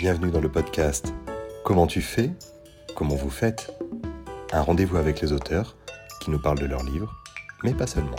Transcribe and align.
Bienvenue 0.00 0.30
dans 0.30 0.40
le 0.40 0.50
podcast 0.50 1.12
Comment 1.62 1.86
tu 1.86 2.00
fais 2.00 2.30
Comment 2.96 3.16
vous 3.16 3.28
faites 3.28 3.70
Un 4.50 4.62
rendez-vous 4.62 4.96
avec 4.96 5.20
les 5.20 5.30
auteurs 5.30 5.76
qui 6.22 6.30
nous 6.30 6.40
parlent 6.40 6.58
de 6.58 6.64
leurs 6.64 6.84
livres, 6.84 7.14
mais 7.64 7.74
pas 7.74 7.86
seulement. 7.86 8.16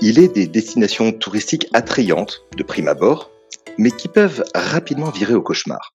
Il 0.00 0.18
est 0.18 0.34
des 0.34 0.48
destinations 0.48 1.12
touristiques 1.12 1.68
attrayantes 1.74 2.40
de 2.56 2.64
prime 2.64 2.88
abord, 2.88 3.30
mais 3.78 3.92
qui 3.92 4.08
peuvent 4.08 4.42
rapidement 4.52 5.10
virer 5.10 5.34
au 5.34 5.42
cauchemar. 5.42 5.94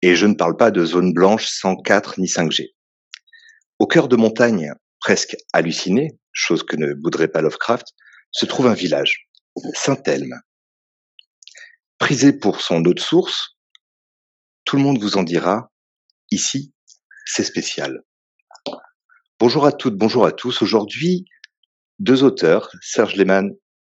Et 0.00 0.16
je 0.16 0.24
ne 0.24 0.36
parle 0.36 0.56
pas 0.56 0.70
de 0.70 0.86
zones 0.86 1.12
blanches 1.12 1.48
sans 1.48 1.76
4 1.76 2.18
ni 2.18 2.28
5G. 2.28 2.70
Au 3.78 3.86
cœur 3.86 4.08
de 4.08 4.16
montagnes 4.16 4.72
presque 5.00 5.36
hallucinées, 5.52 6.18
chose 6.32 6.62
que 6.62 6.76
ne 6.76 6.94
voudrait 7.02 7.28
pas 7.28 7.42
Lovecraft, 7.42 7.88
se 8.30 8.46
trouve 8.46 8.68
un 8.68 8.74
village, 8.74 9.28
Saint-Elme. 9.74 10.40
Prisé 11.98 12.32
pour 12.32 12.62
son 12.62 12.82
eau 12.86 12.94
de 12.94 12.98
source, 13.00 13.51
tout 14.64 14.76
le 14.76 14.82
monde 14.82 15.00
vous 15.00 15.16
en 15.16 15.22
dira. 15.22 15.70
Ici, 16.30 16.72
c'est 17.26 17.44
spécial. 17.44 18.02
Bonjour 19.38 19.66
à 19.66 19.72
toutes, 19.72 19.96
bonjour 19.96 20.24
à 20.24 20.32
tous. 20.32 20.62
Aujourd'hui, 20.62 21.24
deux 21.98 22.22
auteurs, 22.22 22.70
Serge 22.80 23.16
Lehmann 23.16 23.50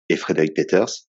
et 0.09 0.17
Frédéric 0.17 0.55
Peters, 0.55 1.07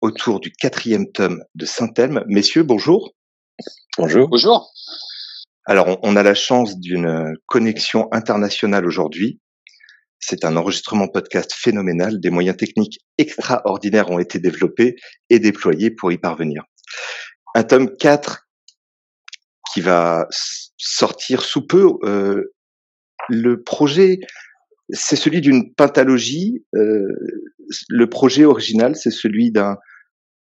autour 0.00 0.40
du 0.40 0.50
quatrième 0.50 1.10
tome 1.12 1.42
de 1.54 1.66
Saint-Elme. 1.66 2.24
Messieurs, 2.26 2.62
bonjour. 2.62 3.14
Bonjour. 3.96 4.28
Bonjour. 4.28 4.72
Alors, 5.66 5.98
on 6.02 6.16
a 6.16 6.22
la 6.22 6.34
chance 6.34 6.78
d'une 6.78 7.34
connexion 7.46 8.08
internationale 8.12 8.86
aujourd'hui. 8.86 9.40
C'est 10.20 10.44
un 10.44 10.56
enregistrement 10.56 11.08
podcast 11.08 11.52
phénoménal. 11.52 12.20
Des 12.20 12.30
moyens 12.30 12.56
techniques 12.56 12.98
extraordinaires 13.18 14.10
ont 14.10 14.18
été 14.18 14.38
développés 14.38 14.96
et 15.30 15.38
déployés 15.38 15.90
pour 15.90 16.10
y 16.10 16.18
parvenir. 16.18 16.64
Un 17.54 17.62
tome 17.64 17.96
4 17.96 18.48
qui 19.72 19.80
va 19.80 20.26
sortir 20.76 21.42
sous 21.42 21.66
peu. 21.66 21.92
Euh, 22.02 22.54
le 23.28 23.62
projet, 23.62 24.20
c'est 24.90 25.16
celui 25.16 25.40
d'une 25.40 25.74
pentalogie. 25.74 26.64
Euh, 26.74 27.06
le 27.88 28.08
projet 28.08 28.44
original, 28.44 28.96
c'est 28.96 29.10
celui 29.10 29.50
d'un 29.50 29.76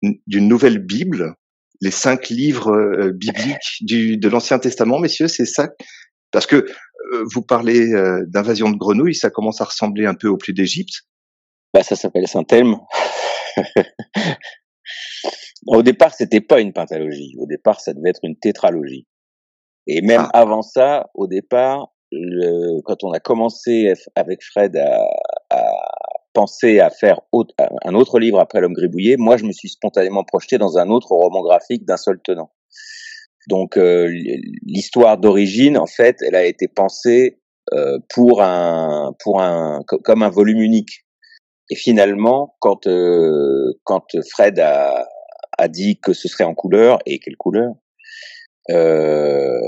d'une 0.02 0.48
nouvelle 0.48 0.80
Bible, 0.80 1.36
les 1.82 1.92
cinq 1.92 2.30
livres 2.30 2.72
euh, 2.72 3.12
bibliques 3.12 3.82
du, 3.82 4.16
de 4.16 4.30
l'Ancien 4.30 4.58
Testament, 4.58 4.98
messieurs, 4.98 5.28
c'est 5.28 5.46
ça? 5.46 5.68
Parce 6.32 6.46
que 6.46 6.66
vous 7.34 7.42
parlez 7.42 7.92
d'invasion 8.28 8.70
de 8.70 8.78
grenouilles, 8.78 9.16
ça 9.16 9.32
commence 9.32 9.62
à 9.62 9.66
ressembler 9.66 10.06
un 10.06 10.14
peu 10.14 10.28
au 10.28 10.38
plus 10.38 10.54
d'Égypte. 10.54 11.08
Bah, 11.74 11.82
ça 11.82 11.96
s'appelle 11.96 12.28
Saint-Elme. 12.28 12.78
au 15.68 15.84
départ, 15.84 16.14
c'était 16.14 16.42
pas 16.42 16.62
une 16.62 16.74
pentalogie. 16.74 17.36
Au 17.38 17.46
départ, 17.46 17.80
ça 17.80 17.94
devait 17.94 18.10
être 18.10 18.24
une 18.24 18.38
tétralogie. 18.38 19.08
Et 19.88 20.02
même 20.02 20.28
ah. 20.34 20.42
avant 20.42 20.62
ça, 20.62 21.10
au 21.14 21.28
départ, 21.28 21.94
le, 22.12 22.82
quand 22.84 23.04
on 23.04 23.12
a 23.12 23.20
commencé 23.20 23.94
avec 24.16 24.44
Fred 24.44 24.76
à, 24.78 25.06
à 25.50 25.64
penser 26.34 26.80
à 26.80 26.90
faire 26.90 27.22
autre, 27.32 27.54
un 27.84 27.94
autre 27.94 28.20
livre 28.20 28.40
après 28.40 28.62
L'homme 28.62 28.74
gribouillé, 28.74 29.18
moi 29.18 29.38
je 29.38 29.46
me 29.46 29.52
suis 29.52 29.70
spontanément 29.70 30.24
projeté 30.24 30.58
dans 30.58 30.78
un 30.78 30.90
autre 30.90 31.12
roman 31.12 31.42
graphique 31.42 31.86
d'un 31.86 31.98
seul 31.98 32.20
tenant. 32.24 32.52
Donc 33.48 33.78
euh, 33.78 34.08
l'histoire 34.64 35.18
d'origine, 35.18 35.78
en 35.78 35.88
fait, 35.88 36.18
elle 36.26 36.36
a 36.36 36.46
été 36.46 36.68
pensée 36.68 37.40
euh, 37.74 38.00
pour 38.14 38.42
un, 38.42 39.14
pour 39.24 39.42
un, 39.42 39.82
comme 40.04 40.24
un 40.24 40.30
volume 40.30 40.62
unique. 40.62 41.06
Et 41.70 41.76
finalement, 41.76 42.56
quand 42.60 42.88
euh, 42.88 43.74
quand 43.84 44.06
Fred 44.30 44.60
a, 44.60 45.08
a 45.58 45.68
dit 45.68 46.00
que 46.00 46.14
ce 46.14 46.28
serait 46.28 46.44
en 46.44 46.56
couleur 46.56 47.00
et 47.06 47.20
quelle 47.20 47.38
couleur, 47.38 47.74
euh, 48.70 49.60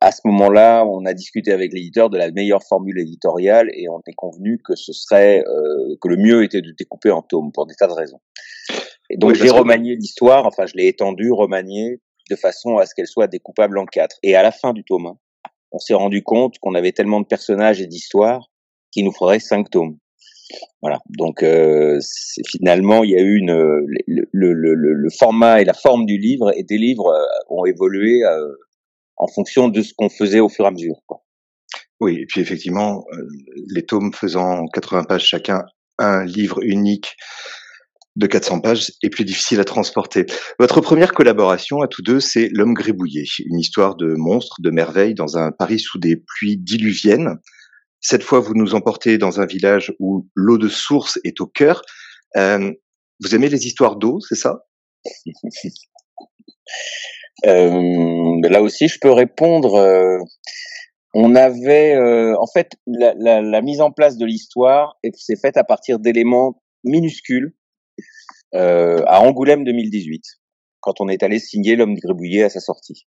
à 0.00 0.12
ce 0.12 0.20
moment-là, 0.26 0.84
on 0.84 1.06
a 1.06 1.14
discuté 1.14 1.52
avec 1.52 1.72
l'éditeur 1.72 2.10
de 2.10 2.18
la 2.18 2.30
meilleure 2.30 2.62
formule 2.62 2.98
éditoriale 2.98 3.70
et 3.72 3.88
on 3.88 4.00
est 4.06 4.14
convenu 4.14 4.58
que 4.62 4.74
ce 4.74 4.92
serait 4.92 5.42
euh, 5.46 5.96
que 6.00 6.08
le 6.08 6.16
mieux 6.16 6.44
était 6.44 6.60
de 6.60 6.72
découper 6.72 7.10
en 7.10 7.22
tomes 7.22 7.52
pour 7.52 7.66
des 7.66 7.74
tas 7.74 7.86
de 7.86 7.92
raisons. 7.92 8.20
Et 9.08 9.16
donc 9.16 9.34
j'ai 9.34 9.50
remanié 9.50 9.96
l'histoire, 9.96 10.46
enfin 10.46 10.66
je 10.66 10.74
l'ai 10.74 10.88
étendue, 10.88 11.32
remaniée 11.32 12.00
de 12.28 12.36
façon 12.36 12.76
à 12.76 12.86
ce 12.86 12.94
qu'elle 12.94 13.06
soit 13.06 13.26
découpable 13.26 13.78
en 13.78 13.86
quatre. 13.86 14.16
Et 14.22 14.36
à 14.36 14.42
la 14.42 14.52
fin 14.52 14.72
du 14.72 14.84
tome 14.84 15.14
on 15.72 15.78
s'est 15.78 15.94
rendu 15.94 16.22
compte 16.22 16.58
qu'on 16.58 16.74
avait 16.74 16.92
tellement 16.92 17.20
de 17.20 17.26
personnages 17.26 17.80
et 17.80 17.86
d'histoires 17.86 18.50
qu'il 18.90 19.04
nous 19.04 19.12
faudrait 19.12 19.38
cinq 19.38 19.70
tomes. 19.70 19.96
Voilà. 20.82 20.98
Donc 21.08 21.42
euh, 21.42 21.98
finalement, 22.46 23.04
il 23.04 23.10
y 23.10 23.16
a 23.16 23.20
eu 23.20 23.40
le, 24.32 25.08
format 25.18 25.60
et 25.60 25.64
la 25.64 25.74
forme 25.74 26.06
du 26.06 26.18
livre 26.18 26.52
et 26.56 26.62
des 26.62 26.78
livres 26.78 27.08
euh, 27.08 27.26
ont 27.48 27.64
évolué 27.64 28.24
euh, 28.24 28.46
en 29.16 29.26
fonction 29.26 29.68
de 29.68 29.82
ce 29.82 29.92
qu'on 29.94 30.08
faisait 30.08 30.40
au 30.40 30.48
fur 30.48 30.64
et 30.64 30.68
à 30.68 30.70
mesure. 30.70 30.96
Oui, 32.00 32.18
et 32.20 32.26
puis 32.26 32.40
effectivement, 32.40 33.04
les 33.74 33.84
tomes 33.84 34.12
faisant 34.14 34.66
80 34.72 35.04
pages 35.04 35.24
chacun, 35.24 35.64
un 35.98 36.24
livre 36.24 36.62
unique 36.62 37.16
de 38.16 38.26
400 38.26 38.60
pages 38.60 38.92
est 39.02 39.10
plus 39.10 39.24
difficile 39.24 39.60
à 39.60 39.64
transporter. 39.64 40.26
Votre 40.58 40.80
première 40.80 41.12
collaboration 41.12 41.82
à 41.82 41.88
tous 41.88 42.02
deux, 42.02 42.20
c'est 42.20 42.48
L'homme 42.52 42.74
gribouillé, 42.74 43.24
une 43.46 43.58
histoire 43.58 43.96
de 43.96 44.14
monstres, 44.14 44.56
de 44.60 44.70
merveilles 44.70 45.14
dans 45.14 45.36
un 45.36 45.52
Paris 45.52 45.78
sous 45.78 45.98
des 45.98 46.16
pluies 46.16 46.56
diluviennes. 46.56 47.36
Cette 48.00 48.22
fois, 48.22 48.40
vous 48.40 48.54
nous 48.54 48.74
emportez 48.74 49.18
dans 49.18 49.40
un 49.40 49.46
village 49.46 49.92
où 49.98 50.26
l'eau 50.34 50.58
de 50.58 50.68
source 50.68 51.18
est 51.24 51.40
au 51.40 51.46
cœur. 51.46 51.82
Euh, 52.36 52.72
vous 53.22 53.34
aimez 53.34 53.48
les 53.48 53.66
histoires 53.66 53.96
d'eau, 53.96 54.20
c'est 54.20 54.36
ça? 54.36 54.64
Euh, 57.46 58.36
Là 58.48 58.60
aussi, 58.60 58.86
je 58.86 58.98
peux 59.00 59.10
répondre. 59.10 59.74
Euh, 59.76 60.18
on 61.14 61.34
avait, 61.34 61.94
euh, 61.94 62.36
en 62.38 62.46
fait, 62.46 62.72
la, 62.86 63.14
la, 63.14 63.40
la, 63.40 63.62
mise 63.62 63.80
en 63.80 63.90
place 63.90 64.18
de 64.18 64.26
l'histoire 64.26 64.98
s'est 65.14 65.36
faite 65.40 65.56
à 65.56 65.64
partir 65.64 65.98
d'éléments 65.98 66.62
minuscules 66.84 67.54
euh, 68.54 69.02
à 69.06 69.20
Angoulême 69.22 69.64
2018, 69.64 70.22
quand 70.80 71.00
on 71.00 71.08
est 71.08 71.22
allé 71.22 71.38
signer 71.38 71.76
L'homme 71.76 71.94
gribouillé 71.94 72.44
à 72.44 72.50
sa 72.50 72.60
sortie. 72.60 73.06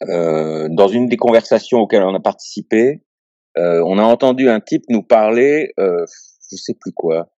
dans 0.00 0.88
une 0.88 1.08
des 1.08 1.18
conversations 1.18 1.80
auxquelles 1.80 2.02
on 2.02 2.14
a 2.14 2.20
participé, 2.20 2.86
euh, 2.86 3.13
on 3.56 3.98
a 3.98 4.02
entendu 4.02 4.48
un 4.48 4.60
type 4.60 4.84
nous 4.88 5.02
parler, 5.02 5.72
euh, 5.78 6.04
je 6.50 6.56
sais 6.56 6.74
plus 6.74 6.92
quoi, 6.92 7.30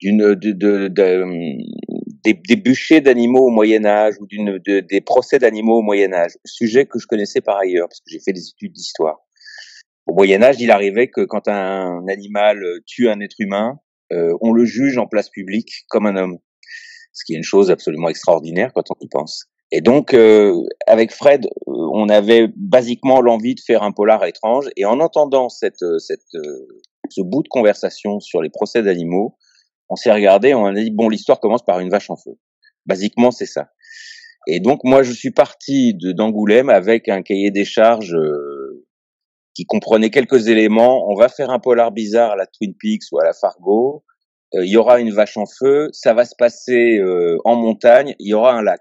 d'une 0.00 0.34
de, 0.34 0.52
de, 0.52 0.88
de, 0.88 1.24
des, 2.24 2.34
des, 2.34 2.56
bûchers 2.56 3.00
d'animaux 3.00 3.46
au 3.46 3.50
Moyen 3.50 3.84
Âge 3.84 4.14
ou 4.20 4.26
d'une 4.26 4.58
des 4.58 5.00
procès 5.00 5.38
d'animaux 5.38 5.78
au 5.78 5.82
Moyen 5.82 6.12
Âge, 6.12 6.32
sujet 6.44 6.86
que 6.86 6.98
je 6.98 7.06
connaissais 7.06 7.40
par 7.40 7.58
ailleurs 7.58 7.88
parce 7.88 8.00
que 8.00 8.10
j'ai 8.10 8.20
fait 8.20 8.32
des 8.32 8.48
études 8.48 8.72
d'histoire. 8.72 9.18
Au 10.06 10.14
Moyen 10.14 10.42
Âge, 10.42 10.56
il 10.60 10.70
arrivait 10.70 11.08
que 11.08 11.24
quand 11.24 11.48
un 11.48 12.06
animal 12.08 12.62
tue 12.86 13.08
un 13.08 13.20
être 13.20 13.36
humain, 13.38 13.78
euh, 14.12 14.36
on 14.40 14.52
le 14.52 14.64
juge 14.64 14.98
en 14.98 15.06
place 15.06 15.30
publique 15.30 15.84
comme 15.88 16.06
un 16.06 16.16
homme, 16.16 16.38
ce 17.12 17.24
qui 17.24 17.34
est 17.34 17.36
une 17.36 17.44
chose 17.44 17.70
absolument 17.70 18.08
extraordinaire 18.08 18.72
quand 18.74 18.90
on 18.90 18.96
y 19.00 19.08
pense. 19.08 19.46
Et 19.72 19.80
donc, 19.80 20.14
euh, 20.14 20.54
avec 20.86 21.12
Fred, 21.12 21.46
euh, 21.68 21.69
on 21.92 22.08
avait 22.08 22.48
basiquement 22.56 23.20
l'envie 23.20 23.54
de 23.54 23.60
faire 23.60 23.82
un 23.82 23.92
polar 23.92 24.24
étrange. 24.24 24.68
Et 24.76 24.84
en 24.84 25.00
entendant 25.00 25.48
cette, 25.48 25.82
euh, 25.82 25.98
cette, 25.98 26.24
ce 27.08 27.20
bout 27.22 27.42
de 27.42 27.48
conversation 27.48 28.20
sur 28.20 28.42
les 28.42 28.50
procès 28.50 28.82
d'animaux, 28.82 29.36
on 29.88 29.96
s'est 29.96 30.12
regardé, 30.12 30.54
on 30.54 30.66
a 30.66 30.72
dit 30.72 30.90
bon, 30.90 31.08
l'histoire 31.08 31.40
commence 31.40 31.64
par 31.64 31.80
une 31.80 31.90
vache 31.90 32.10
en 32.10 32.16
feu. 32.16 32.38
Basiquement, 32.86 33.30
c'est 33.30 33.46
ça. 33.46 33.70
Et 34.46 34.60
donc, 34.60 34.80
moi, 34.84 35.02
je 35.02 35.12
suis 35.12 35.32
parti 35.32 35.94
de 35.94 36.12
d'Angoulême 36.12 36.70
avec 36.70 37.08
un 37.08 37.22
cahier 37.22 37.50
des 37.50 37.64
charges 37.64 38.16
qui 39.54 39.66
comprenait 39.66 40.10
quelques 40.10 40.48
éléments. 40.48 41.10
On 41.10 41.14
va 41.14 41.28
faire 41.28 41.50
un 41.50 41.58
polar 41.58 41.92
bizarre 41.92 42.30
à 42.30 42.36
la 42.36 42.46
Twin 42.46 42.74
Peaks 42.80 43.02
ou 43.12 43.18
à 43.18 43.24
la 43.24 43.34
Fargo. 43.34 44.02
Il 44.54 44.70
y 44.70 44.78
aura 44.78 44.98
une 44.98 45.12
vache 45.12 45.36
en 45.36 45.44
feu. 45.46 45.88
Ça 45.92 46.14
va 46.14 46.24
se 46.24 46.34
passer 46.38 47.02
en 47.44 47.56
montagne. 47.56 48.14
Il 48.18 48.28
y 48.28 48.34
aura 48.34 48.54
un 48.54 48.62
lac. 48.62 48.80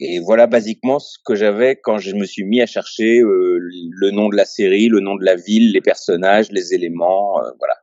Et 0.00 0.18
voilà 0.20 0.46
basiquement 0.46 0.98
ce 0.98 1.18
que 1.24 1.34
j'avais 1.34 1.76
quand 1.76 1.98
je 1.98 2.14
me 2.14 2.24
suis 2.24 2.44
mis 2.44 2.60
à 2.60 2.66
chercher 2.66 3.20
euh, 3.20 3.58
le 3.60 4.10
nom 4.10 4.28
de 4.28 4.36
la 4.36 4.44
série, 4.44 4.88
le 4.88 5.00
nom 5.00 5.14
de 5.14 5.24
la 5.24 5.36
ville, 5.36 5.72
les 5.72 5.80
personnages, 5.80 6.50
les 6.50 6.74
éléments, 6.74 7.40
euh, 7.40 7.50
voilà. 7.58 7.74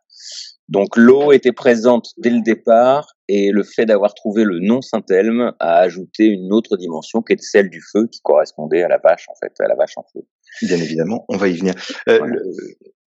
Donc 0.68 0.95
l'eau 0.95 1.33
était 1.33 1.51
présente 1.51 2.12
dès 2.18 2.30
le 2.30 2.41
départ 2.41 3.15
et 3.27 3.51
le 3.51 3.63
fait 3.63 3.85
d'avoir 3.85 4.13
trouvé 4.13 4.45
le 4.45 4.59
nom 4.59 4.81
Saint-Elme 4.81 5.53
a 5.59 5.80
ajouté 5.80 6.25
une 6.25 6.53
autre 6.53 6.77
dimension 6.77 7.21
qui 7.21 7.33
était 7.33 7.44
celle 7.44 7.69
du 7.69 7.81
feu 7.81 8.07
qui 8.07 8.21
correspondait 8.21 8.83
à 8.83 8.88
la 8.88 8.97
vache 8.97 9.27
en 9.30 9.35
fait, 9.35 9.51
à 9.59 9.68
la 9.68 9.75
vache 9.75 9.97
en 9.97 10.06
feu. 10.13 10.21
Bien 10.62 10.77
évidemment, 10.77 11.25
on 11.27 11.38
va 11.38 11.50
y 11.50 11.57
venir. 11.57 11.74
Euh, 12.07 12.19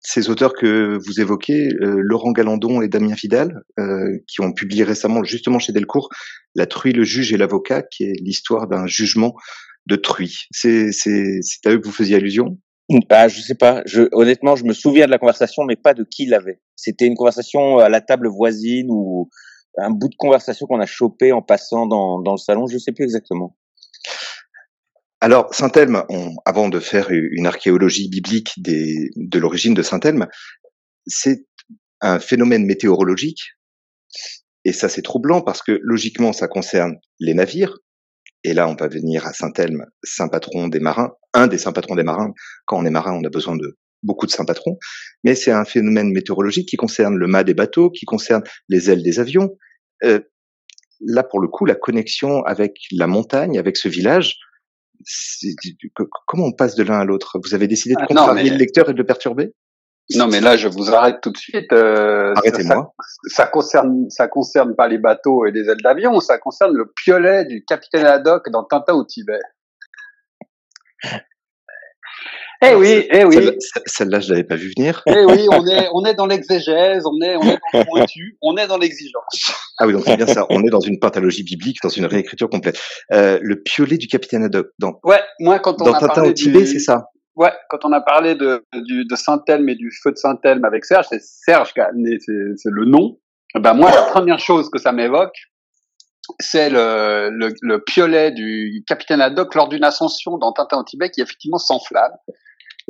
ces 0.02 0.30
auteurs 0.30 0.54
que 0.54 0.98
vous 1.06 1.22
évoquez, 1.22 1.70
euh, 1.82 1.96
Laurent 2.00 2.32
Galandon 2.32 2.82
et 2.82 2.88
Damien 2.88 3.14
Vidal, 3.14 3.62
euh, 3.80 4.18
qui 4.28 4.42
ont 4.42 4.52
publié 4.52 4.84
récemment, 4.84 5.24
justement 5.24 5.60
chez 5.60 5.74
Delcourt, 5.74 6.10
La 6.56 6.66
truie, 6.66 6.92
le 6.92 7.04
juge 7.04 7.32
et 7.34 7.38
l'avocat, 7.38 7.84
qui 7.84 8.04
est 8.04 8.14
l'histoire 8.20 8.68
d'un 8.68 8.88
jugement 8.88 9.36
de 9.88 9.96
truie. 9.96 10.48
C'est, 10.52 10.90
à 11.66 11.70
eux 11.70 11.80
que 11.80 11.86
vous 11.86 11.94
faisiez 11.94 12.16
allusion? 12.16 12.58
Bah, 13.10 13.28
je 13.28 13.40
sais 13.40 13.56
pas. 13.56 13.84
Je, 13.86 14.10
honnêtement, 14.12 14.56
je 14.56 14.66
me 14.66 14.74
souviens 14.74 15.06
de 15.06 15.12
la 15.12 15.20
conversation, 15.20 15.64
mais 15.64 15.76
pas 15.76 15.94
de 15.94 16.04
qui 16.04 16.26
l'avait. 16.26 16.60
C'était 16.76 17.06
une 17.06 17.16
conversation 17.16 17.78
à 17.78 17.88
la 17.88 18.02
table 18.02 18.28
voisine 18.28 18.88
ou 18.90 19.30
un 19.78 19.92
bout 19.92 20.10
de 20.10 20.16
conversation 20.18 20.66
qu'on 20.66 20.82
a 20.82 20.86
chopé 20.86 21.32
en 21.32 21.42
passant 21.42 21.86
dans, 21.86 22.20
dans 22.20 22.34
le 22.34 22.38
salon. 22.38 22.68
Je 22.68 22.78
sais 22.78 22.92
plus 22.92 23.04
exactement. 23.04 23.56
Alors, 25.24 25.54
Saint-Elme, 25.54 26.04
avant 26.46 26.68
de 26.68 26.80
faire 26.80 27.12
une 27.12 27.46
archéologie 27.46 28.10
biblique 28.10 28.54
des, 28.58 29.12
de 29.16 29.38
l'origine 29.38 29.76
de 29.76 29.84
Saint-Elme, 29.84 30.26
c'est 31.06 31.46
un 32.02 32.20
phénomène 32.20 32.66
météorologique. 32.66 33.52
Et 34.66 34.74
ça, 34.74 34.90
c'est 34.90 35.04
troublant 35.04 35.42
parce 35.42 35.62
que 35.62 35.80
logiquement, 35.84 36.34
ça 36.34 36.48
concerne 36.48 36.96
les 37.20 37.36
navires. 37.36 37.78
Et 38.44 38.56
là, 38.56 38.68
on 38.68 38.74
va 38.74 38.88
venir 38.88 39.28
à 39.28 39.34
Saint-Elme, 39.34 39.86
saint 40.04 40.28
patron 40.28 40.68
des 40.70 40.80
marins, 40.80 41.12
un 41.36 41.46
des 41.46 41.60
saints 41.60 41.72
patrons 41.72 41.94
des 41.94 42.04
marins. 42.04 42.34
Quand 42.66 42.80
on 42.80 42.86
est 42.86 42.90
marin, 42.92 43.14
on 43.14 43.24
a 43.24 43.30
besoin 43.30 43.56
de 43.56 43.78
beaucoup 44.02 44.26
de 44.26 44.32
saints 44.32 44.46
patrons. 44.46 44.80
Mais 45.24 45.36
c'est 45.36 45.52
un 45.52 45.66
phénomène 45.66 46.12
météorologique 46.12 46.68
qui 46.68 46.78
concerne 46.78 47.16
le 47.16 47.28
mât 47.28 47.44
des 47.44 47.54
bateaux, 47.54 47.92
qui 47.92 48.06
concerne 48.06 48.42
les 48.70 48.90
ailes 48.90 49.04
des 49.04 49.20
avions. 49.20 49.56
Euh, 50.04 50.20
là, 51.00 51.22
pour 51.22 51.40
le 51.40 51.48
coup, 51.48 51.66
la 51.66 51.76
connexion 51.76 52.42
avec 52.44 52.78
la 52.92 53.06
montagne, 53.06 53.60
avec 53.60 53.78
ce 53.78 53.88
village, 53.88 54.40
comment 56.26 56.46
on 56.46 56.52
passe 56.52 56.76
de 56.76 56.84
l'un 56.84 57.00
à 57.00 57.06
l'autre? 57.06 57.40
Vous 57.44 57.54
avez 57.54 57.68
décidé 57.68 57.96
de 57.96 58.02
ah, 58.02 58.06
contrarier 58.06 58.50
le 58.50 58.58
lecteur 58.58 58.90
et 58.90 58.94
de 58.94 58.98
le 58.98 59.06
perturber? 59.06 59.54
Non, 60.16 60.28
mais 60.28 60.42
là, 60.42 60.58
je 60.58 60.68
vous 60.68 60.94
arrête 60.94 61.22
tout 61.22 61.32
de 61.32 61.38
suite. 61.38 61.72
Euh, 61.72 62.34
Arrêtez-moi. 62.36 62.94
Ça, 63.28 63.48
concerne, 63.48 64.10
ça 64.10 64.28
concerne 64.28 64.76
pas 64.76 64.88
les 64.88 64.98
bateaux 64.98 65.46
et 65.46 65.52
les 65.52 65.70
ailes 65.70 65.82
d'avion, 65.82 66.20
ça 66.20 66.38
concerne 66.38 66.76
le 66.76 66.92
piolet 66.96 67.46
du 67.46 67.64
capitaine 67.64 68.06
Haddock 68.06 68.50
dans 68.50 68.64
Tintin 68.64 68.94
au 68.94 69.06
Tibet. 69.06 69.40
Eh 72.64 72.76
oui, 72.76 73.08
eh 73.12 73.26
oui. 73.26 73.58
Celle-là, 73.88 74.20
je 74.20 74.30
l'avais 74.30 74.44
pas 74.44 74.56
vu 74.56 74.72
venir. 74.78 75.02
Eh 75.08 75.26
oui, 75.26 75.48
on 75.52 75.66
est, 75.66 75.90
on 75.94 76.06
est 76.06 76.14
dans 76.14 76.28
l'exégèse, 76.28 77.04
on 77.06 77.20
est, 77.26 77.36
on 77.36 77.42
est 77.42 77.58
dans 77.74 77.80
le 77.80 77.86
pointu, 77.86 78.38
on 78.42 78.56
est 78.56 78.68
dans 78.68 78.78
l'exigence. 78.78 79.52
Ah 79.80 79.88
oui, 79.88 79.94
donc 79.94 80.04
c'est 80.06 80.16
bien 80.16 80.28
ça. 80.28 80.46
On 80.50 80.64
est 80.64 80.70
dans 80.70 80.80
une 80.80 81.00
pentalogie 81.00 81.44
biblique, 81.44 81.78
dans 81.82 81.90
une 81.90 82.06
réécriture 82.06 82.50
complète. 82.50 82.80
Euh, 83.14 83.40
le 83.42 83.62
piolet 83.64 83.98
du 83.98 84.08
capitaine 84.08 84.44
Haddock. 84.44 84.68
Dans, 84.78 85.00
ouais, 85.04 85.22
moi 85.40 85.60
quand 85.60 85.82
on 85.82 85.86
dans 85.86 85.94
Tintin 85.94 86.24
au 86.24 86.34
Tibet, 86.34 86.66
c'est 86.68 86.80
ça? 86.80 87.08
Ouais, 87.36 87.52
quand 87.70 87.84
on 87.84 87.92
a 87.94 88.02
parlé 88.02 88.36
de, 88.36 88.64
du, 88.74 89.06
de 89.06 89.16
Saint-Elme 89.16 89.70
et 89.70 89.76
du 89.76 89.90
feu 90.04 90.12
de 90.12 90.18
Saint-Elme 90.18 90.64
avec 90.66 90.86
Serge, 90.86 91.08
c'est 91.10 91.22
Serge 91.22 91.74
qui 91.74 91.80
a 91.80 91.90
c'est 92.22 92.70
le 92.70 92.86
nom. 92.86 93.18
Ben 93.56 93.74
moi, 93.74 93.90
la 93.90 94.04
première 94.04 94.40
chose 94.40 94.70
que 94.70 94.80
ça 94.80 94.92
m'évoque, 94.92 95.36
c'est 96.40 96.70
le, 96.70 97.30
le, 97.32 97.54
le, 97.62 97.84
piolet 97.84 98.32
du 98.32 98.84
capitaine 98.88 99.20
Haddock 99.20 99.56
lors 99.56 99.68
d'une 99.68 99.84
ascension 99.84 100.38
dans 100.38 100.54
Tintin 100.54 100.78
au 100.78 100.84
Tibet 100.84 101.10
qui 101.10 101.22
effectivement 101.22 101.58
s'enflamme. 101.58 102.12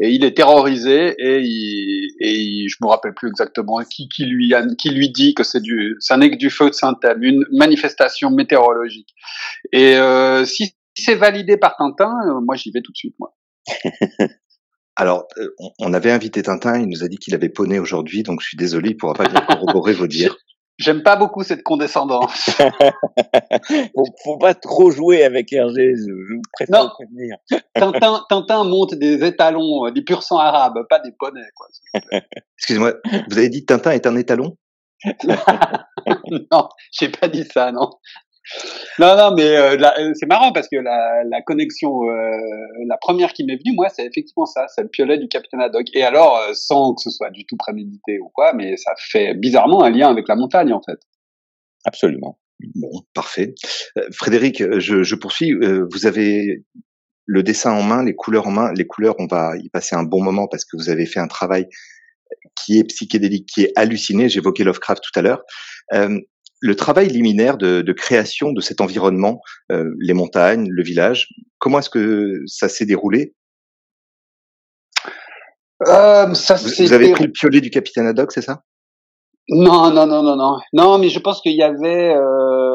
Et 0.03 0.09
il 0.09 0.25
est 0.25 0.35
terrorisé 0.35 1.13
et, 1.19 1.41
il, 1.43 2.09
et 2.19 2.67
je 2.67 2.75
me 2.81 2.87
rappelle 2.87 3.13
plus 3.13 3.29
exactement 3.29 3.77
qui, 3.83 4.09
qui 4.09 4.25
lui 4.25 4.51
qui 4.77 4.89
lui 4.89 5.11
dit 5.11 5.35
que 5.35 5.43
c'est 5.43 5.61
du 5.61 5.95
ça 5.99 6.17
n'est 6.17 6.31
que 6.31 6.37
du 6.37 6.49
feu 6.49 6.69
de 6.69 6.73
Saint-Elme, 6.73 7.21
une 7.21 7.45
manifestation 7.51 8.31
météorologique. 8.31 9.13
Et 9.71 9.95
euh, 9.95 10.43
si 10.43 10.75
c'est 10.95 11.13
validé 11.13 11.55
par 11.55 11.77
Tintin, 11.77 12.13
euh, 12.27 12.41
moi 12.41 12.55
j'y 12.55 12.71
vais 12.71 12.81
tout 12.81 12.91
de 12.91 12.97
suite 12.97 13.15
moi. 13.19 13.35
Alors, 14.95 15.27
euh, 15.37 15.49
on 15.79 15.93
avait 15.93 16.11
invité 16.11 16.41
Tintin, 16.41 16.79
il 16.79 16.87
nous 16.87 17.03
a 17.03 17.07
dit 17.07 17.17
qu'il 17.17 17.35
avait 17.35 17.49
poney 17.49 17.79
aujourd'hui, 17.79 18.23
donc 18.23 18.41
je 18.41 18.47
suis 18.47 18.57
désolé, 18.57 18.89
il 18.89 18.97
pourra 18.97 19.13
pas 19.13 19.25
corroborer 19.25 19.93
vos 19.93 20.07
dires. 20.07 20.35
J'aime 20.81 21.03
pas 21.03 21.15
beaucoup 21.15 21.43
cette 21.43 21.61
condescendance. 21.61 22.49
faut, 23.95 24.05
faut 24.23 24.37
pas 24.39 24.55
trop 24.55 24.89
jouer 24.89 25.23
avec 25.23 25.53
Hergé, 25.53 25.93
je 25.95 26.11
vous 26.11 26.41
préfère 26.53 26.85
non. 26.85 26.89
prévenir. 26.89 27.35
Tintin, 27.75 28.25
Tintin 28.27 28.63
monte 28.63 28.95
des 28.95 29.23
étalons, 29.23 29.85
euh, 29.85 29.91
des 29.91 30.01
pur 30.01 30.23
sang 30.23 30.39
arabes, 30.39 30.79
pas 30.89 30.99
des 30.99 31.11
poneys. 31.11 31.41
Excusez-moi, 32.57 32.93
vous 33.29 33.37
avez 33.37 33.49
dit 33.49 33.63
Tintin 33.63 33.91
est 33.91 34.07
un 34.07 34.15
étalon? 34.15 34.57
Non, 36.51 36.67
j'ai 36.91 37.09
pas 37.09 37.27
dit 37.27 37.43
ça, 37.43 37.71
non. 37.71 37.89
Non, 38.99 39.15
non, 39.15 39.33
mais 39.35 39.55
euh, 39.55 39.77
euh, 39.77 40.11
c'est 40.15 40.25
marrant 40.25 40.51
parce 40.51 40.67
que 40.67 40.75
la, 40.75 41.23
la 41.23 41.41
connexion, 41.41 42.09
euh, 42.09 42.37
la 42.87 42.97
première 42.97 43.33
qui 43.33 43.45
m'est 43.45 43.55
venue, 43.55 43.73
moi, 43.75 43.89
c'est 43.89 44.05
effectivement 44.05 44.45
ça, 44.45 44.67
c'est 44.67 44.81
le 44.81 44.89
piolet 44.89 45.17
du 45.17 45.27
capitaine 45.27 45.61
Haddock. 45.61 45.87
Et 45.93 46.03
alors, 46.03 46.39
sans 46.53 46.93
que 46.93 47.01
ce 47.01 47.09
soit 47.09 47.29
du 47.29 47.45
tout 47.45 47.57
prémédité 47.57 48.19
ou 48.19 48.29
quoi, 48.33 48.53
mais 48.53 48.77
ça 48.77 48.93
fait 48.97 49.33
bizarrement 49.35 49.83
un 49.83 49.89
lien 49.89 50.09
avec 50.09 50.27
la 50.27 50.35
montagne, 50.35 50.73
en 50.73 50.81
fait. 50.81 50.99
Absolument. 51.85 52.39
Bon, 52.75 52.91
parfait. 53.13 53.55
Frédéric, 54.11 54.63
je, 54.79 55.03
je 55.03 55.15
poursuis. 55.15 55.53
vous 55.53 56.05
avez 56.05 56.63
le 57.25 57.43
dessin 57.43 57.71
en 57.71 57.81
main, 57.81 58.03
les 58.03 58.13
couleurs 58.13 58.47
en 58.47 58.51
main. 58.51 58.71
Les 58.73 58.85
couleurs, 58.85 59.15
on 59.19 59.25
va 59.25 59.53
y 59.57 59.69
passer 59.69 59.95
un 59.95 60.03
bon 60.03 60.21
moment 60.21 60.47
parce 60.47 60.65
que 60.65 60.77
vous 60.77 60.89
avez 60.89 61.05
fait 61.05 61.19
un 61.19 61.27
travail 61.27 61.67
qui 62.55 62.77
est 62.77 62.83
psychédélique, 62.83 63.47
qui 63.47 63.63
est 63.63 63.71
halluciné. 63.75 64.29
J'évoquais 64.29 64.63
Lovecraft 64.63 65.03
tout 65.03 65.19
à 65.19 65.21
l'heure. 65.21 65.41
Euh, 65.93 66.19
le 66.61 66.75
travail 66.75 67.07
liminaire 67.09 67.57
de, 67.57 67.81
de, 67.81 67.93
création 67.93 68.53
de 68.53 68.61
cet 68.61 68.81
environnement, 68.81 69.41
euh, 69.71 69.91
les 69.99 70.13
montagnes, 70.13 70.67
le 70.69 70.83
village, 70.83 71.27
comment 71.57 71.79
est-ce 71.79 71.89
que 71.89 72.41
ça 72.45 72.69
s'est 72.69 72.85
déroulé? 72.85 73.33
Euh, 75.87 76.33
ça 76.35 76.55
vous, 76.55 76.69
vous, 76.77 76.93
avez 76.93 77.11
pris 77.11 77.23
le 77.23 77.31
piolet 77.31 77.59
du 77.59 77.71
capitaine 77.71 78.05
Haddock, 78.05 78.31
c'est 78.31 78.43
ça? 78.43 78.61
Non, 79.49 79.91
non, 79.91 80.05
non, 80.05 80.21
non, 80.21 80.35
non. 80.35 80.57
Non, 80.71 80.99
mais 80.99 81.09
je 81.09 81.19
pense 81.19 81.41
qu'il 81.41 81.55
y 81.55 81.63
avait 81.63 82.13
euh, 82.15 82.70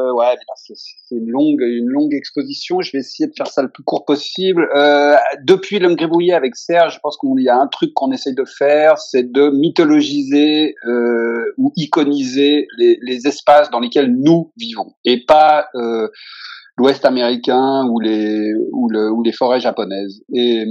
c'est 0.54 1.14
une 1.14 1.28
longue, 1.28 2.14
exposition. 2.14 2.80
Je 2.80 2.92
vais 2.92 2.98
essayer 2.98 3.28
de 3.28 3.34
faire 3.36 3.46
ça 3.46 3.62
le 3.62 3.68
plus 3.68 3.82
court 3.82 4.04
possible. 4.04 4.68
Euh, 4.74 5.16
depuis 5.44 5.78
l'homme 5.78 5.96
gribouillé 5.96 6.34
avec 6.34 6.56
Serge, 6.56 6.94
je 6.94 7.00
pense 7.00 7.16
qu'il 7.18 7.42
y 7.42 7.48
a 7.48 7.56
un 7.56 7.66
truc 7.66 7.92
qu'on 7.94 8.12
essaye 8.12 8.34
de 8.34 8.44
faire, 8.44 8.98
c'est 8.98 9.30
de 9.30 9.50
mythologiser 9.50 10.74
euh, 10.86 11.54
ou 11.58 11.72
iconiser 11.76 12.66
les, 12.78 13.26
espaces 13.26 13.70
dans 13.70 13.80
lesquels 13.80 14.14
nous 14.14 14.52
vivons, 14.56 14.92
et 15.04 15.24
pas 15.24 15.66
euh, 15.74 16.08
l'Ouest 16.76 17.04
américain 17.04 17.84
ou 17.88 18.00
les 18.00 19.32
forêts 19.32 19.60
japonaises. 19.60 20.22
Et 20.32 20.60
euh, 20.60 20.66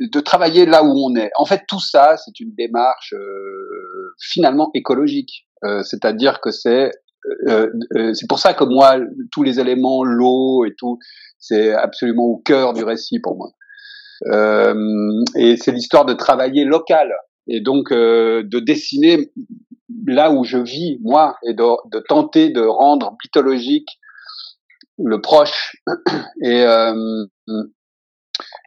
de 0.00 0.20
travailler 0.20 0.66
là 0.66 0.84
où 0.84 0.92
on 0.92 1.16
est. 1.16 1.30
En 1.36 1.44
fait, 1.44 1.62
tout 1.66 1.80
ça, 1.80 2.16
c'est 2.18 2.40
une 2.40 2.52
démarche 2.54 3.14
finalement 4.20 4.70
écologique. 4.74 5.46
C'est-à-dire 5.82 6.40
que 6.40 6.50
c'est 6.50 6.92
euh, 7.48 7.68
euh, 7.96 8.14
c'est 8.14 8.28
pour 8.28 8.38
ça 8.38 8.54
que 8.54 8.64
moi, 8.64 8.98
tous 9.32 9.42
les 9.42 9.60
éléments, 9.60 10.04
l'eau 10.04 10.64
et 10.64 10.74
tout, 10.76 10.98
c'est 11.38 11.72
absolument 11.72 12.24
au 12.24 12.38
cœur 12.38 12.72
du 12.72 12.84
récit 12.84 13.20
pour 13.20 13.36
moi. 13.36 13.50
Euh, 14.26 15.22
et 15.36 15.56
c'est 15.56 15.72
l'histoire 15.72 16.04
de 16.04 16.14
travailler 16.14 16.64
local 16.64 17.12
et 17.46 17.60
donc 17.60 17.92
de 17.92 18.58
dessiner 18.58 19.30
là 20.06 20.32
où 20.32 20.42
je 20.44 20.58
vis 20.58 20.98
moi 21.02 21.36
et 21.46 21.54
de, 21.54 22.00
tenter 22.08 22.50
de 22.50 22.60
rendre 22.60 23.16
mythologique 23.24 23.88
le 24.98 25.20
proche 25.20 25.76
et 26.42 26.64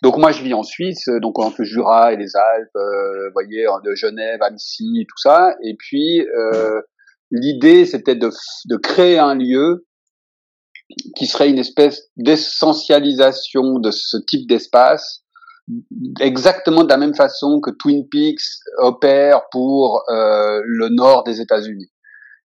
donc 0.03 0.17
moi 0.17 0.31
je 0.31 0.41
vis 0.41 0.53
en 0.53 0.63
Suisse, 0.63 1.09
donc 1.21 1.37
entre 1.37 1.57
le 1.59 1.65
Jura 1.65 2.13
et 2.13 2.17
les 2.17 2.35
Alpes, 2.35 2.69
vous 2.73 3.33
voyez, 3.33 3.65
de 3.83 3.93
Genève, 3.93 4.41
Annecy, 4.41 5.05
tout 5.07 5.21
ça. 5.21 5.55
Et 5.63 5.75
puis 5.77 6.21
euh, 6.21 6.81
l'idée, 7.31 7.85
c'était 7.85 8.15
de, 8.15 8.29
de 8.65 8.77
créer 8.77 9.17
un 9.17 9.35
lieu 9.35 9.85
qui 11.15 11.25
serait 11.25 11.49
une 11.49 11.59
espèce 11.59 12.09
d'essentialisation 12.17 13.79
de 13.79 13.91
ce 13.91 14.17
type 14.17 14.47
d'espace, 14.47 15.23
exactement 16.19 16.83
de 16.83 16.89
la 16.89 16.97
même 16.97 17.15
façon 17.15 17.61
que 17.61 17.71
Twin 17.71 18.07
Peaks 18.09 18.41
opère 18.77 19.43
pour 19.51 20.03
euh, 20.09 20.61
le 20.65 20.89
nord 20.89 21.23
des 21.23 21.39
États-Unis. 21.39 21.89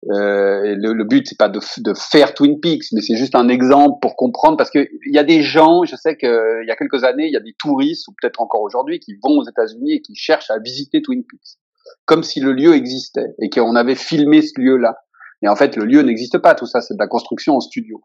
Euh, 0.10 0.76
le, 0.80 0.94
le, 0.94 1.04
but 1.04 1.28
c'est 1.28 1.38
pas 1.38 1.48
de, 1.48 1.60
de, 1.78 1.94
faire 1.94 2.34
Twin 2.34 2.60
Peaks, 2.60 2.86
mais 2.92 3.02
c'est 3.02 3.16
juste 3.16 3.36
un 3.36 3.50
exemple 3.50 4.00
pour 4.02 4.16
comprendre 4.16 4.58
parce 4.58 4.72
que 4.72 4.80
il 5.06 5.14
y 5.14 5.20
a 5.20 5.24
des 5.24 5.44
gens, 5.44 5.84
je 5.84 5.96
sais 5.96 6.18
qu'il 6.18 6.66
y 6.68 6.72
a 6.72 6.76
quelques 6.76 7.04
années, 7.04 7.28
il 7.28 7.34
y 7.34 7.38
a 7.38 7.42
des 7.42 7.54
touristes 7.60 8.08
ou 8.08 8.16
peut-être 8.20 8.42
encore 8.42 8.62
aujourd'hui 8.62 9.00
qui 9.00 9.14
vont 9.22 9.38
aux 9.38 9.48
États-Unis 9.48 9.94
et 9.94 10.02
qui 10.02 10.16
cherchent 10.16 10.50
à 10.50 10.58
visiter 10.58 11.04
Twin 11.04 11.24
Peaks 11.24 11.61
comme 12.06 12.24
si 12.24 12.40
le 12.40 12.54
lieu 12.54 12.74
existait 12.74 13.36
et 13.40 13.50
qu'on 13.50 13.76
avait 13.76 13.96
filmé 13.96 14.42
ce 14.42 14.60
lieu-là. 14.60 14.96
Et 15.44 15.48
en 15.48 15.56
fait, 15.56 15.76
le 15.76 15.86
lieu 15.86 16.02
n'existe 16.02 16.38
pas. 16.38 16.56
Tout 16.56 16.66
ça, 16.66 16.82
c'est 16.82 16.94
de 16.94 17.00
la 17.00 17.08
construction 17.08 17.56
en 17.56 17.60
studio. 17.60 18.02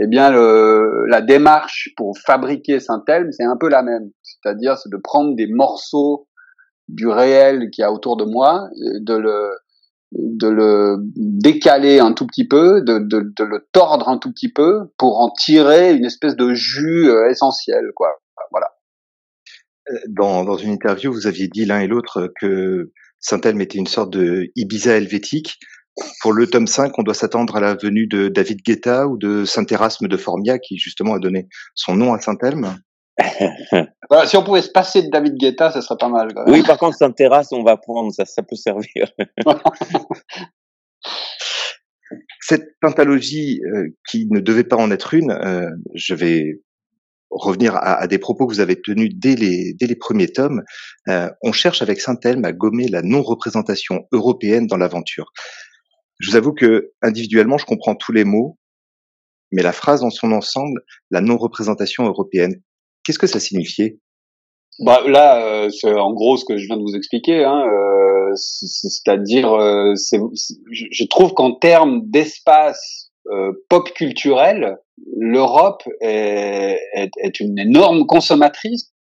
Eh 0.00 0.06
bien, 0.06 0.30
la 0.32 1.20
démarche 1.20 1.90
pour 1.96 2.18
fabriquer 2.18 2.80
Saint-Elme, 2.80 3.30
c'est 3.32 3.44
un 3.44 3.56
peu 3.56 3.68
la 3.68 3.82
même. 3.82 4.10
C'est-à-dire, 4.22 4.76
c'est 4.76 4.90
de 4.90 4.96
prendre 4.96 5.36
des 5.36 5.46
morceaux 5.46 6.26
du 6.88 7.08
réel 7.08 7.70
qui 7.70 7.80
y 7.80 7.84
a 7.84 7.92
autour 7.92 8.16
de 8.16 8.24
moi, 8.24 8.68
de 8.76 9.14
le, 9.14 9.50
de 10.12 10.48
le 10.48 10.96
décaler 11.16 11.98
un 11.98 12.12
tout 12.12 12.26
petit 12.26 12.46
peu, 12.46 12.82
de, 12.82 12.98
le 12.98 13.66
tordre 13.72 14.08
un 14.08 14.18
tout 14.18 14.30
petit 14.30 14.52
peu 14.52 14.92
pour 14.98 15.20
en 15.20 15.30
tirer 15.30 15.94
une 15.94 16.04
espèce 16.04 16.36
de 16.36 16.54
jus 16.54 17.08
euh, 17.08 17.30
essentiel, 17.30 17.90
quoi. 17.94 18.10
Voilà. 18.50 18.68
Euh, 19.90 19.98
dans, 20.08 20.44
dans 20.44 20.56
une 20.56 20.70
interview, 20.70 21.12
vous 21.12 21.26
aviez 21.26 21.48
dit 21.48 21.64
l'un 21.64 21.80
et 21.80 21.86
l'autre 21.86 22.32
que 22.40 22.92
Saint-Elme 23.24 23.62
était 23.62 23.78
une 23.78 23.86
sorte 23.86 24.12
de 24.12 24.52
Ibiza 24.54 24.96
helvétique. 24.96 25.58
Pour 26.20 26.34
le 26.34 26.46
tome 26.46 26.66
5, 26.66 26.92
on 26.98 27.02
doit 27.02 27.14
s'attendre 27.14 27.56
à 27.56 27.60
la 27.60 27.74
venue 27.74 28.06
de 28.06 28.28
David 28.28 28.60
Guetta 28.62 29.08
ou 29.08 29.16
de 29.16 29.46
Saint-Erasme 29.46 30.08
de 30.08 30.16
Formia, 30.18 30.58
qui 30.58 30.76
justement 30.76 31.14
a 31.14 31.18
donné 31.18 31.48
son 31.74 31.94
nom 31.94 32.12
à 32.12 32.20
Saint-Elme. 32.20 32.76
si 34.26 34.36
on 34.36 34.44
pouvait 34.44 34.60
se 34.60 34.70
passer 34.70 35.02
de 35.02 35.08
David 35.08 35.36
Guetta, 35.36 35.70
ça 35.70 35.80
serait 35.80 35.96
pas 35.98 36.10
mal. 36.10 36.28
Oui, 36.48 36.62
par 36.64 36.76
contre, 36.76 36.98
Saint-Erasme, 36.98 37.54
on 37.56 37.64
va 37.64 37.78
prendre, 37.78 38.12
ça, 38.12 38.26
ça 38.26 38.42
peut 38.42 38.56
servir. 38.56 39.10
Cette 42.40 42.78
pentalogie, 42.82 43.62
euh, 43.64 43.88
qui 44.10 44.26
ne 44.30 44.40
devait 44.40 44.64
pas 44.64 44.76
en 44.76 44.90
être 44.90 45.14
une, 45.14 45.30
euh, 45.30 45.70
je 45.94 46.14
vais 46.14 46.60
revenir 47.34 47.76
à, 47.76 48.06
des 48.06 48.18
propos 48.18 48.46
que 48.46 48.54
vous 48.54 48.60
avez 48.60 48.80
tenus 48.80 49.12
dès 49.14 49.34
les, 49.34 49.74
dès 49.74 49.86
les 49.86 49.96
premiers 49.96 50.28
tomes, 50.28 50.62
euh, 51.08 51.28
on 51.42 51.52
cherche 51.52 51.82
avec 51.82 52.00
Saint-Elme 52.00 52.44
à 52.44 52.52
gommer 52.52 52.88
la 52.88 53.02
non-représentation 53.02 54.06
européenne 54.12 54.66
dans 54.66 54.76
l'aventure. 54.76 55.32
Je 56.20 56.30
vous 56.30 56.36
avoue 56.36 56.52
que 56.52 56.92
individuellement, 57.02 57.58
je 57.58 57.66
comprends 57.66 57.96
tous 57.96 58.12
les 58.12 58.24
mots, 58.24 58.58
mais 59.52 59.62
la 59.62 59.72
phrase 59.72 60.00
dans 60.00 60.10
son 60.10 60.32
ensemble, 60.32 60.80
la 61.10 61.20
non-représentation 61.20 62.04
européenne, 62.04 62.54
qu'est-ce 63.04 63.18
que 63.18 63.26
ça 63.26 63.40
signifiait? 63.40 63.98
Bah, 64.80 65.02
là, 65.06 65.44
euh, 65.44 65.70
c'est 65.70 65.92
en 65.92 66.12
gros 66.12 66.36
ce 66.36 66.44
que 66.44 66.56
je 66.56 66.66
viens 66.66 66.76
de 66.76 66.82
vous 66.82 66.96
expliquer. 66.96 67.44
Hein, 67.44 67.64
euh, 67.66 68.32
C'est-à-dire, 68.34 69.52
euh, 69.52 69.94
je 69.94 71.04
trouve 71.06 71.34
qu'en 71.34 71.54
termes 71.54 72.02
d'espace 72.10 73.12
euh, 73.30 73.52
pop 73.70 73.90
culturel, 73.94 74.76
l'Europe 75.16 75.82
est, 76.00 76.78
est, 76.94 77.10
est, 77.16 77.40
une 77.40 77.58
énorme 77.58 78.06
consommatrice, 78.06 78.92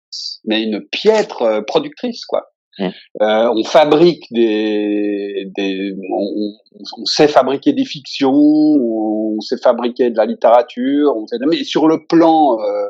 mais 0.45 0.63
une 0.63 0.81
piètre 0.91 1.43
euh, 1.43 1.61
productrice, 1.63 2.25
quoi. 2.25 2.49
Mmh. 2.79 2.89
Euh, 3.21 3.53
on 3.55 3.65
fabrique 3.65 4.25
des, 4.31 5.47
des 5.57 5.95
on, 6.11 6.53
on, 6.97 7.05
sait 7.05 7.29
fabriquer 7.29 7.75
des 7.75 7.85
fictions, 7.85 8.33
on 8.33 9.41
sait 9.41 9.59
fabriquer 9.59 10.09
de 10.09 10.17
la 10.17 10.25
littérature, 10.25 11.15
on 11.15 11.27
sait, 11.27 11.37
mais 11.47 11.65
sur 11.65 11.87
le 11.87 12.07
plan 12.07 12.59
euh, 12.61 12.87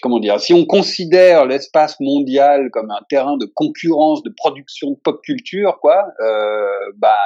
comment 0.00 0.20
dire, 0.20 0.38
si 0.40 0.54
on 0.54 0.64
considère 0.64 1.46
l'espace 1.46 1.98
mondial 2.00 2.70
comme 2.70 2.90
un 2.90 3.00
terrain 3.08 3.36
de 3.36 3.46
concurrence, 3.46 4.22
de 4.22 4.32
production 4.36 4.92
de 4.92 4.96
pop 5.02 5.20
culture, 5.22 5.78
quoi, 5.80 6.04
euh, 6.20 6.66
bah, 6.96 7.18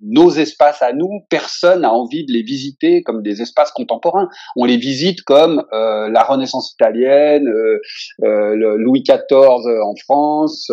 nos 0.00 0.30
espaces 0.30 0.82
à 0.82 0.92
nous, 0.92 1.20
personne 1.28 1.82
n'a 1.82 1.92
envie 1.92 2.24
de 2.24 2.32
les 2.32 2.42
visiter 2.42 3.02
comme 3.02 3.22
des 3.22 3.42
espaces 3.42 3.70
contemporains. 3.72 4.28
On 4.56 4.64
les 4.64 4.76
visite 4.76 5.22
comme 5.22 5.64
euh, 5.72 6.08
la 6.08 6.22
Renaissance 6.22 6.72
italienne, 6.72 7.48
euh, 7.48 7.78
euh 8.24 8.54
le 8.54 8.76
Louis 8.76 9.02
XIV 9.02 9.66
en 9.84 9.94
France, 9.96 10.70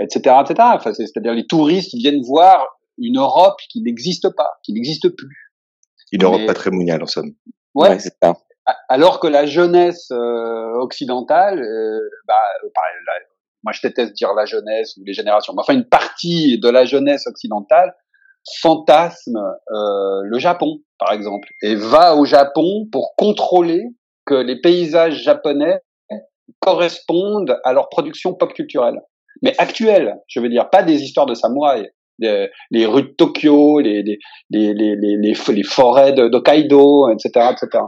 etc., 0.00 0.30
euh, 0.30 0.42
etc. 0.44 0.54
Enfin, 0.58 0.92
c'est-à-dire 0.92 1.34
les 1.34 1.46
touristes 1.46 1.94
viennent 1.94 2.22
voir 2.22 2.64
une 2.98 3.18
Europe 3.18 3.60
qui 3.70 3.80
n'existe 3.80 4.28
pas, 4.36 4.58
qui 4.64 4.72
n'existe 4.72 5.08
plus. 5.08 5.52
Une 6.12 6.22
Europe 6.22 6.46
patrimoniale, 6.46 7.02
en 7.02 7.06
somme. 7.06 7.32
Ouais, 7.74 7.90
ouais 7.90 7.98
c'est 7.98 8.14
ça 8.22 8.34
alors 8.88 9.20
que 9.20 9.26
la 9.26 9.46
jeunesse 9.46 10.10
euh, 10.10 10.74
occidentale, 10.78 11.60
euh, 11.60 12.00
bah, 12.26 12.34
moi 13.62 13.72
je 13.72 13.80
déteste 13.82 14.14
dire 14.14 14.32
la 14.34 14.44
jeunesse 14.44 14.96
ou 14.96 15.04
les 15.04 15.14
générations, 15.14 15.52
mais 15.54 15.60
enfin 15.60 15.74
une 15.74 15.88
partie 15.88 16.58
de 16.58 16.68
la 16.68 16.84
jeunesse 16.84 17.26
occidentale 17.26 17.94
fantasme 18.60 19.36
euh, 19.36 20.20
le 20.22 20.38
Japon, 20.38 20.78
par 20.98 21.12
exemple, 21.12 21.48
et 21.62 21.74
va 21.74 22.16
au 22.16 22.24
Japon 22.24 22.86
pour 22.90 23.14
contrôler 23.16 23.84
que 24.24 24.34
les 24.34 24.60
paysages 24.60 25.22
japonais 25.22 25.80
correspondent 26.60 27.58
à 27.64 27.72
leur 27.72 27.88
production 27.88 28.34
pop 28.34 28.52
culturelle, 28.54 29.00
mais 29.42 29.54
actuelle, 29.58 30.16
je 30.28 30.40
veux 30.40 30.48
dire, 30.48 30.70
pas 30.70 30.82
des 30.82 31.02
histoires 31.02 31.26
de 31.26 31.34
samouraïs, 31.34 31.88
les, 32.18 32.86
rues 32.86 33.02
de 33.02 33.14
Tokyo, 33.16 33.80
les, 33.80 34.02
les, 34.02 34.18
les, 34.50 34.74
les, 34.74 34.96
les, 34.96 35.34
les 35.34 35.62
forêts 35.62 36.12
d'Hokkaido, 36.12 37.10
etc., 37.10 37.50
etc. 37.52 37.84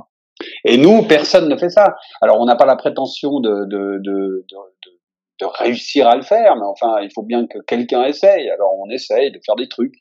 Et 0.64 0.76
nous, 0.76 1.02
personne 1.02 1.48
ne 1.48 1.56
fait 1.56 1.70
ça. 1.70 1.96
Alors, 2.20 2.40
on 2.40 2.46
n'a 2.46 2.56
pas 2.56 2.66
la 2.66 2.76
prétention 2.76 3.40
de, 3.40 3.64
de, 3.66 3.98
de, 4.02 4.46
de, 4.48 5.46
réussir 5.58 6.06
à 6.06 6.16
le 6.16 6.22
faire, 6.22 6.56
mais 6.56 6.66
enfin, 6.66 7.00
il 7.02 7.10
faut 7.14 7.22
bien 7.22 7.46
que 7.46 7.58
quelqu'un 7.66 8.04
essaye. 8.04 8.50
Alors, 8.50 8.78
on 8.78 8.90
essaye 8.90 9.32
de 9.32 9.40
faire 9.44 9.56
des 9.56 9.68
trucs. 9.68 9.94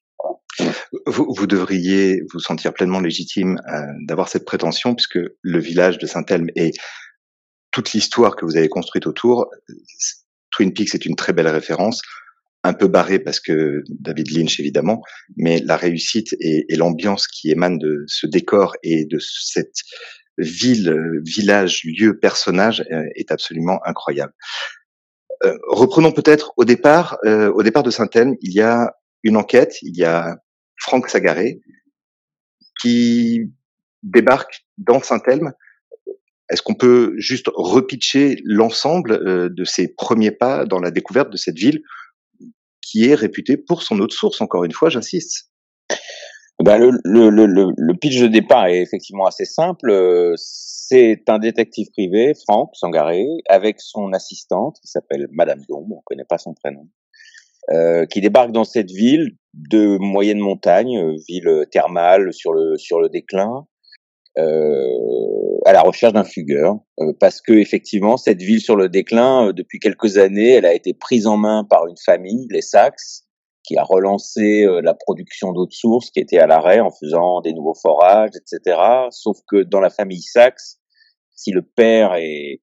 Vous, 1.05 1.27
vous, 1.29 1.47
devriez 1.47 2.21
vous 2.33 2.39
sentir 2.39 2.73
pleinement 2.73 2.99
légitime 2.99 3.57
euh, 3.69 3.81
d'avoir 4.05 4.27
cette 4.27 4.43
prétention, 4.43 4.93
puisque 4.93 5.19
le 5.41 5.59
village 5.59 5.97
de 5.97 6.05
Saint-Elme 6.05 6.49
et 6.55 6.71
toute 7.71 7.93
l'histoire 7.93 8.35
que 8.35 8.43
vous 8.43 8.57
avez 8.57 8.67
construite 8.67 9.07
autour, 9.07 9.49
Twin 10.51 10.73
Peaks 10.73 10.95
est 10.95 11.05
une 11.05 11.15
très 11.15 11.31
belle 11.31 11.47
référence, 11.47 12.01
un 12.63 12.73
peu 12.73 12.87
barré 12.87 13.19
parce 13.19 13.39
que 13.39 13.83
David 13.87 14.31
Lynch 14.31 14.59
évidemment, 14.59 15.01
mais 15.37 15.59
la 15.59 15.77
réussite 15.77 16.33
et, 16.39 16.65
et 16.67 16.75
l'ambiance 16.75 17.27
qui 17.27 17.51
émane 17.51 17.77
de 17.77 18.03
ce 18.07 18.27
décor 18.27 18.75
et 18.83 19.05
de 19.05 19.17
cette 19.19 19.77
ville, 20.39 21.21
village, 21.25 21.83
lieu, 21.85 22.17
personnage 22.17 22.83
euh, 22.91 23.05
est 23.15 23.31
absolument 23.31 23.79
incroyable. 23.85 24.33
Euh, 25.43 25.57
reprenons 25.67 26.11
peut-être 26.11 26.53
au 26.57 26.65
départ, 26.65 27.17
euh, 27.25 27.51
au 27.51 27.63
départ 27.63 27.83
de 27.83 27.91
Saint-Elme, 27.91 28.35
il 28.41 28.53
y 28.53 28.61
a 28.61 28.93
une 29.23 29.37
enquête, 29.37 29.77
il 29.81 29.95
y 29.95 30.03
a 30.03 30.37
Franck 30.77 31.09
Sagaré 31.09 31.61
qui 32.81 33.51
débarque 34.03 34.65
dans 34.77 35.01
Saint-Elme. 35.01 35.53
Est-ce 36.49 36.61
qu'on 36.61 36.75
peut 36.75 37.13
juste 37.17 37.49
repitcher 37.53 38.41
l'ensemble 38.43 39.53
de 39.53 39.63
ses 39.65 39.87
premiers 39.87 40.31
pas 40.31 40.65
dans 40.65 40.79
la 40.79 40.89
découverte 40.89 41.29
de 41.29 41.37
cette 41.37 41.57
ville 41.57 41.83
qui 42.81 43.05
est 43.05 43.15
réputée 43.15 43.55
pour 43.57 43.83
son 43.83 43.99
autre 43.99 44.15
source, 44.15 44.41
encore 44.41 44.63
une 44.63 44.71
fois, 44.71 44.89
j'insiste 44.89 45.49
ben 46.63 46.77
le, 46.77 46.99
le, 47.03 47.29
le, 47.29 47.71
le, 47.75 47.93
pitch 47.95 48.19
de 48.19 48.27
départ 48.27 48.67
est 48.67 48.81
effectivement 48.81 49.25
assez 49.25 49.45
simple. 49.45 49.91
C'est 50.35 51.23
un 51.27 51.39
détective 51.39 51.89
privé, 51.91 52.33
Franck 52.47 52.71
Sangaré, 52.73 53.25
avec 53.47 53.79
son 53.79 54.11
assistante 54.13 54.77
qui 54.81 54.87
s'appelle 54.87 55.27
Madame 55.31 55.61
Dombe, 55.69 55.91
on 55.91 56.01
connaît 56.05 56.25
pas 56.25 56.37
son 56.37 56.53
prénom, 56.53 56.87
euh, 57.71 58.05
qui 58.05 58.21
débarque 58.21 58.51
dans 58.51 58.63
cette 58.63 58.91
ville 58.91 59.37
de 59.53 59.97
moyenne 59.99 60.39
montagne, 60.39 61.15
ville 61.27 61.65
thermale 61.71 62.33
sur 62.33 62.53
le 62.53 62.77
sur 62.77 62.99
le 62.99 63.09
déclin, 63.09 63.65
euh, 64.37 65.57
à 65.65 65.73
la 65.73 65.81
recherche 65.81 66.13
d'un 66.13 66.23
fugueur, 66.23 66.75
euh, 66.99 67.13
parce 67.19 67.41
que 67.41 67.53
effectivement 67.53 68.15
cette 68.15 68.41
ville 68.41 68.61
sur 68.61 68.75
le 68.75 68.87
déclin, 68.87 69.47
euh, 69.47 69.53
depuis 69.53 69.79
quelques 69.79 70.17
années, 70.17 70.51
elle 70.51 70.65
a 70.65 70.73
été 70.73 70.93
prise 70.93 71.27
en 71.27 71.35
main 71.35 71.65
par 71.69 71.87
une 71.87 71.97
famille, 71.97 72.47
les 72.49 72.61
Saxes, 72.61 73.25
qui 73.69 73.77
a 73.77 73.83
relancé 73.83 74.63
euh, 74.63 74.81
la 74.81 74.95
production 74.95 75.51
d'eau 75.51 75.67
de 75.67 75.71
source 75.71 76.09
qui 76.09 76.19
était 76.19 76.39
à 76.39 76.47
l'arrêt 76.47 76.79
en 76.79 76.89
faisant 76.89 77.39
des 77.41 77.53
nouveaux 77.53 77.75
forages, 77.79 78.31
etc. 78.35 78.79
Sauf 79.11 79.37
que 79.47 79.61
dans 79.61 79.79
la 79.79 79.91
famille 79.91 80.23
Sachs, 80.23 80.79
si 81.35 81.51
le 81.51 81.61
père 81.61 82.15
est, 82.15 82.61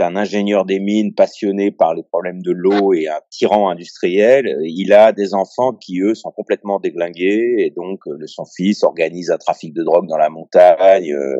un 0.00 0.16
ingénieur 0.16 0.64
des 0.64 0.80
mines 0.80 1.14
passionné 1.14 1.70
par 1.70 1.94
les 1.94 2.02
problèmes 2.02 2.42
de 2.42 2.50
l'eau 2.50 2.92
et 2.92 3.06
un 3.06 3.20
tyran 3.30 3.70
industriel, 3.70 4.56
il 4.64 4.92
a 4.92 5.12
des 5.12 5.32
enfants 5.32 5.74
qui, 5.74 6.00
eux, 6.00 6.14
sont 6.14 6.32
complètement 6.32 6.80
déglingués 6.80 7.54
et 7.58 7.70
donc 7.70 8.00
euh, 8.08 8.18
son 8.26 8.44
fils 8.44 8.82
organise 8.82 9.30
un 9.30 9.38
trafic 9.38 9.72
de 9.72 9.84
drogue 9.84 10.08
dans 10.08 10.18
la 10.18 10.28
montagne. 10.28 11.12
Euh, 11.12 11.36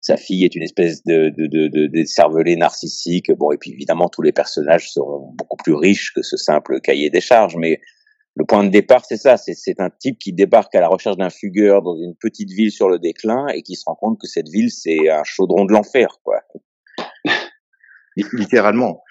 sa 0.00 0.16
fille 0.16 0.44
est 0.44 0.54
une 0.54 0.62
espèce 0.62 1.02
de, 1.04 1.32
de, 1.36 1.46
de, 1.46 2.56
narcissique. 2.56 3.32
Bon, 3.32 3.50
et 3.50 3.58
puis 3.58 3.72
évidemment, 3.72 4.08
tous 4.08 4.22
les 4.22 4.32
personnages 4.32 4.92
seront 4.92 5.32
beaucoup 5.34 5.56
plus 5.56 5.74
riches 5.74 6.12
que 6.14 6.22
ce 6.22 6.36
simple 6.36 6.80
cahier 6.80 7.10
des 7.10 7.20
charges, 7.20 7.56
mais 7.56 7.80
le 8.34 8.44
point 8.46 8.64
de 8.64 8.70
départ, 8.70 9.04
c'est 9.04 9.16
ça. 9.16 9.36
C'est 9.36 9.78
un 9.80 9.90
type 9.90 10.18
qui 10.18 10.32
débarque 10.32 10.74
à 10.74 10.80
la 10.80 10.88
recherche 10.88 11.16
d'un 11.16 11.30
fugueur 11.30 11.82
dans 11.82 11.96
une 11.96 12.14
petite 12.18 12.50
ville 12.50 12.72
sur 12.72 12.88
le 12.88 12.98
déclin 12.98 13.46
et 13.48 13.62
qui 13.62 13.74
se 13.76 13.84
rend 13.86 13.94
compte 13.94 14.18
que 14.20 14.26
cette 14.26 14.48
ville, 14.48 14.70
c'est 14.70 15.10
un 15.10 15.24
chaudron 15.24 15.64
de 15.66 15.72
l'enfer, 15.72 16.18
quoi. 16.22 16.40
Littéralement. 18.32 19.02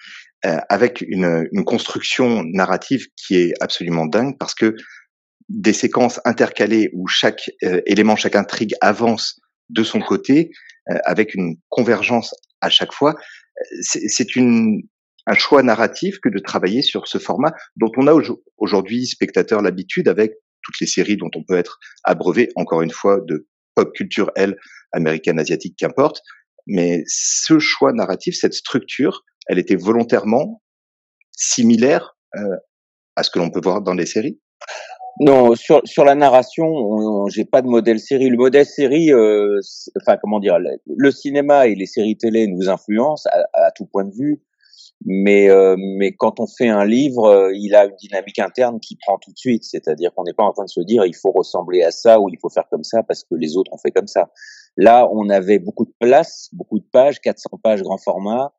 Euh, 0.44 0.58
avec 0.68 1.02
une, 1.06 1.48
une, 1.52 1.64
construction 1.64 2.42
narrative 2.42 3.06
qui 3.16 3.36
est 3.36 3.52
absolument 3.60 4.06
dingue 4.06 4.36
parce 4.40 4.56
que 4.56 4.74
des 5.48 5.72
séquences 5.72 6.20
intercalées 6.24 6.90
où 6.94 7.06
chaque 7.06 7.48
euh, 7.62 7.80
élément, 7.86 8.16
chaque 8.16 8.34
intrigue 8.34 8.74
avance 8.80 9.40
de 9.68 9.84
son 9.84 10.00
côté, 10.00 10.50
euh, 10.90 10.98
avec 11.04 11.36
une 11.36 11.58
convergence 11.68 12.34
à 12.60 12.70
chaque 12.70 12.92
fois, 12.92 13.14
c'est 13.82 14.34
une, 14.34 14.82
un 15.26 15.34
choix 15.34 15.62
narratif 15.62 16.18
que 16.20 16.28
de 16.28 16.38
travailler 16.38 16.82
sur 16.82 17.06
ce 17.06 17.18
format 17.18 17.52
dont 17.76 17.90
on 17.96 18.06
a 18.06 18.14
aujourd'hui, 18.58 19.06
spectateur, 19.06 19.62
l'habitude 19.62 20.08
avec 20.08 20.34
toutes 20.62 20.80
les 20.80 20.86
séries 20.86 21.16
dont 21.16 21.30
on 21.34 21.42
peut 21.42 21.56
être 21.56 21.78
abreuvé, 22.04 22.48
encore 22.56 22.82
une 22.82 22.90
fois, 22.90 23.20
de 23.20 23.46
pop 23.74 23.92
culture, 23.92 24.30
elle, 24.36 24.56
américaine, 24.92 25.38
asiatique, 25.38 25.76
qu'importe. 25.78 26.22
Mais 26.66 27.02
ce 27.06 27.58
choix 27.58 27.92
narratif, 27.92 28.36
cette 28.36 28.54
structure, 28.54 29.24
elle 29.48 29.58
était 29.58 29.76
volontairement 29.76 30.62
similaire 31.32 32.16
euh, 32.36 32.56
à 33.16 33.22
ce 33.22 33.30
que 33.30 33.38
l'on 33.38 33.50
peut 33.50 33.60
voir 33.62 33.82
dans 33.82 33.94
les 33.94 34.06
séries? 34.06 34.38
Non, 35.20 35.54
sur 35.54 35.82
sur 35.84 36.04
la 36.04 36.14
narration, 36.14 37.26
j'ai 37.28 37.44
pas 37.44 37.60
de 37.60 37.66
modèle 37.66 38.00
série. 38.00 38.30
Le 38.30 38.38
modèle 38.38 38.64
série, 38.64 39.12
euh, 39.12 39.60
enfin 40.00 40.16
comment 40.16 40.40
dire, 40.40 40.56
le, 40.86 41.10
cinéma 41.10 41.66
et 41.66 41.74
les 41.74 41.84
séries 41.86 42.16
télé 42.16 42.46
nous 42.46 42.70
influencent 42.70 43.28
à, 43.30 43.66
à, 43.66 43.70
tout 43.72 43.84
point 43.84 44.04
de 44.04 44.14
vue 44.14 44.40
mais 45.04 45.50
euh, 45.50 45.76
mais 45.78 46.12
quand 46.12 46.40
on 46.40 46.46
fait 46.46 46.68
un 46.68 46.84
livre, 46.84 47.24
euh, 47.24 47.52
il 47.54 47.74
a 47.74 47.86
une 47.86 47.96
dynamique 47.96 48.38
interne 48.38 48.78
qui 48.80 48.96
prend 48.96 49.18
tout 49.18 49.32
de 49.32 49.38
suite, 49.38 49.64
c'est-à-dire 49.64 50.12
qu'on 50.14 50.24
n'est 50.24 50.32
pas 50.32 50.44
en 50.44 50.52
train 50.52 50.64
de 50.64 50.70
se 50.70 50.80
dire 50.80 51.04
il 51.04 51.14
faut 51.14 51.32
ressembler 51.32 51.82
à 51.82 51.90
ça 51.90 52.20
ou 52.20 52.28
il 52.28 52.38
faut 52.40 52.50
faire 52.50 52.68
comme 52.70 52.84
ça 52.84 53.02
parce 53.02 53.24
que 53.24 53.34
les 53.34 53.56
autres 53.56 53.72
ont 53.72 53.78
fait 53.78 53.90
comme 53.90 54.06
ça. 54.06 54.30
Là, 54.76 55.08
on 55.12 55.28
avait 55.28 55.58
beaucoup 55.58 55.84
de 55.84 55.94
place, 55.98 56.48
beaucoup 56.52 56.78
de 56.78 56.84
pages, 56.84 57.20
400 57.20 57.50
pages 57.62 57.82
grand 57.82 57.98
format, 57.98 58.52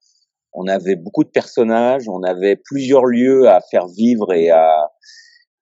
on 0.54 0.68
avait 0.68 0.96
beaucoup 0.96 1.24
de 1.24 1.30
personnages, 1.30 2.08
on 2.08 2.24
avait 2.24 2.56
plusieurs 2.56 3.06
lieux 3.06 3.50
à 3.50 3.62
faire 3.62 3.88
vivre 3.88 4.34
et 4.34 4.50
à 4.50 4.92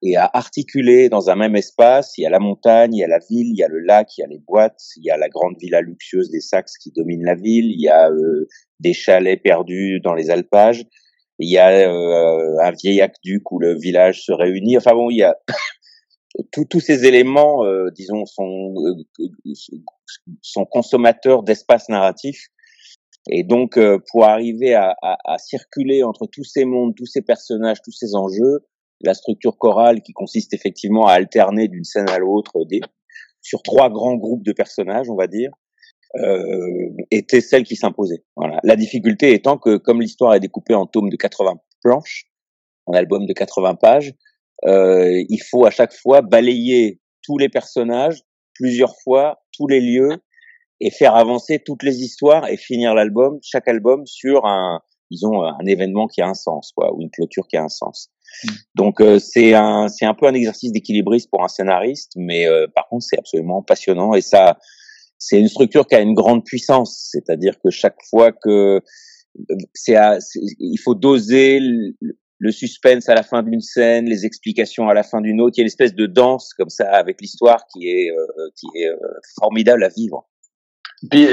et 0.02 0.16
à 0.16 0.28
articuler 0.32 1.08
dans 1.08 1.30
un 1.30 1.36
même 1.36 1.54
espace. 1.54 2.18
Il 2.18 2.22
y 2.22 2.26
a 2.26 2.30
la 2.30 2.40
montagne, 2.40 2.94
il 2.94 2.98
y 2.98 3.04
a 3.04 3.08
la 3.08 3.20
ville, 3.20 3.48
il 3.48 3.56
y 3.56 3.62
a 3.62 3.68
le 3.68 3.78
lac, 3.78 4.18
il 4.18 4.22
y 4.22 4.24
a 4.24 4.26
les 4.26 4.40
boîtes, 4.40 4.82
il 4.96 5.04
y 5.04 5.10
a 5.10 5.16
la 5.16 5.28
grande 5.28 5.54
villa 5.60 5.80
luxueuse 5.80 6.30
des 6.30 6.40
Saxes 6.40 6.76
qui 6.78 6.90
domine 6.90 7.24
la 7.24 7.36
ville, 7.36 7.70
il 7.70 7.80
y 7.80 7.88
a 7.88 8.10
euh, 8.10 8.48
des 8.80 8.92
chalets 8.92 9.40
perdus 9.40 10.00
dans 10.00 10.14
les 10.14 10.30
alpages, 10.30 10.84
il 11.38 11.50
y 11.50 11.58
a 11.58 11.70
euh, 11.70 12.58
un 12.62 12.72
vieil 12.72 13.00
aqueduc 13.00 13.50
où 13.52 13.60
le 13.60 13.78
village 13.78 14.24
se 14.24 14.32
réunit. 14.32 14.76
Enfin 14.76 14.92
bon, 14.92 15.08
il 15.08 15.18
y 15.18 15.22
a 15.22 15.36
tous 16.70 16.80
ces 16.80 17.06
éléments, 17.06 17.64
euh, 17.64 17.90
disons, 17.94 18.26
sont, 18.26 18.74
sont 20.40 20.64
consommateurs 20.64 21.44
d'espace 21.44 21.88
narratif. 21.88 22.48
Et 23.30 23.44
donc, 23.44 23.78
pour 24.10 24.24
arriver 24.24 24.74
à, 24.74 24.96
à, 25.00 25.16
à 25.24 25.38
circuler 25.38 26.02
entre 26.02 26.26
tous 26.26 26.42
ces 26.42 26.64
mondes, 26.64 26.96
tous 26.96 27.06
ces 27.06 27.22
personnages, 27.22 27.80
tous 27.80 27.92
ces 27.92 28.16
enjeux, 28.16 28.66
la 29.02 29.14
structure 29.14 29.56
chorale 29.56 30.02
qui 30.02 30.12
consiste 30.12 30.54
effectivement 30.54 31.06
à 31.06 31.12
alterner 31.12 31.68
d'une 31.68 31.84
scène 31.84 32.08
à 32.08 32.18
l'autre 32.18 32.64
des, 32.64 32.80
sur 33.40 33.62
trois 33.62 33.90
grands 33.90 34.16
groupes 34.16 34.44
de 34.44 34.52
personnages, 34.52 35.10
on 35.10 35.16
va 35.16 35.26
dire, 35.26 35.50
euh, 36.16 36.90
était 37.10 37.40
celle 37.40 37.64
qui 37.64 37.76
s'imposait. 37.76 38.24
Voilà. 38.36 38.58
La 38.64 38.76
difficulté 38.76 39.32
étant 39.32 39.58
que 39.58 39.76
comme 39.76 40.00
l'histoire 40.00 40.34
est 40.34 40.40
découpée 40.40 40.74
en 40.74 40.86
tomes 40.86 41.08
de 41.08 41.16
80 41.16 41.54
planches, 41.82 42.26
en 42.86 42.92
album 42.92 43.26
de 43.26 43.32
80 43.32 43.76
pages, 43.76 44.14
euh, 44.64 45.24
il 45.28 45.42
faut 45.42 45.64
à 45.64 45.70
chaque 45.70 45.92
fois 45.92 46.20
balayer 46.22 47.00
tous 47.22 47.38
les 47.38 47.48
personnages 47.48 48.22
plusieurs 48.54 48.94
fois, 49.02 49.42
tous 49.52 49.66
les 49.66 49.80
lieux, 49.80 50.18
et 50.80 50.90
faire 50.90 51.14
avancer 51.14 51.60
toutes 51.64 51.82
les 51.82 52.02
histoires 52.02 52.48
et 52.48 52.56
finir 52.56 52.94
l'album, 52.94 53.38
chaque 53.42 53.68
album 53.68 54.04
sur 54.04 54.46
un, 54.46 54.80
disons, 55.10 55.42
un 55.42 55.64
événement 55.66 56.08
qui 56.08 56.20
a 56.22 56.28
un 56.28 56.34
sens, 56.34 56.72
quoi, 56.74 56.92
ou 56.94 57.00
une 57.00 57.10
clôture 57.10 57.46
qui 57.46 57.56
a 57.56 57.62
un 57.62 57.68
sens. 57.68 58.10
Donc 58.74 59.00
euh, 59.00 59.18
c'est 59.18 59.54
un 59.54 59.88
c'est 59.88 60.06
un 60.06 60.14
peu 60.14 60.26
un 60.26 60.34
exercice 60.34 60.72
d'équilibriste 60.72 61.30
pour 61.30 61.44
un 61.44 61.48
scénariste, 61.48 62.12
mais 62.16 62.46
euh, 62.46 62.66
par 62.74 62.88
contre 62.88 63.04
c'est 63.08 63.18
absolument 63.18 63.62
passionnant 63.62 64.14
et 64.14 64.20
ça 64.20 64.58
c'est 65.18 65.38
une 65.38 65.48
structure 65.48 65.86
qui 65.86 65.94
a 65.94 66.00
une 66.00 66.14
grande 66.14 66.44
puissance, 66.44 67.08
c'est-à-dire 67.12 67.54
que 67.62 67.70
chaque 67.70 67.98
fois 68.10 68.32
que 68.32 68.80
c'est 69.72 69.96
il 70.58 70.78
faut 70.78 70.94
doser 70.94 71.60
le, 71.60 72.50
suspense 72.50 73.08
à 73.08 73.14
la 73.14 73.22
fin 73.22 73.44
d'une 73.44 73.60
scène, 73.60 74.06
les 74.06 74.26
explications 74.26 74.88
à 74.88 74.94
la 74.94 75.04
fin 75.04 75.20
d'une 75.20 75.40
autre, 75.40 75.54
il 75.56 75.60
y 75.60 75.62
a 75.62 75.64
une 75.64 75.68
espèce 75.68 75.94
de 75.94 76.06
danse 76.06 76.52
comme 76.54 76.70
ça 76.70 76.90
avec 76.90 77.20
l'histoire 77.20 77.64
qui 77.72 77.88
est 77.88 78.10
euh, 78.10 78.48
qui 78.56 78.66
est 78.80 78.90
formidable 79.38 79.84
à 79.84 79.88
vivre. 79.88 80.28
Puis 81.10 81.26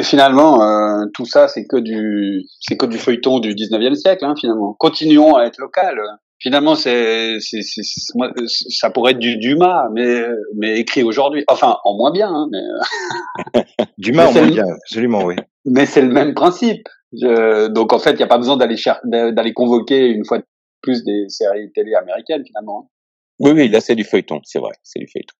finalement, 0.00 1.06
tout 1.14 1.24
ça, 1.24 1.46
c'est 1.46 1.66
que 1.66 1.76
du, 1.76 2.44
c'est 2.60 2.76
que 2.76 2.86
du 2.86 2.98
feuilleton 2.98 3.38
du 3.38 3.54
19e 3.54 3.94
siècle, 3.94 4.24
hein, 4.24 4.34
finalement. 4.38 4.74
Continuons 4.74 5.36
à 5.36 5.44
être 5.44 5.58
local 5.58 6.00
finalement, 6.44 6.74
c'est, 6.74 7.38
c'est, 7.40 7.62
ça 7.62 8.90
pourrait 8.90 9.12
être 9.12 9.18
du 9.18 9.38
Dumas, 9.38 9.88
mais, 9.92 10.24
mais 10.56 10.78
écrit 10.78 11.02
aujourd'hui. 11.02 11.42
Enfin, 11.48 11.78
en 11.84 11.96
moins 11.96 12.12
bien. 12.12 12.28
Hein, 12.28 12.48
mais... 12.52 13.62
Dumas 13.98 14.26
en 14.26 14.32
moins 14.32 14.46
bien, 14.46 14.66
absolument, 14.68 15.24
oui. 15.24 15.36
Mais 15.64 15.86
c'est 15.86 16.02
le 16.02 16.12
même 16.12 16.34
principe. 16.34 16.86
donc 17.12 17.92
en 17.92 17.98
fait, 17.98 18.12
il 18.12 18.16
n'y 18.18 18.22
a 18.22 18.28
pas 18.28 18.38
besoin 18.38 18.58
d'aller 18.58 18.76
d'aller 19.04 19.54
convoquer 19.54 20.06
une 20.08 20.24
fois 20.26 20.38
de 20.38 20.44
plus 20.82 21.02
des 21.02 21.24
séries 21.28 21.72
télé 21.74 21.94
américaines 21.94 22.44
finalement. 22.46 22.84
Hein. 22.84 22.88
Oui, 23.40 23.50
oui, 23.52 23.68
là 23.68 23.80
c'est 23.80 23.96
du 23.96 24.04
feuilleton, 24.04 24.40
c'est 24.44 24.58
vrai, 24.58 24.72
c'est 24.82 25.00
du 25.00 25.08
feuilleton. 25.08 25.34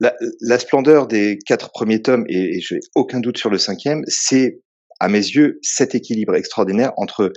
La, 0.00 0.14
la, 0.42 0.58
splendeur 0.58 1.06
des 1.06 1.38
quatre 1.46 1.70
premiers 1.70 2.02
tomes, 2.02 2.26
et, 2.28 2.56
et 2.56 2.60
je 2.60 2.74
n'ai 2.74 2.80
aucun 2.94 3.20
doute 3.20 3.38
sur 3.38 3.48
le 3.48 3.56
cinquième, 3.56 4.02
c'est 4.06 4.60
à 5.00 5.08
mes 5.08 5.20
yeux 5.20 5.58
cet 5.62 5.94
équilibre 5.94 6.34
extraordinaire 6.34 6.92
entre 6.98 7.32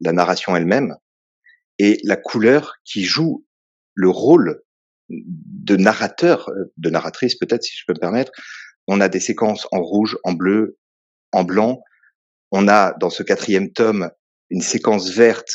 la 0.00 0.12
narration 0.12 0.54
elle-même, 0.54 0.94
et 1.78 1.98
la 2.04 2.16
couleur 2.16 2.76
qui 2.84 3.04
joue 3.04 3.44
le 3.94 4.08
rôle 4.08 4.62
de 5.08 5.76
narrateur, 5.76 6.48
euh, 6.50 6.72
de 6.76 6.90
narratrice 6.90 7.36
peut-être 7.36 7.62
si 7.62 7.76
je 7.76 7.84
peux 7.86 7.94
me 7.94 8.00
permettre. 8.00 8.32
On 8.86 9.00
a 9.00 9.08
des 9.08 9.20
séquences 9.20 9.66
en 9.72 9.80
rouge, 9.80 10.16
en 10.24 10.32
bleu, 10.32 10.78
en 11.32 11.44
blanc. 11.44 11.82
On 12.50 12.68
a 12.68 12.94
dans 12.94 13.10
ce 13.10 13.22
quatrième 13.22 13.72
tome 13.72 14.10
une 14.50 14.62
séquence 14.62 15.10
verte 15.10 15.50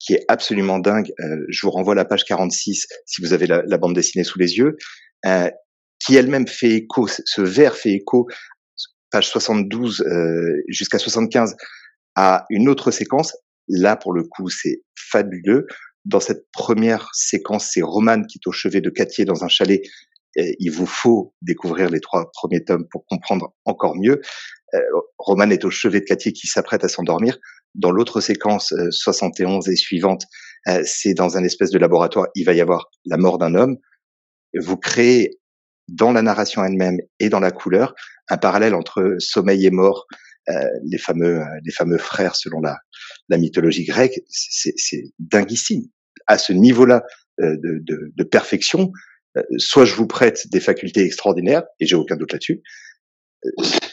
qui 0.00 0.14
est 0.14 0.24
absolument 0.28 0.78
dingue. 0.78 1.12
Euh, 1.20 1.44
je 1.48 1.66
vous 1.66 1.70
renvoie 1.70 1.94
à 1.94 1.96
la 1.96 2.04
page 2.04 2.24
46 2.24 2.86
si 3.06 3.20
vous 3.20 3.32
avez 3.32 3.46
la, 3.46 3.78
bande 3.78 3.94
dessinée 3.94 4.24
sous 4.24 4.38
les 4.38 4.56
yeux, 4.56 4.76
euh, 5.26 5.50
qui 5.98 6.16
elle-même 6.16 6.46
fait 6.46 6.70
écho, 6.70 7.08
ce 7.08 7.40
vert 7.40 7.74
fait 7.74 7.92
écho, 7.92 8.28
page 9.10 9.28
72 9.28 10.04
jusqu'à 10.68 10.98
75, 10.98 11.56
à 12.14 12.46
une 12.50 12.68
autre 12.68 12.90
séquence 12.90 13.34
Là, 13.68 13.96
pour 13.96 14.12
le 14.12 14.24
coup, 14.24 14.48
c'est 14.48 14.82
fabuleux. 14.96 15.66
Dans 16.04 16.20
cette 16.20 16.46
première 16.52 17.08
séquence, 17.12 17.70
c'est 17.72 17.82
Roman 17.82 18.22
qui 18.22 18.38
est 18.38 18.48
au 18.48 18.52
chevet 18.52 18.80
de 18.80 18.90
Cathier 18.90 19.24
dans 19.24 19.44
un 19.44 19.48
chalet. 19.48 19.82
il 20.36 20.70
vous 20.70 20.86
faut 20.86 21.34
découvrir 21.42 21.90
les 21.90 22.00
trois 22.00 22.30
premiers 22.32 22.64
tomes 22.64 22.86
pour 22.90 23.04
comprendre 23.06 23.54
encore 23.64 23.96
mieux. 23.96 24.20
Euh, 24.74 24.78
Roman 25.18 25.50
est 25.50 25.64
au 25.64 25.70
chevet 25.70 26.00
de 26.00 26.04
Cathier 26.04 26.32
qui 26.32 26.46
s'apprête 26.46 26.84
à 26.84 26.88
s'endormir. 26.88 27.38
Dans 27.74 27.90
l'autre 27.90 28.20
séquence, 28.20 28.74
71 28.90 29.68
euh, 29.68 29.72
et 29.72 29.76
suivante, 29.76 30.24
euh, 30.66 30.82
c'est 30.84 31.14
dans 31.14 31.36
un 31.36 31.44
espèce 31.44 31.70
de 31.70 31.78
laboratoire. 31.78 32.28
Il 32.34 32.44
va 32.44 32.54
y 32.54 32.60
avoir 32.60 32.90
la 33.04 33.16
mort 33.16 33.38
d'un 33.38 33.54
homme. 33.54 33.76
Vous 34.58 34.76
créez 34.76 35.38
dans 35.88 36.12
la 36.12 36.22
narration 36.22 36.64
elle-même 36.64 36.98
et 37.18 37.28
dans 37.28 37.40
la 37.40 37.50
couleur 37.50 37.94
un 38.28 38.36
parallèle 38.36 38.74
entre 38.74 39.16
sommeil 39.18 39.66
et 39.66 39.70
mort, 39.70 40.06
les 40.84 40.98
fameux 40.98 41.42
les 41.64 41.72
fameux 41.72 41.98
frères 41.98 42.34
selon 42.34 42.60
la 42.60 42.78
la 43.28 43.38
mythologie 43.38 43.84
grecque, 43.84 44.20
c'est 44.28 45.04
dinguissime. 45.18 45.84
À 46.26 46.38
ce 46.38 46.52
niveau-là 46.52 47.02
euh, 47.40 47.56
de, 47.56 47.78
de, 47.82 48.12
de, 48.14 48.24
perfection, 48.24 48.92
soit 49.56 49.84
je 49.84 49.94
vous 49.94 50.06
prête 50.06 50.48
des 50.50 50.60
facultés 50.60 51.02
extraordinaires 51.02 51.64
et 51.80 51.86
j'ai 51.86 51.96
aucun 51.96 52.16
doute 52.16 52.32
là-dessus, 52.32 52.62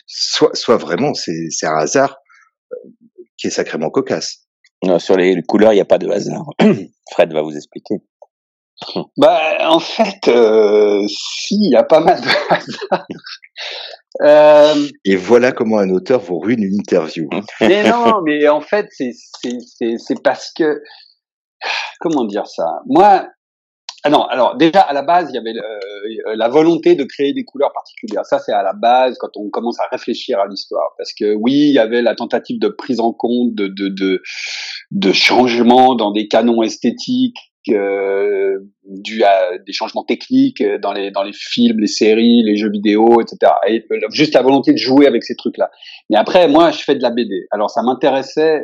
soit 0.06 0.56
soit 0.56 0.78
vraiment 0.78 1.13
c'est 1.13 1.50
c'est 1.50 1.67
un 1.67 1.78
hasard 1.78 2.17
qui 3.38 3.48
est 3.48 3.52
sacrément 3.52 3.89
cocasse. 3.89 4.48
Non, 4.84 5.00
sur 5.00 5.17
les 5.17 5.41
couleurs, 5.43 5.74
il 5.74 5.76
n'y 5.76 5.82
a 5.82 5.86
pas 5.86 5.98
de 5.98 6.10
hasard. 6.10 6.45
Fred 7.12 7.32
va 7.34 7.41
vous 7.41 7.56
expliquer. 7.56 7.95
Bah, 9.18 9.70
en 9.70 9.80
fait, 9.80 10.28
euh, 10.28 11.02
si, 11.08 11.56
il 11.56 11.72
y 11.72 11.76
a 11.76 11.84
pas 11.84 12.02
mal 12.02 12.20
de 12.22 12.28
hasard. 12.50 13.06
Euh, 14.22 14.88
Et 15.04 15.16
voilà 15.16 15.52
comment 15.52 15.78
un 15.80 15.90
auteur 15.90 16.22
vous 16.22 16.40
ruine 16.40 16.64
une 16.64 16.76
interview. 16.80 17.28
mais 17.62 17.90
non, 17.90 18.22
mais 18.26 18.48
en 18.48 18.62
fait, 18.62 18.88
c'est 18.92 20.24
parce 20.24 20.52
que 20.54 20.82
comment 22.00 22.26
dire 22.26 22.48
ça? 22.48 22.66
Moi, 22.88 23.28
ah 24.04 24.10
non, 24.10 24.24
alors 24.26 24.56
déjà 24.56 24.82
à 24.82 24.94
la 24.94 25.02
base, 25.02 25.30
il 25.32 25.36
y 25.36 25.38
avait 25.38 25.58
euh, 25.58 26.36
la 26.36 26.48
volonté 26.48 26.96
de 26.96 27.04
créer 27.04 27.34
des 27.34 27.44
couleurs 27.44 27.74
particulières. 27.74 28.26
Ça, 28.26 28.40
c'est 28.40 28.54
à 28.54 28.64
la 28.64 28.74
base 28.74 29.18
quand 29.20 29.36
on 29.36 29.50
commence 29.50 29.80
à 29.80 29.88
réfléchir 29.92 30.40
à 30.40 30.48
l'histoire, 30.48 30.94
parce 30.98 31.12
que 31.12 31.34
oui, 31.34 31.54
il 31.54 31.74
y 31.74 31.80
avait 31.80 32.02
la 32.02 32.16
tentative 32.16 32.60
de 32.60 32.70
prise 32.70 33.00
en 33.00 33.12
compte 33.12 33.54
de 33.54 33.68
de 33.68 33.90
de, 33.90 34.22
de 34.92 35.12
changements 35.12 35.96
dans 35.96 36.12
des 36.12 36.28
canons 36.28 36.62
esthétiques 36.62 37.38
euh, 37.69 38.58
à 39.23 39.58
des 39.65 39.73
changements 39.73 40.04
techniques 40.04 40.63
dans 40.82 40.93
les 40.93 41.12
dans 41.12 41.23
les 41.23 41.34
films, 41.34 41.80
les 41.80 41.88
séries, 41.88 42.43
les 42.43 42.58
jeux 42.58 42.69
vidéo, 42.69 43.21
etc. 43.21 43.51
Et 43.67 43.86
euh, 43.91 43.99
juste 44.12 44.34
la 44.34 44.41
volonté 44.41 44.73
de 44.73 44.78
jouer 44.78 45.08
avec 45.08 45.23
ces 45.23 45.36
trucs-là. 45.36 45.69
Mais 46.10 46.17
après, 46.17 46.47
moi, 46.47 46.71
je 46.71 46.80
fais 46.80 46.95
de 46.95 47.01
la 47.01 47.12
BD. 47.12 47.47
Alors, 47.51 47.69
ça 47.69 47.82
m'intéressait. 47.82 48.63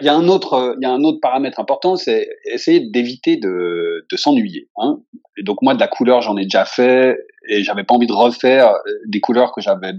Il 0.00 0.04
y 0.04 0.08
a 0.08 0.14
un 0.14 0.26
autre, 0.26 0.76
il 0.80 0.84
y 0.84 0.86
a 0.86 0.92
un 0.92 1.04
autre 1.04 1.20
paramètre 1.22 1.60
important, 1.60 1.94
c'est 1.94 2.28
essayer 2.52 2.80
d'éviter 2.80 3.36
de, 3.36 4.04
de 4.10 4.16
s'ennuyer. 4.16 4.68
Hein. 4.76 4.98
Et 5.36 5.44
donc 5.44 5.62
moi, 5.62 5.74
de 5.74 5.80
la 5.80 5.86
couleur, 5.86 6.20
j'en 6.20 6.36
ai 6.36 6.42
déjà 6.42 6.64
fait, 6.64 7.16
et 7.48 7.62
j'avais 7.62 7.84
pas 7.84 7.94
envie 7.94 8.08
de 8.08 8.12
refaire 8.12 8.72
des 9.06 9.20
couleurs 9.20 9.52
que 9.52 9.60
j'avais, 9.60 9.92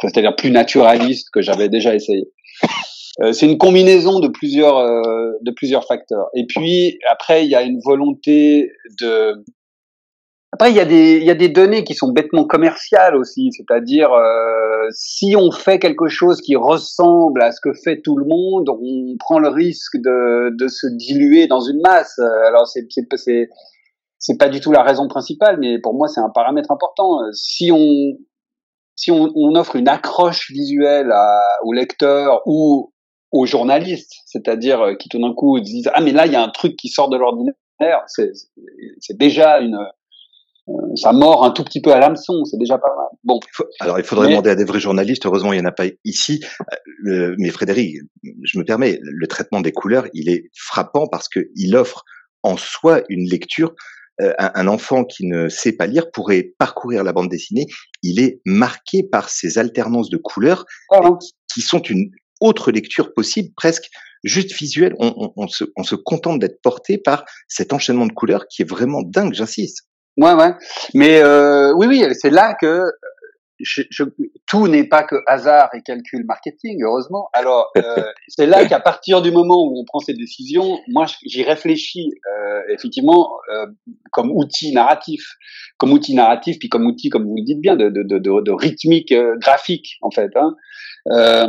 c'est-à-dire 0.00 0.36
plus 0.36 0.52
naturalistes 0.52 1.30
que 1.32 1.42
j'avais 1.42 1.68
déjà 1.68 1.96
essayé. 1.96 2.30
Euh, 3.20 3.32
c'est 3.32 3.46
une 3.46 3.58
combinaison 3.58 4.20
de 4.20 4.28
plusieurs 4.28 4.78
euh, 4.78 5.32
de 5.42 5.50
plusieurs 5.50 5.86
facteurs. 5.86 6.28
Et 6.34 6.46
puis 6.46 6.98
après, 7.10 7.44
il 7.44 7.50
y 7.50 7.54
a 7.54 7.62
une 7.62 7.80
volonté 7.84 8.72
de 9.00 9.44
après, 10.54 10.70
il 10.70 10.76
y 10.76 10.80
a 10.80 10.84
des 10.84 11.18
il 11.18 11.24
y 11.24 11.30
a 11.30 11.34
des 11.34 11.48
données 11.48 11.84
qui 11.84 11.94
sont 11.94 12.10
bêtement 12.12 12.46
commerciales 12.46 13.16
aussi, 13.16 13.50
c'est-à-dire 13.52 14.12
euh, 14.12 14.86
si 14.92 15.34
on 15.36 15.50
fait 15.50 15.78
quelque 15.78 16.08
chose 16.08 16.40
qui 16.40 16.56
ressemble 16.56 17.42
à 17.42 17.52
ce 17.52 17.60
que 17.60 17.72
fait 17.74 18.00
tout 18.02 18.16
le 18.16 18.24
monde, 18.26 18.68
on 18.70 19.16
prend 19.18 19.38
le 19.38 19.48
risque 19.48 19.96
de 19.96 20.50
de 20.56 20.68
se 20.68 20.86
diluer 20.86 21.46
dans 21.46 21.60
une 21.60 21.80
masse. 21.82 22.18
Alors 22.46 22.66
c'est 22.66 22.86
c'est 23.16 23.48
c'est 24.18 24.38
pas 24.38 24.48
du 24.48 24.60
tout 24.60 24.72
la 24.72 24.82
raison 24.82 25.06
principale, 25.08 25.58
mais 25.58 25.78
pour 25.80 25.94
moi 25.94 26.08
c'est 26.08 26.20
un 26.20 26.30
paramètre 26.30 26.70
important. 26.70 27.18
Si 27.32 27.70
on 27.72 28.16
si 28.96 29.10
on, 29.10 29.30
on 29.34 29.54
offre 29.54 29.76
une 29.76 29.88
accroche 29.88 30.50
visuelle 30.50 31.10
à, 31.12 31.42
au 31.64 31.72
lecteur 31.72 32.42
ou 32.46 32.92
aux 33.32 33.46
journalistes, 33.46 34.14
c'est-à-dire 34.26 34.80
euh, 34.80 34.94
qui 34.94 35.08
tout 35.08 35.18
d'un 35.18 35.32
coup 35.32 35.58
disent 35.60 35.90
ah 35.94 36.00
mais 36.00 36.12
là 36.12 36.26
il 36.26 36.32
y 36.32 36.36
a 36.36 36.42
un 36.42 36.50
truc 36.50 36.76
qui 36.76 36.88
sort 36.88 37.08
de 37.08 37.16
l'ordinaire, 37.16 37.56
c'est 38.06 39.16
déjà 39.18 39.58
une 39.60 39.78
euh, 40.68 40.72
ça 40.94 41.12
mord 41.12 41.44
un 41.44 41.50
tout 41.50 41.64
petit 41.64 41.80
peu 41.80 41.92
à 41.92 41.98
l'hameçon, 41.98 42.44
c'est 42.44 42.56
déjà 42.56 42.78
pas 42.78 42.94
mal. 42.96 43.08
Bon. 43.24 43.40
Alors 43.80 43.98
il 43.98 44.04
faudrait 44.04 44.28
demander 44.28 44.50
à 44.50 44.54
des 44.54 44.64
vrais 44.64 44.78
journalistes. 44.78 45.26
Heureusement 45.26 45.52
il 45.52 45.58
y 45.58 45.62
en 45.62 45.64
a 45.64 45.72
pas 45.72 45.86
ici. 46.04 46.40
Euh, 47.06 47.34
mais 47.38 47.50
Frédéric, 47.50 47.96
je 48.22 48.58
me 48.58 48.64
permets, 48.64 49.00
le 49.02 49.26
traitement 49.26 49.60
des 49.60 49.72
couleurs, 49.72 50.06
il 50.14 50.28
est 50.28 50.50
frappant 50.56 51.08
parce 51.08 51.28
que 51.28 51.40
il 51.56 51.74
offre 51.74 52.04
en 52.44 52.56
soi 52.56 53.02
une 53.08 53.28
lecture. 53.28 53.74
Euh, 54.20 54.32
un, 54.38 54.68
enfant 54.68 55.04
qui 55.04 55.26
ne 55.26 55.48
sait 55.48 55.72
pas 55.72 55.86
lire 55.86 56.10
pourrait 56.12 56.52
parcourir 56.58 57.02
la 57.02 57.12
bande 57.12 57.28
dessinée. 57.28 57.66
Il 58.02 58.20
est 58.20 58.40
marqué 58.44 59.02
par 59.02 59.30
ces 59.30 59.58
alternances 59.58 60.10
de 60.10 60.18
couleurs 60.18 60.64
qui 61.52 61.62
sont 61.62 61.80
une 61.80 62.10
autre 62.42 62.70
lecture 62.70 63.14
possible, 63.14 63.50
presque 63.56 63.88
juste 64.24 64.52
visuelle. 64.52 64.94
On, 64.98 65.48
se, 65.48 65.64
on 65.76 65.82
se 65.82 65.94
contente 65.94 66.38
d'être 66.38 66.60
porté 66.62 66.98
par 66.98 67.24
cet 67.48 67.72
enchaînement 67.72 68.06
de 68.06 68.12
couleurs 68.12 68.46
qui 68.48 68.62
est 68.62 68.68
vraiment 68.68 69.02
dingue, 69.02 69.32
j'insiste. 69.32 69.86
Ouais, 70.16 70.34
ouais. 70.34 70.52
Mais 70.94 71.20
euh, 71.22 71.72
oui, 71.74 71.86
oui, 71.86 72.04
c'est 72.20 72.30
là 72.30 72.54
que 72.60 72.84
je, 73.62 73.82
je, 73.90 74.04
tout 74.46 74.68
n'est 74.68 74.84
pas 74.84 75.02
que 75.02 75.16
hasard 75.26 75.70
et 75.74 75.82
calcul 75.82 76.24
marketing, 76.24 76.82
heureusement. 76.82 77.28
Alors, 77.32 77.70
euh, 77.76 77.82
c'est 78.28 78.46
là 78.46 78.64
qu'à 78.66 78.80
partir 78.80 79.22
du 79.22 79.30
moment 79.30 79.64
où 79.64 79.80
on 79.80 79.84
prend 79.84 80.00
ces 80.00 80.14
décisions, 80.14 80.78
moi, 80.88 81.06
j'y 81.24 81.42
réfléchis 81.42 82.10
euh, 82.26 82.60
effectivement 82.68 83.30
euh, 83.52 83.66
comme 84.10 84.30
outil 84.30 84.72
narratif, 84.72 85.36
comme 85.78 85.92
outil 85.92 86.14
narratif, 86.14 86.58
puis 86.58 86.68
comme 86.68 86.86
outil, 86.86 87.08
comme 87.08 87.24
vous 87.24 87.36
le 87.36 87.44
dites 87.44 87.60
bien, 87.60 87.76
de, 87.76 87.88
de, 87.88 88.02
de, 88.02 88.18
de 88.18 88.52
rythmique 88.52 89.12
euh, 89.12 89.36
graphique, 89.38 89.98
en 90.02 90.10
fait. 90.10 90.30
Hein. 90.36 90.54
Euh, 91.10 91.46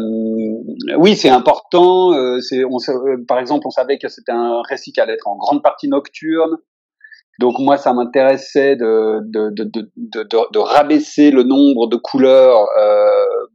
oui, 0.97 1.15
c'est 1.15 1.29
important. 1.29 2.11
c'est, 2.41 2.63
on, 2.63 2.77
par 3.27 3.39
exemple, 3.39 3.67
on 3.67 3.71
savait 3.71 3.97
que 3.97 4.07
c'était 4.07 4.31
un 4.31 4.61
récit 4.67 4.91
qui 4.91 4.99
allait 4.99 5.13
être 5.13 5.27
en 5.27 5.35
grande 5.35 5.61
partie 5.61 5.87
nocturne. 5.87 6.57
Donc 7.39 7.59
moi, 7.59 7.77
ça 7.77 7.93
m'intéressait 7.93 8.75
de, 8.75 9.19
de, 9.23 9.49
de, 9.49 9.89
de, 9.97 10.59
rabaisser 10.59 11.31
le 11.31 11.43
nombre 11.43 11.87
de 11.87 11.95
couleurs 11.95 12.67
euh, 12.79 13.47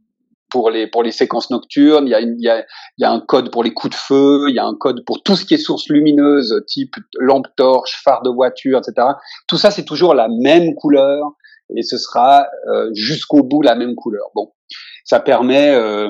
pour 0.49 0.69
les 0.69 0.87
pour 0.87 1.03
les 1.03 1.11
séquences 1.11 1.49
nocturnes. 1.49 2.05
Il 2.07 2.11
y, 2.11 2.15
a 2.15 2.19
il, 2.19 2.35
y 2.39 2.49
a, 2.49 2.59
il 2.59 3.01
y 3.01 3.05
a 3.05 3.11
un 3.11 3.21
code 3.21 3.51
pour 3.51 3.63
les 3.63 3.73
coups 3.73 3.95
de 3.95 3.99
feu. 3.99 4.45
Il 4.49 4.55
y 4.55 4.59
a 4.59 4.65
un 4.65 4.75
code 4.75 5.03
pour 5.05 5.23
tout 5.23 5.35
ce 5.35 5.45
qui 5.45 5.53
est 5.53 5.57
source 5.57 5.87
lumineuse, 5.89 6.63
type 6.67 6.95
lampe 7.19 7.47
torche, 7.55 8.01
phare 8.03 8.21
de 8.23 8.29
voiture, 8.29 8.79
etc. 8.79 9.07
Tout 9.47 9.57
ça, 9.57 9.71
c'est 9.71 9.85
toujours 9.85 10.13
la 10.13 10.27
même 10.27 10.75
couleur 10.75 11.35
et 11.75 11.83
ce 11.83 11.97
sera 11.97 12.47
euh, 12.67 12.89
jusqu'au 12.93 13.43
bout 13.43 13.61
la 13.61 13.75
même 13.75 13.95
couleur. 13.95 14.25
Bon, 14.35 14.51
ça 15.03 15.19
permet 15.19 15.73
euh, 15.73 16.09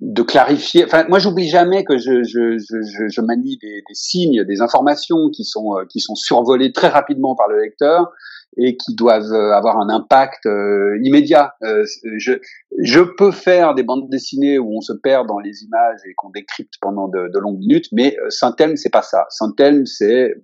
de 0.00 0.22
clarifier. 0.22 0.84
Enfin, 0.84 1.04
moi, 1.08 1.18
j'oublie 1.18 1.48
jamais 1.48 1.84
que 1.84 1.98
je, 1.98 2.22
je, 2.22 2.58
je, 2.58 3.08
je 3.08 3.20
manie 3.20 3.58
des, 3.58 3.82
des, 3.86 3.94
signes, 3.94 4.44
des 4.44 4.60
informations 4.62 5.28
qui 5.30 5.44
sont 5.44 5.76
euh, 5.76 5.84
qui 5.88 6.00
sont 6.00 6.14
survolées 6.14 6.72
très 6.72 6.88
rapidement 6.88 7.34
par 7.36 7.48
le 7.48 7.60
lecteur 7.60 8.10
et 8.56 8.76
qui 8.76 8.94
doivent 8.94 9.32
euh, 9.32 9.52
avoir 9.52 9.78
un 9.78 9.88
impact 9.88 10.46
euh, 10.46 10.98
immédiat. 11.02 11.54
je, 11.60 12.32
je 12.78 13.00
peux 13.00 13.30
faire 13.30 13.74
des 13.74 13.82
bandes 13.82 14.08
dessinées 14.10 14.58
où 14.58 14.76
on 14.76 14.80
se 14.80 14.92
perd 14.92 15.26
dans 15.26 15.38
les 15.38 15.62
images 15.64 16.00
et 16.06 16.14
qu'on 16.14 16.30
décrypte 16.30 16.74
pendant 16.80 17.08
de, 17.08 17.28
de, 17.28 17.38
longues 17.38 17.58
minutes, 17.58 17.88
mais 17.92 18.16
Saint-Elme, 18.28 18.76
c'est 18.76 18.90
pas 18.90 19.02
ça. 19.02 19.26
Saint-Elme, 19.30 19.86
c'est 19.86 20.34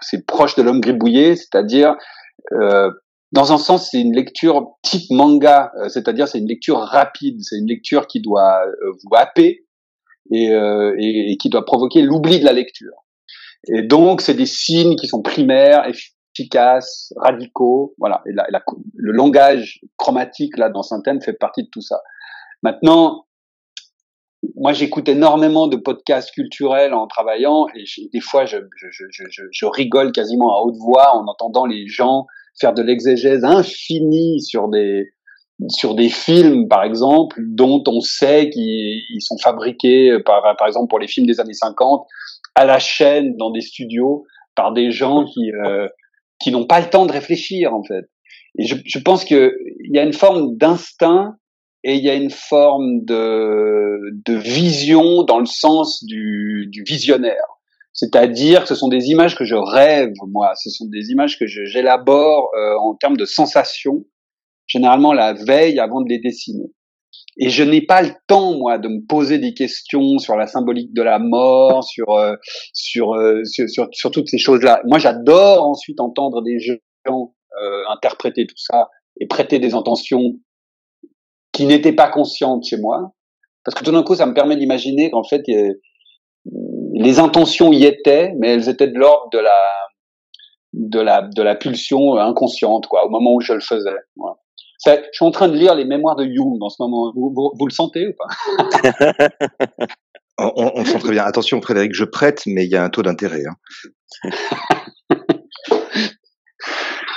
c'est 0.00 0.24
proche 0.26 0.54
de 0.54 0.62
l'homme 0.62 0.80
gribouillé, 0.80 1.34
c'est-à-dire 1.34 1.96
euh, 2.52 2.90
dans 3.32 3.52
un 3.52 3.58
sens, 3.58 3.90
c'est 3.90 4.00
une 4.00 4.14
lecture 4.14 4.66
type 4.82 5.10
manga, 5.10 5.70
euh, 5.78 5.88
c'est-à-dire 5.88 6.26
c'est 6.28 6.38
une 6.38 6.48
lecture 6.48 6.78
rapide, 6.78 7.38
c'est 7.42 7.58
une 7.58 7.68
lecture 7.68 8.06
qui 8.06 8.20
doit 8.20 8.60
euh, 8.66 8.92
vous 9.04 9.14
happer 9.14 9.66
et, 10.30 10.50
euh, 10.50 10.94
et, 10.98 11.32
et, 11.32 11.36
qui 11.36 11.50
doit 11.50 11.64
provoquer 11.64 12.02
l'oubli 12.02 12.40
de 12.40 12.44
la 12.44 12.52
lecture. 12.52 12.94
Et 13.66 13.82
donc, 13.82 14.22
c'est 14.22 14.34
des 14.34 14.46
signes 14.46 14.96
qui 14.96 15.08
sont 15.08 15.20
primaires, 15.20 15.84
efficaces, 15.86 17.12
radicaux, 17.16 17.94
voilà. 17.98 18.22
Et 18.26 18.32
la, 18.32 18.46
le 18.94 19.12
langage 19.12 19.80
chromatique 19.96 20.56
là 20.56 20.70
dans 20.70 20.82
Synthène 20.82 21.20
fait 21.20 21.34
partie 21.34 21.64
de 21.64 21.68
tout 21.70 21.82
ça. 21.82 22.00
Maintenant, 22.62 23.26
moi, 24.54 24.72
j'écoute 24.72 25.08
énormément 25.08 25.66
de 25.66 25.76
podcasts 25.76 26.30
culturels 26.30 26.94
en 26.94 27.06
travaillant 27.06 27.66
et 27.74 27.84
des 28.12 28.20
fois, 28.20 28.46
je, 28.46 28.58
je, 28.76 29.04
je, 29.10 29.42
je, 29.50 29.66
rigole 29.66 30.12
quasiment 30.12 30.56
à 30.56 30.62
haute 30.62 30.76
voix 30.76 31.16
en 31.16 31.26
entendant 31.26 31.66
les 31.66 31.88
gens 31.88 32.26
faire 32.60 32.74
de 32.74 32.82
l'exégèse 32.82 33.44
infinie 33.44 34.40
sur 34.40 34.68
des 34.68 35.10
sur 35.68 35.96
des 35.96 36.08
films, 36.08 36.68
par 36.68 36.84
exemple, 36.84 37.36
dont 37.40 37.82
on 37.88 38.00
sait 38.00 38.48
qu'ils 38.48 39.20
sont 39.20 39.38
fabriqués, 39.38 40.16
par, 40.24 40.40
par 40.56 40.68
exemple 40.68 40.88
pour 40.88 41.00
les 41.00 41.08
films 41.08 41.26
des 41.26 41.40
années 41.40 41.52
50, 41.52 42.06
à 42.54 42.64
la 42.64 42.78
chaîne 42.78 43.36
dans 43.36 43.50
des 43.50 43.60
studios 43.60 44.24
par 44.54 44.72
des 44.72 44.92
gens 44.92 45.24
qui 45.24 45.50
euh, 45.52 45.88
qui 46.40 46.52
n'ont 46.52 46.66
pas 46.66 46.80
le 46.80 46.88
temps 46.88 47.06
de 47.06 47.12
réfléchir 47.12 47.74
en 47.74 47.82
fait. 47.82 48.04
Et 48.56 48.64
je, 48.64 48.76
je 48.84 48.98
pense 48.98 49.24
que 49.24 49.56
il 49.84 49.94
y 49.94 49.98
a 49.98 50.04
une 50.04 50.12
forme 50.12 50.56
d'instinct 50.56 51.36
et 51.84 51.94
il 51.94 52.04
y 52.04 52.10
a 52.10 52.14
une 52.14 52.30
forme 52.30 53.04
de, 53.04 54.00
de 54.26 54.34
vision 54.34 55.22
dans 55.22 55.38
le 55.38 55.46
sens 55.46 56.04
du, 56.04 56.68
du 56.70 56.82
visionnaire. 56.82 57.57
C'est-à-dire 57.98 58.62
que 58.62 58.68
ce 58.68 58.76
sont 58.76 58.86
des 58.86 59.08
images 59.08 59.34
que 59.34 59.44
je 59.44 59.56
rêve, 59.56 60.12
moi. 60.28 60.52
Ce 60.54 60.70
sont 60.70 60.86
des 60.86 61.10
images 61.10 61.36
que 61.36 61.48
j'élabore 61.48 62.48
euh, 62.56 62.76
en 62.78 62.94
termes 62.94 63.16
de 63.16 63.24
sensations, 63.24 64.04
généralement 64.68 65.12
la 65.12 65.32
veille 65.32 65.80
avant 65.80 66.02
de 66.02 66.08
les 66.08 66.20
dessiner. 66.20 66.66
Et 67.38 67.50
je 67.50 67.64
n'ai 67.64 67.80
pas 67.80 68.02
le 68.02 68.12
temps, 68.28 68.56
moi, 68.56 68.78
de 68.78 68.86
me 68.86 69.04
poser 69.04 69.38
des 69.38 69.52
questions 69.52 70.18
sur 70.18 70.36
la 70.36 70.46
symbolique 70.46 70.94
de 70.94 71.02
la 71.02 71.18
mort, 71.18 71.82
sur 71.92 72.10
euh, 72.10 72.36
sur, 72.72 73.14
euh, 73.14 73.42
sur, 73.42 73.68
sur, 73.68 73.88
sur 73.90 74.12
toutes 74.12 74.28
ces 74.28 74.38
choses-là. 74.38 74.80
Moi, 74.86 75.00
j'adore 75.00 75.66
ensuite 75.66 75.98
entendre 75.98 76.40
des 76.42 76.60
gens 76.60 76.76
interpréter 77.90 78.46
tout 78.46 78.56
ça 78.56 78.88
et 79.18 79.26
prêter 79.26 79.58
des 79.58 79.74
intentions 79.74 80.34
qui 81.50 81.66
n'étaient 81.66 81.94
pas 81.94 82.08
conscientes 82.08 82.64
chez 82.64 82.76
moi, 82.76 83.12
parce 83.64 83.74
que 83.74 83.82
tout 83.82 83.90
d'un 83.90 84.04
coup, 84.04 84.14
ça 84.14 84.26
me 84.26 84.34
permet 84.34 84.56
d'imaginer 84.56 85.10
qu'en 85.10 85.24
fait, 85.24 85.42
les 86.98 87.20
intentions 87.20 87.72
y 87.72 87.84
étaient, 87.84 88.34
mais 88.38 88.54
elles 88.54 88.68
étaient 88.68 88.88
de 88.88 88.98
l'ordre 88.98 89.30
de 89.32 89.38
la 89.38 89.52
de 90.72 91.00
la 91.00 91.22
de 91.22 91.42
la 91.42 91.54
pulsion 91.54 92.16
inconsciente, 92.16 92.88
quoi, 92.88 93.06
au 93.06 93.08
moment 93.08 93.34
où 93.34 93.40
je 93.40 93.52
le 93.52 93.60
faisais. 93.60 93.90
je 94.84 94.92
suis 95.12 95.24
en 95.24 95.30
train 95.30 95.48
de 95.48 95.56
lire 95.56 95.76
les 95.76 95.84
mémoires 95.84 96.16
de 96.16 96.24
Jung 96.24 96.58
en 96.60 96.68
ce 96.68 96.82
moment. 96.82 97.12
Vous, 97.14 97.66
le 97.66 97.72
sentez 97.72 98.08
ou 98.08 98.12
pas? 98.18 98.26
On, 100.40 100.70
on, 100.76 100.84
sent 100.84 101.00
très 101.00 101.10
bien. 101.10 101.24
Attention, 101.24 101.60
Frédéric, 101.60 101.92
je 101.94 102.04
prête, 102.04 102.44
mais 102.46 102.64
il 102.64 102.70
y 102.70 102.76
a 102.76 102.84
un 102.84 102.90
taux 102.90 103.02
d'intérêt. 103.02 103.42
Hein. 103.44 104.30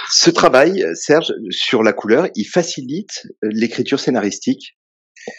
Ce 0.09 0.31
travail, 0.31 0.83
Serge, 0.95 1.31
sur 1.51 1.83
la 1.83 1.93
couleur, 1.93 2.29
il 2.35 2.45
facilite 2.45 3.27
l'écriture 3.43 3.99
scénaristique. 3.99 4.75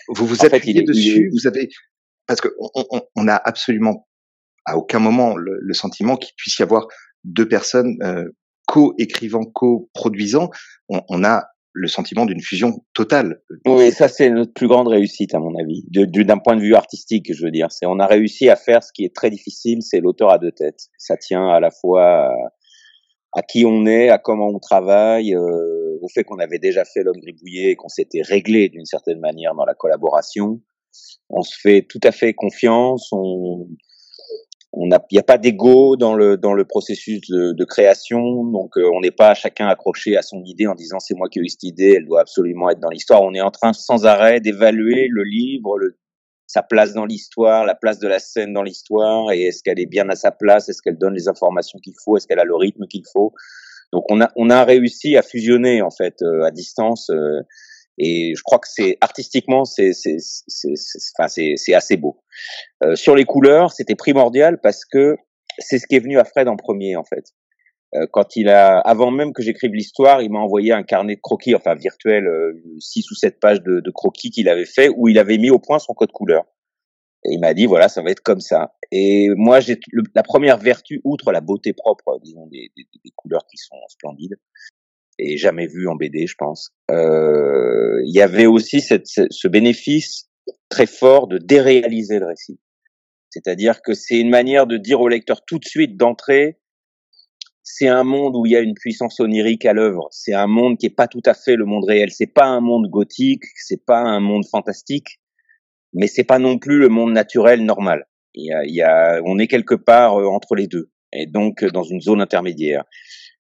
Vous 0.07 0.27
vous 0.27 0.47
appuyez 0.47 0.83
dessus. 0.83 1.29
Vous 1.33 1.49
avez 1.49 1.71
parce 2.29 2.41
qu'on 2.41 2.71
on, 2.77 3.03
on 3.17 3.27
a 3.27 3.35
absolument 3.35 4.07
à 4.64 4.77
aucun 4.77 4.98
moment 4.98 5.37
le, 5.37 5.75
sentiment 5.75 6.16
qu'il 6.16 6.35
puisse 6.37 6.59
y 6.59 6.62
avoir 6.62 6.87
deux 7.25 7.48
personnes 7.48 7.96
euh, 8.03 8.25
co-écrivant, 8.66 9.44
co-produisant. 9.44 10.51
On, 10.88 11.25
a 11.25 11.44
le 11.75 11.88
sentiment 11.88 12.27
d'une 12.27 12.42
fusion 12.42 12.85
totale. 12.94 13.40
Oui, 13.66 13.90
ça 13.92 14.09
c'est 14.09 14.29
notre 14.31 14.53
plus 14.53 14.68
grande 14.68 14.88
réussite 14.88 15.35
à 15.35 15.38
mon 15.38 15.59
avis, 15.59 15.85
d'un 15.90 16.38
point 16.38 16.57
de 16.57 16.61
vue 16.61 16.75
artistique, 16.75 17.33
je 17.33 17.44
veux 17.44 17.51
dire. 17.51 17.70
C'est 17.70 17.87
on 17.87 17.98
a 17.98 18.07
réussi 18.07 18.51
à 18.51 18.57
faire 18.57 18.83
ce 18.83 18.92
qui 18.92 19.05
est 19.05 19.14
très 19.14 19.31
difficile, 19.31 19.83
c'est 19.83 20.01
l'auteur 20.01 20.31
à 20.31 20.38
deux 20.38 20.53
têtes. 20.53 20.88
Ça 20.98 21.16
tient 21.16 21.48
à 21.48 21.61
la 21.61 21.70
fois 21.70 22.31
à, 23.33 23.42
qui 23.42 23.64
on 23.64 23.87
est, 23.87 24.11
à 24.11 24.18
comment 24.18 24.48
on 24.48 24.59
travaille, 24.59 25.35
euh, 25.35 25.98
au 26.03 26.09
fait 26.09 26.25
qu'on 26.25 26.38
avait 26.38 26.59
déjà 26.59 26.85
fait 26.85 27.03
l'homme 27.03 27.20
gribouillé 27.20 27.70
et 27.70 27.77
qu'on 27.77 27.88
s'était 27.88 28.22
réglé 28.22 28.68
d'une 28.68 28.85
certaine 28.85 29.20
manière 29.20 29.55
dans 29.55 29.64
la 29.64 29.75
collaboration. 29.75 30.61
On 31.31 31.42
se 31.42 31.59
fait 31.59 31.87
tout 31.88 32.01
à 32.03 32.12
fait 32.12 32.35
confiance. 32.35 33.09
On, 33.12 33.66
on 34.73 34.91
a, 34.91 35.05
il 35.11 35.15
n'y 35.15 35.19
a 35.19 35.23
pas 35.23 35.39
d'ego 35.39 35.97
dans 35.97 36.15
le 36.15 36.37
dans 36.37 36.55
le 36.55 36.65
processus 36.65 37.21
de, 37.29 37.53
de 37.53 37.65
création, 37.65 38.45
donc 38.45 38.77
euh, 38.79 38.91
on 38.95 39.01
n'est 39.01 39.11
pas 39.11 39.35
chacun 39.35 39.69
accroché 39.69 40.17
à 40.17 40.23
son 40.23 40.43
idée 40.45 40.67
en 40.67 40.75
disant 40.75 40.99
c'est 40.99 41.15
moi 41.15 41.29
qui 41.29 41.41
ai 41.41 41.43
eu 41.43 41.49
cette 41.49 41.65
idée, 41.65 41.95
elle 41.99 42.07
doit 42.07 42.21
absolument 42.21 42.71
être 42.71 42.81
dans 42.81 42.89
l'histoire. 42.89 43.23
On 43.23 43.35
est 43.35 43.41
en 43.41 43.51
train 43.51 43.73
sans 43.73 44.07
arrêt 44.07 44.41
d'évaluer 44.41 45.09
le 45.11 45.25
livre, 45.25 45.79
le, 45.79 45.99
sa 46.47 46.63
place 46.63 46.95
dans 46.95 47.05
l'histoire, 47.05 47.67
la 47.67 47.75
place 47.75 47.99
de 47.99 48.09
la 48.09 48.19
scène 48.19 48.53
dans 48.55 48.63
l'histoire, 48.63 49.31
et 49.33 49.43
est-ce 49.43 49.63
qu'elle 49.63 49.79
est 49.79 49.87
bien 49.87 50.09
à 50.09 50.17
sa 50.17 50.31
place, 50.31 50.69
est-ce 50.69 50.81
qu'elle 50.81 50.99
donne 50.99 51.15
les 51.15 51.29
informations 51.29 51.79
qu'il 51.79 51.95
faut, 52.03 52.17
est-ce 52.17 52.27
qu'elle 52.27 52.41
a 52.41 52.45
le 52.45 52.57
rythme 52.57 52.87
qu'il 52.87 53.05
faut? 53.13 53.35
Donc 53.93 54.05
on 54.11 54.23
a 54.23 54.31
on 54.37 54.49
a 54.49 54.65
réussi 54.65 55.19
à 55.19 55.23
fusionner 55.23 55.83
en 55.83 55.91
fait 55.91 56.23
euh, 56.23 56.45
à 56.45 56.51
distance. 56.51 57.11
Euh, 57.11 57.43
et 57.99 58.35
je 58.37 58.43
crois 58.43 58.59
que 58.59 58.69
c'est 58.69 58.97
artistiquement 59.01 59.65
c'est 59.65 59.93
c'est 59.93 61.75
assez 61.75 61.97
beau. 61.97 62.23
Euh, 62.85 62.97
sur 62.97 63.15
les 63.15 63.25
couleurs, 63.25 63.73
c'était 63.73 63.95
primordial 63.95 64.61
parce 64.61 64.85
que 64.85 65.17
c'est 65.59 65.79
ce 65.79 65.87
qui 65.87 65.97
est 65.97 66.01
venu 66.01 66.19
à 66.19 66.25
Fred 66.25 66.49
en 66.49 66.57
premier 66.57 66.97
en 66.97 67.05
fait. 67.05 67.25
Euh, 67.95 68.07
quand 68.11 68.37
il 68.37 68.49
a, 68.49 68.79
avant 68.79 69.11
même 69.11 69.35
que 69.35 69.43
j'écrive 69.43 69.73
l'histoire, 69.75 70.23
il 70.23 70.31
m'a 70.31 70.39
envoyé 70.39 70.73
un 70.73 70.83
carnet 70.83 71.17
de 71.17 71.21
croquis, 71.21 71.55
enfin 71.55 71.75
virtuel, 71.75 72.27
euh, 72.27 72.55
six 72.79 73.11
ou 73.11 73.15
sept 73.15 73.39
pages 73.39 73.63
de, 73.63 73.81
de 73.81 73.91
croquis 73.91 74.31
qu'il 74.31 74.49
avait 74.49 74.65
fait 74.65 74.89
où 74.89 75.09
il 75.09 75.19
avait 75.19 75.37
mis 75.37 75.51
au 75.51 75.59
point 75.59 75.79
son 75.79 75.93
code 75.93 76.13
couleur. 76.13 76.45
Et 77.25 77.35
il 77.35 77.41
m'a 77.41 77.53
dit 77.53 77.67
voilà, 77.67 77.89
ça 77.89 78.03
va 78.03 78.11
être 78.11 78.23
comme 78.23 78.41
ça. 78.41 78.75
Et 78.91 79.29
moi, 79.37 79.61
j'ai 79.61 79.79
la 80.15 80.23
première 80.23 80.57
vertu, 80.57 81.01
outre 81.05 81.33
la 81.33 81.41
beauté 81.41 81.73
propre, 81.75 82.19
disons 82.23 82.47
des, 82.47 82.73
des, 82.77 82.85
des 83.05 83.11
couleurs 83.15 83.47
qui 83.47 83.59
sont 83.59 83.77
splendides, 83.89 84.37
et 85.18 85.37
jamais 85.37 85.66
vu 85.66 85.88
en 85.88 85.94
BD, 85.94 86.27
je 86.27 86.35
pense. 86.37 86.70
Euh, 86.90 88.01
il 88.05 88.14
y 88.14 88.22
avait 88.22 88.46
aussi 88.46 88.81
ce 88.81 89.48
bénéfice 89.48 90.29
très 90.68 90.87
fort 90.87 91.29
de 91.29 91.38
déréaliser 91.38 92.18
le 92.18 92.27
récit. 92.27 92.59
C'est-à-dire 93.31 93.83
que 93.83 93.94
c'est 93.94 94.18
une 94.18 94.31
manière 94.31 94.66
de 94.66 94.77
dire 94.77 95.01
au 95.01 95.09
lecteur 95.09 95.44
tout 95.44 95.59
de 95.59 95.64
suite 95.64 95.96
d'entrer, 95.96 96.59
c'est 97.62 97.88
un 97.88 98.05
monde 98.05 98.37
où 98.37 98.44
il 98.44 98.53
y 98.53 98.57
a 98.57 98.61
une 98.61 98.75
puissance 98.75 99.20
onirique 99.20 99.64
à 99.64 99.72
l'œuvre. 99.72 100.09
C'est 100.11 100.35
un 100.35 100.46
monde 100.46 100.77
qui 100.77 100.87
est 100.87 100.90
pas 100.90 101.09
tout 101.09 101.22
à 101.25 101.35
fait 101.35 101.57
le 101.57 101.64
monde 101.64 101.85
réel. 101.85 102.11
C'est 102.11 102.27
pas 102.27 102.44
un 102.44 102.61
monde 102.61 102.88
gothique, 102.88 103.44
c'est 103.57 103.85
pas 103.85 104.01
un 104.01 104.20
monde 104.20 104.44
fantastique, 104.44 105.20
mais 105.92 106.07
c'est 106.07 106.25
pas 106.25 106.38
non 106.38 106.59
plus 106.59 106.79
le 106.79 106.88
monde 106.88 107.12
naturel 107.12 107.64
normal. 107.64 108.07
Il 108.35 108.46
y 108.46 108.53
a, 108.53 108.64
il 108.64 108.75
y 108.75 108.83
a 108.83 109.20
on 109.25 109.38
est 109.38 109.46
quelque 109.46 109.75
part 109.75 110.20
euh, 110.20 110.27
entre 110.27 110.55
les 110.55 110.66
deux, 110.66 110.90
et 111.12 111.27
donc 111.27 111.62
euh, 111.62 111.70
dans 111.70 111.85
une 111.85 112.01
zone 112.01 112.20
intermédiaire. 112.20 112.85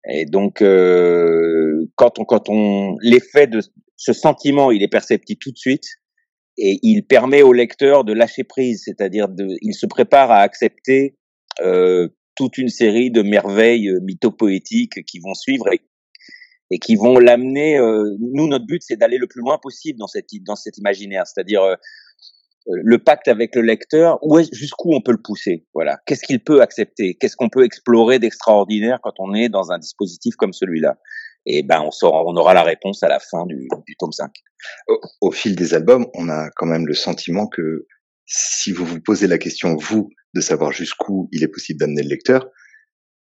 Et 0.08 0.24
donc, 0.24 0.62
euh, 0.62 1.86
quand 1.96 2.18
on, 2.18 2.24
quand 2.24 2.48
on, 2.48 2.96
l'effet 3.02 3.46
de 3.46 3.60
ce 3.96 4.12
sentiment, 4.12 4.70
il 4.70 4.82
est 4.82 4.88
perceptible 4.88 5.38
tout 5.38 5.52
de 5.52 5.58
suite, 5.58 5.86
et 6.56 6.78
il 6.82 7.04
permet 7.04 7.42
au 7.42 7.52
lecteur 7.52 8.04
de 8.04 8.12
lâcher 8.12 8.44
prise, 8.44 8.82
c'est-à-dire 8.84 9.28
de, 9.28 9.56
il 9.60 9.74
se 9.74 9.86
prépare 9.86 10.30
à 10.30 10.40
accepter 10.40 11.16
euh, 11.60 12.08
toute 12.34 12.58
une 12.58 12.68
série 12.68 13.10
de 13.10 13.22
merveilles 13.22 13.90
mythopoétiques 14.02 15.04
qui 15.04 15.18
vont 15.18 15.34
suivre 15.34 15.72
et, 15.72 15.80
et 16.70 16.78
qui 16.78 16.96
vont 16.96 17.18
l'amener. 17.18 17.78
Euh, 17.78 18.16
nous, 18.20 18.48
notre 18.48 18.66
but, 18.66 18.82
c'est 18.82 18.96
d'aller 18.96 19.18
le 19.18 19.26
plus 19.26 19.40
loin 19.40 19.58
possible 19.58 19.98
dans 19.98 20.06
cette 20.06 20.26
dans 20.46 20.56
cet 20.56 20.78
imaginaire, 20.78 21.26
c'est-à-dire 21.26 21.62
euh, 21.62 21.74
le 22.82 22.98
pacte 22.98 23.28
avec 23.28 23.54
le 23.54 23.62
lecteur, 23.62 24.18
où 24.22 24.38
jusqu'où 24.52 24.94
on 24.94 25.00
peut 25.00 25.12
le 25.12 25.22
pousser 25.22 25.66
Voilà, 25.74 25.98
qu'est-ce 26.06 26.24
qu'il 26.24 26.42
peut 26.42 26.62
accepter? 26.62 27.16
Qu'est-ce 27.18 27.36
qu'on 27.36 27.48
peut 27.48 27.64
explorer 27.64 28.18
d'extraordinaire 28.18 28.98
quand 29.02 29.14
on 29.18 29.34
est 29.34 29.48
dans 29.48 29.72
un 29.72 29.78
dispositif 29.78 30.36
comme 30.36 30.52
celui-là? 30.52 30.98
Et 31.46 31.62
ben, 31.62 31.88
on 32.02 32.36
aura 32.36 32.52
la 32.54 32.62
réponse 32.62 33.02
à 33.02 33.08
la 33.08 33.18
fin 33.18 33.46
du, 33.46 33.66
tome 33.98 34.12
5. 34.12 34.30
Au, 34.88 35.00
au, 35.22 35.30
fil 35.30 35.56
des 35.56 35.72
albums, 35.72 36.06
on 36.14 36.28
a 36.28 36.50
quand 36.56 36.66
même 36.66 36.86
le 36.86 36.94
sentiment 36.94 37.46
que 37.46 37.86
si 38.26 38.72
vous 38.72 38.84
vous 38.84 39.00
posez 39.00 39.26
la 39.26 39.38
question 39.38 39.74
vous 39.76 40.10
de 40.34 40.40
savoir 40.40 40.70
jusqu'où 40.70 41.28
il 41.32 41.42
est 41.42 41.48
possible 41.48 41.80
d'amener 41.80 42.02
le 42.02 42.10
lecteur, 42.10 42.46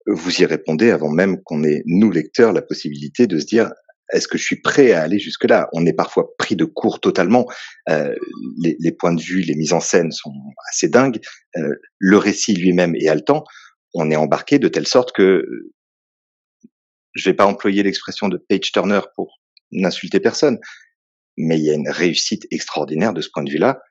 vous 0.06 0.41
y 0.41 0.46
répondez 0.46 0.91
avant 0.91 1.10
même 1.10 1.41
qu'on 1.43 1.63
ait 1.63 1.82
nous 1.86 2.12
lecteurs 2.12 2.54
la 2.54 2.62
possibilité 2.62 3.26
de 3.26 3.39
se 3.39 3.46
dire 3.46 3.72
est-ce 4.13 4.28
que 4.28 4.38
je 4.38 4.43
suis 4.43 4.62
prêt 4.62 4.93
à 4.93 5.02
aller 5.02 5.19
jusque-là? 5.19 5.69
On 5.73 5.86
est 5.86 5.93
parfois 5.93 6.36
pris 6.38 6.56
de 6.56 6.65
court 6.65 6.99
totalement. 6.99 7.47
Euh, 7.89 8.15
les, 8.62 8.78
les, 8.80 8.91
points 8.91 9.13
de 9.13 9.21
vue, 9.21 9.41
les 9.41 9.56
mises 9.56 9.73
en 9.73 9.80
scène 9.80 10.12
sont 10.12 10.34
assez 10.69 10.88
dingues. 10.88 11.19
Euh, 11.58 11.76
le 11.97 12.17
récit 12.17 12.54
lui-même 12.54 12.95
est 12.95 13.08
haletant. 13.08 13.43
On 13.93 14.10
est 14.12 14.15
embarqué 14.15 14.60
de 14.60 14.67
telle 14.67 14.88
sorte 14.88 15.12
que 15.12 15.45
je 17.13 17.30
vais 17.30 17.36
pas 17.36 17.45
employer 17.45 17.84
l'expression 17.84 18.30
de 18.30 18.38
page 18.38 18.71
turner 18.71 19.02
pour 19.15 19.39
n'insulter 19.71 20.19
personne, 20.19 20.60
mais 21.38 21.58
il 21.58 21.65
y 21.65 21.71
a 21.71 21.76
une 21.76 21.89
réussite 21.89 22.45
extraordinaire 22.52 23.13
de 23.13 23.21
ce 23.21 23.30
point 23.34 23.43
de 23.43 23.52
vue-là. 23.52 23.82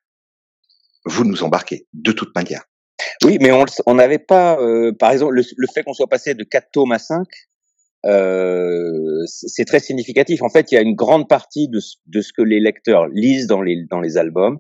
Vous 1.05 1.25
nous 1.25 1.43
embarquez 1.43 1.87
de 1.93 2.13
toute 2.13 2.35
manière. 2.35 2.65
Oui, 3.25 3.39
mais 3.41 3.51
on 3.87 3.95
n'avait 3.95 4.19
pas, 4.19 4.59
euh, 4.61 4.93
par 4.93 5.11
exemple, 5.11 5.35
le, 5.35 5.43
le 5.57 5.67
fait 5.73 5.83
qu'on 5.83 5.95
soit 5.95 6.09
passé 6.09 6.35
de 6.35 6.45
4 6.45 6.69
tomes 6.73 6.93
à 6.93 6.99
5, 6.99 7.27
euh, 8.05 9.23
c'est 9.27 9.65
très 9.65 9.81
significatif. 9.81 10.43
En 10.43 10.49
fait, 10.49 10.73
il 10.73 10.75
y 10.75 10.79
a 10.79 10.81
une 10.81 10.95
grande 10.95 11.29
partie 11.29 11.69
de, 11.69 11.81
ce 11.81 12.33
que 12.33 12.43
les 12.43 12.61
lecteurs 12.61 13.07
lisent 13.09 13.47
dans 13.47 13.63
les, 13.63 14.17
albums 14.17 14.59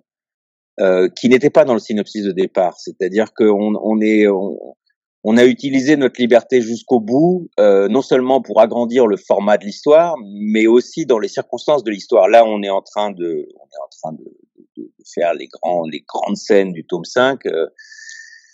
euh, 0.81 1.09
qui 1.09 1.28
n'était 1.28 1.50
pas 1.50 1.64
dans 1.64 1.74
le 1.74 1.81
synopsis 1.81 2.24
de 2.24 2.33
départ. 2.33 2.78
C'est-à-dire 2.78 3.33
qu'on 3.35 3.74
on 3.74 4.00
est, 4.00 4.26
on, 4.28 5.37
a 5.37 5.44
utilisé 5.44 5.96
notre 5.96 6.20
liberté 6.20 6.61
jusqu'au 6.61 7.00
bout, 7.00 7.48
euh, 7.59 7.88
non 7.88 8.02
seulement 8.02 8.40
pour 8.40 8.61
agrandir 8.61 9.07
le 9.07 9.16
format 9.16 9.59
de 9.59 9.64
l'histoire, 9.64 10.14
mais 10.40 10.66
aussi 10.66 11.07
dans 11.07 11.18
les 11.18 11.28
circonstances 11.28 11.85
de 11.85 11.90
l'histoire. 11.90 12.28
Là, 12.28 12.44
on 12.46 12.62
est 12.62 12.70
en 12.70 12.83
train 12.83 13.11
de, 13.11 13.48
on 13.57 13.64
est 13.64 13.83
en 13.85 13.88
train 13.90 14.12
de 14.12 14.90
faire 15.14 15.35
les 15.35 15.48
grands, 15.48 15.85
les 15.85 16.05
grandes 16.07 16.37
scènes 16.37 16.72
du 16.72 16.85
tome 16.85 17.05
5. 17.05 17.40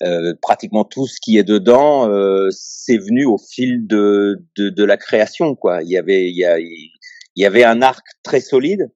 Euh, 0.04 0.32
pratiquement 0.40 0.84
tout 0.84 1.08
ce 1.08 1.18
qui 1.20 1.38
est 1.38 1.44
dedans, 1.44 2.08
euh, 2.08 2.48
c'est 2.52 2.98
venu 2.98 3.24
au 3.24 3.36
fil 3.36 3.86
de, 3.86 4.44
de, 4.56 4.68
de, 4.70 4.84
la 4.84 4.96
création. 4.96 5.56
Quoi. 5.56 5.82
Il 5.82 5.90
y 5.90 5.96
avait, 5.96 6.30
il 6.30 6.36
y, 6.36 6.44
a, 6.44 6.60
il 6.60 6.90
y 7.34 7.44
avait 7.44 7.64
un 7.64 7.82
arc 7.82 8.06
très 8.22 8.40
solide, 8.40 8.90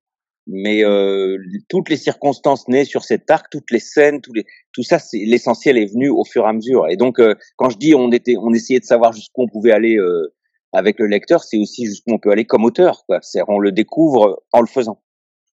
mais 0.46 0.84
euh, 0.84 1.38
toutes 1.68 1.88
les 1.88 1.96
circonstances 1.96 2.66
nées 2.68 2.84
sur 2.84 3.04
cet 3.04 3.30
arc, 3.30 3.46
toutes 3.50 3.70
les 3.70 3.78
scènes, 3.78 4.20
tous 4.20 4.32
les, 4.32 4.44
tout 4.72 4.82
ça, 4.82 4.98
c'est 4.98 5.18
l'essentiel 5.18 5.78
est 5.78 5.86
venu 5.86 6.08
au 6.08 6.24
fur 6.24 6.44
et 6.44 6.48
à 6.48 6.52
mesure. 6.52 6.88
Et 6.88 6.96
donc, 6.96 7.18
euh, 7.20 7.34
quand 7.56 7.70
je 7.70 7.78
dis 7.78 7.94
on 7.94 8.10
était, 8.10 8.36
on 8.36 8.52
essayait 8.52 8.80
de 8.80 8.84
savoir 8.84 9.12
jusqu'où 9.12 9.42
on 9.42 9.48
pouvait 9.48 9.72
aller 9.72 9.96
euh, 9.96 10.34
avec 10.72 10.98
le 10.98 11.06
lecteur, 11.06 11.44
c'est 11.44 11.58
aussi 11.58 11.86
jusqu'où 11.86 12.12
on 12.12 12.18
peut 12.18 12.30
aller 12.30 12.44
comme 12.44 12.64
auteur. 12.64 13.04
Quoi. 13.06 13.18
C'est 13.22 13.40
on 13.46 13.58
le 13.58 13.72
découvre 13.72 14.42
en 14.52 14.60
le 14.60 14.66
faisant. 14.66 15.00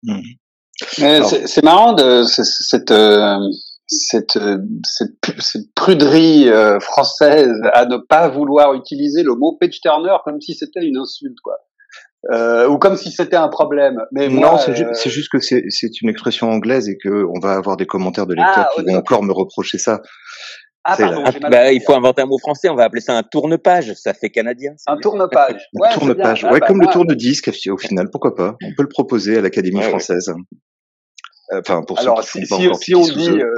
Mmh. 0.02 0.20
C'est 0.80 1.62
marrant 1.62 1.92
de 1.92 2.24
cette 2.24 2.90
cette, 3.90 4.36
euh, 4.36 4.58
cette, 4.84 5.40
cette 5.40 5.74
pruderie 5.74 6.48
euh, 6.48 6.78
française 6.80 7.60
à 7.72 7.86
ne 7.86 7.96
pas 7.96 8.28
vouloir 8.28 8.74
utiliser 8.74 9.22
le 9.22 9.34
mot 9.34 9.56
page 9.60 9.80
turner 9.80 10.16
comme 10.24 10.40
si 10.40 10.54
c'était 10.54 10.84
une 10.84 10.96
insulte, 10.96 11.38
quoi. 11.42 11.56
Euh, 12.30 12.68
ou 12.68 12.78
comme 12.78 12.96
si 12.96 13.10
c'était 13.10 13.36
un 13.36 13.48
problème. 13.48 13.98
Mais 14.12 14.28
non, 14.28 14.58
c'est 14.58 14.76
ju 14.76 14.84
juste 15.06 15.32
que 15.32 15.40
c'est 15.40 16.00
une 16.02 16.10
expression 16.10 16.50
anglaise 16.50 16.88
et 16.88 16.98
que 16.98 17.24
on 17.34 17.40
va 17.40 17.54
avoir 17.54 17.76
des 17.76 17.86
commentaires 17.86 18.26
de 18.26 18.34
lecteurs 18.34 18.68
ah, 18.68 18.72
qui 18.74 18.82
vont 18.84 18.98
encore 18.98 19.22
me 19.22 19.32
reprocher 19.32 19.78
ça. 19.78 20.02
Ah, 20.84 20.96
pardon, 20.96 21.24
ah, 21.24 21.48
bah, 21.50 21.72
il 21.72 21.82
faut 21.82 21.94
inventer 21.94 22.22
un 22.22 22.26
mot 22.26 22.38
français, 22.38 22.68
on 22.68 22.74
va 22.74 22.84
appeler 22.84 23.00
ça 23.00 23.16
un 23.16 23.22
tourne-page, 23.22 23.94
ça 23.94 24.14
fait 24.14 24.30
canadien. 24.30 24.72
Un 24.86 24.98
tourne-page. 24.98 25.68
Ouais, 25.74 25.88
un 25.88 25.94
tourne-page, 25.94 26.44
ouais, 26.44 26.50
ah, 26.52 26.58
bah, 26.58 26.66
comme 26.66 26.80
le 26.80 26.86
tourne-disque 26.88 27.50
au 27.68 27.78
final, 27.78 28.08
pourquoi 28.10 28.34
pas 28.34 28.56
On 28.64 28.74
peut 28.74 28.82
le 28.82 28.88
proposer 28.88 29.38
à 29.38 29.40
l'Académie 29.40 29.78
ouais, 29.78 29.88
française. 29.88 30.30
Enfin, 31.52 31.82
pour 31.82 31.98
Alors, 31.98 32.22
ceux 32.22 32.40
qui 32.40 32.46
si, 32.46 32.54
si, 32.54 32.84
si 32.84 32.94
on 32.94 33.02
dit, 33.02 33.28
euh, 33.28 33.50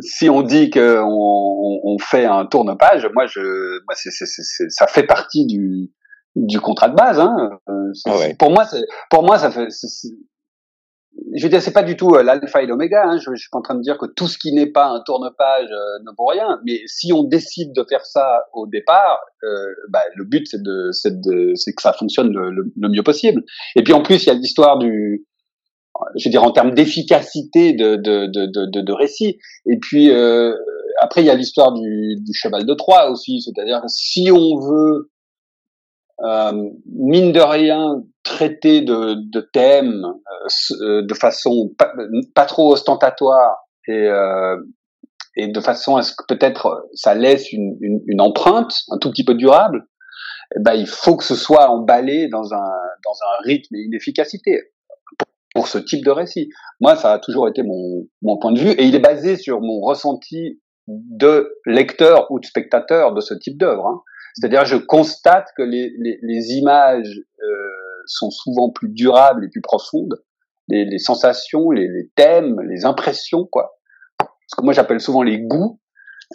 si 0.00 0.30
on 0.30 0.42
dit 0.42 0.70
qu'on 0.70 1.80
on 1.84 1.98
fait 1.98 2.24
un 2.24 2.46
tourne-page, 2.46 3.08
moi, 3.14 3.26
je, 3.26 3.40
moi 3.40 3.94
c'est, 3.94 4.10
c'est, 4.10 4.26
c'est, 4.26 4.70
ça 4.70 4.86
fait 4.86 5.04
partie 5.04 5.46
du, 5.46 5.90
du 6.36 6.60
contrat 6.60 6.88
de 6.88 6.94
base. 6.94 7.20
Hein. 7.20 7.50
Ah 8.06 8.16
ouais. 8.16 8.34
Pour 8.38 8.50
moi, 8.50 8.64
pour 9.10 9.22
moi, 9.22 9.38
ça 9.38 9.50
fait. 9.50 9.68
je 9.70 11.42
veux 11.42 11.48
dire, 11.50 11.60
c'est 11.60 11.72
pas 11.72 11.82
du 11.82 11.96
tout 11.96 12.14
euh, 12.14 12.22
l'alpha 12.22 12.62
et 12.62 12.66
l'oméga. 12.66 13.04
Hein. 13.04 13.18
Je, 13.18 13.30
je, 13.34 13.40
suis 13.40 13.50
pas 13.50 13.58
en 13.58 13.62
train 13.62 13.74
de 13.74 13.82
dire 13.82 13.98
que 13.98 14.06
tout 14.06 14.28
ce 14.28 14.38
qui 14.38 14.52
n'est 14.52 14.70
pas 14.70 14.86
un 14.86 15.02
tourne-page 15.04 15.68
euh, 15.70 15.98
ne 16.04 16.10
vaut 16.16 16.26
rien. 16.26 16.58
Mais 16.64 16.80
si 16.86 17.12
on 17.12 17.24
décide 17.24 17.72
de 17.74 17.84
faire 17.86 18.06
ça 18.06 18.44
au 18.54 18.66
départ, 18.66 19.20
euh, 19.44 19.74
bah, 19.90 20.02
le 20.14 20.24
but 20.24 20.46
c'est 20.46 20.62
de, 20.62 20.90
c'est 20.92 21.20
de, 21.20 21.54
c'est 21.54 21.74
que 21.74 21.82
ça 21.82 21.92
fonctionne 21.92 22.32
le, 22.32 22.50
le, 22.50 22.72
le, 22.74 22.88
mieux 22.88 23.02
possible. 23.02 23.42
Et 23.76 23.82
puis 23.82 23.92
en 23.92 24.02
plus, 24.02 24.24
il 24.24 24.26
y 24.28 24.30
a 24.30 24.34
l'histoire 24.34 24.78
du 24.78 25.26
je 26.16 26.28
veux 26.28 26.30
dire 26.30 26.42
en 26.42 26.52
termes 26.52 26.74
d'efficacité 26.74 27.72
de, 27.72 27.96
de, 27.96 28.26
de, 28.26 28.80
de, 28.80 28.92
récit. 28.92 29.38
Et 29.66 29.78
puis 29.78 30.10
euh, 30.10 30.54
après 31.00 31.22
il 31.22 31.26
y 31.26 31.30
a 31.30 31.34
l'histoire 31.34 31.72
du, 31.72 32.16
du 32.20 32.34
cheval 32.34 32.64
de 32.64 32.74
Troie 32.74 33.10
aussi, 33.10 33.40
c'est-à-dire 33.42 33.82
si 33.88 34.30
on 34.30 34.58
veut 34.58 35.10
euh, 36.24 36.70
mine 36.86 37.32
de 37.32 37.40
rien 37.40 38.02
traiter 38.22 38.80
de, 38.82 39.16
de 39.30 39.40
thèmes 39.52 40.04
euh, 40.80 41.02
de 41.02 41.14
façon 41.14 41.70
pas, 41.76 41.92
pas, 42.34 42.44
trop 42.44 42.72
ostentatoire 42.72 43.56
et 43.88 44.06
euh, 44.08 44.56
et 45.36 45.48
de 45.48 45.60
façon 45.60 45.96
à 45.96 46.02
ce 46.02 46.12
que 46.14 46.24
peut-être 46.28 46.86
ça 46.92 47.14
laisse 47.14 47.52
une, 47.52 47.76
une, 47.80 48.00
une, 48.06 48.20
empreinte 48.20 48.82
un 48.90 48.98
tout 48.98 49.10
petit 49.10 49.24
peu 49.24 49.34
durable, 49.34 49.86
eh 50.54 50.60
ben 50.60 50.74
il 50.74 50.86
faut 50.86 51.16
que 51.16 51.24
ce 51.24 51.34
soit 51.34 51.70
emballé 51.70 52.28
dans 52.28 52.52
un 52.52 52.70
dans 53.04 53.14
un 53.14 53.42
rythme 53.44 53.74
et 53.74 53.80
une 53.80 53.94
efficacité 53.94 54.72
pour 55.54 55.68
ce 55.68 55.78
type 55.78 56.04
de 56.04 56.10
récit. 56.10 56.48
Moi, 56.80 56.96
ça 56.96 57.12
a 57.12 57.18
toujours 57.18 57.48
été 57.48 57.62
mon, 57.62 58.06
mon 58.22 58.38
point 58.38 58.52
de 58.52 58.60
vue 58.60 58.70
et 58.70 58.84
il 58.84 58.94
est 58.94 59.00
basé 59.00 59.36
sur 59.36 59.60
mon 59.60 59.80
ressenti 59.80 60.60
de 60.86 61.54
lecteur 61.66 62.30
ou 62.30 62.40
de 62.40 62.46
spectateur 62.46 63.14
de 63.14 63.20
ce 63.20 63.34
type 63.34 63.58
d'œuvre. 63.58 63.86
Hein. 63.86 64.02
C'est-à-dire, 64.34 64.64
je 64.64 64.76
constate 64.76 65.48
que 65.56 65.62
les, 65.62 65.92
les, 65.98 66.18
les 66.22 66.52
images 66.52 67.20
euh, 67.42 68.02
sont 68.06 68.30
souvent 68.30 68.70
plus 68.70 68.88
durables 68.88 69.44
et 69.44 69.48
plus 69.48 69.60
profondes, 69.60 70.22
les, 70.68 70.84
les 70.84 70.98
sensations, 70.98 71.70
les, 71.70 71.86
les, 71.86 72.10
thèmes, 72.14 72.60
les 72.62 72.84
impressions, 72.84 73.44
quoi. 73.44 73.74
Ce 74.46 74.56
que 74.56 74.64
moi 74.64 74.72
j'appelle 74.74 75.00
souvent 75.00 75.22
les 75.22 75.38
goûts 75.38 75.80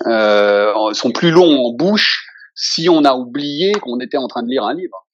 euh, 0.08 0.74
sont 0.94 1.12
plus 1.12 1.32
longs 1.32 1.66
en 1.66 1.74
bouche 1.74 2.28
si 2.56 2.90
on 2.90 3.04
a 3.04 3.14
oublié 3.14 3.74
qu'on 3.74 4.00
était 4.00 4.18
en 4.18 4.28
train 4.28 4.44
de 4.44 4.50
lire 4.50 4.64
un 4.64 4.74
livre. 4.74 5.08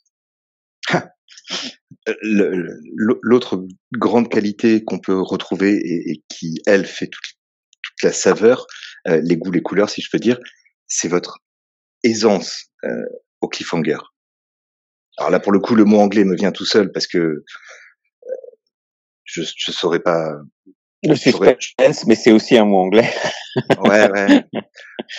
L'autre 2.22 3.66
grande 3.94 4.30
qualité 4.30 4.84
qu'on 4.84 5.00
peut 5.00 5.20
retrouver 5.20 5.80
et, 5.84 6.24
qui, 6.30 6.62
elle, 6.66 6.86
fait 6.86 7.08
toute, 7.08 7.24
la 8.02 8.12
saveur, 8.12 8.68
euh, 9.08 9.22
les 9.24 9.38
goûts, 9.38 9.52
les 9.52 9.62
couleurs, 9.62 9.90
si 9.90 10.02
je 10.02 10.10
peux 10.12 10.20
dire, 10.20 10.40
c'est 10.88 11.08
votre 11.08 11.40
aisance 12.04 12.66
euh, 12.84 13.06
au 13.40 13.48
cliffhanger. 13.48 13.98
Alors 15.18 15.32
là, 15.32 15.40
pour 15.40 15.52
le 15.52 15.60
coup, 15.60 15.76
le 15.76 15.86
mot 15.86 16.00
anglais 16.00 16.26
me 16.26 16.36
vient 16.36 16.52
tout 16.52 16.66
seul 16.66 16.92
parce 16.92 17.08
que 17.08 17.18
euh, 17.18 17.46
je 19.24 19.44
je 19.44 19.72
saurais 19.72 20.00
pas. 20.00 20.36
Le 21.04 21.16
suspense, 21.16 22.06
mais 22.08 22.16
c'est 22.16 22.32
aussi 22.32 22.58
un 22.58 22.66
mot 22.66 22.80
anglais. 22.80 23.10
ouais, 23.84 24.12
ouais. 24.12 24.44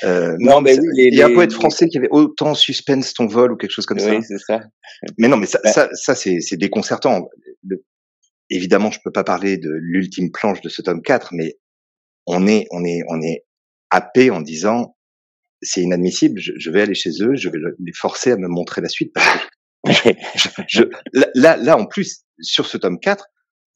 Euh, 0.02 0.34
non, 0.40 0.54
non, 0.54 0.60
mais 0.62 0.78
oui, 0.78 0.88
les, 0.94 1.04
il 1.08 1.14
y 1.14 1.22
a 1.22 1.26
un 1.26 1.34
poète 1.34 1.52
français 1.52 1.88
qui 1.88 1.98
avait 1.98 2.08
autant 2.10 2.54
suspense 2.54 3.12
ton 3.12 3.26
vol 3.26 3.52
ou 3.52 3.56
quelque 3.56 3.70
chose 3.70 3.86
comme 3.86 3.98
oui, 3.98 4.04
ça. 4.04 4.10
Oui, 4.16 4.22
c'est 4.26 4.38
ça. 4.38 4.60
Mais 5.18 5.28
non, 5.28 5.36
mais 5.36 5.46
ça, 5.46 5.60
bah. 5.62 5.72
ça, 5.72 5.88
ça 5.92 6.14
c'est, 6.14 6.40
c'est 6.40 6.56
déconcertant. 6.56 7.28
Le, 7.62 7.84
évidemment, 8.50 8.90
je 8.90 8.98
peux 9.04 9.12
pas 9.12 9.24
parler 9.24 9.58
de 9.58 9.70
l'ultime 9.70 10.30
planche 10.32 10.60
de 10.62 10.68
ce 10.68 10.82
tome 10.82 11.02
4, 11.02 11.30
mais 11.32 11.58
on 12.26 12.46
est, 12.46 12.66
on 12.70 12.84
est, 12.84 13.02
on 13.08 13.20
est 13.20 13.44
happé 13.90 14.30
en 14.30 14.40
disant 14.40 14.96
c'est 15.62 15.82
inadmissible. 15.82 16.40
Je, 16.40 16.70
vais 16.70 16.82
aller 16.82 16.94
chez 16.94 17.10
eux, 17.20 17.34
je 17.36 17.48
vais 17.48 17.58
les 17.78 17.92
forcer 17.92 18.32
à 18.32 18.36
me 18.36 18.48
montrer 18.48 18.80
la 18.80 18.88
suite. 18.88 19.14
je, 20.68 20.82
là, 21.34 21.56
là, 21.56 21.76
en 21.76 21.86
plus, 21.86 22.24
sur 22.40 22.66
ce 22.66 22.76
tome 22.76 22.98
4, 23.00 23.26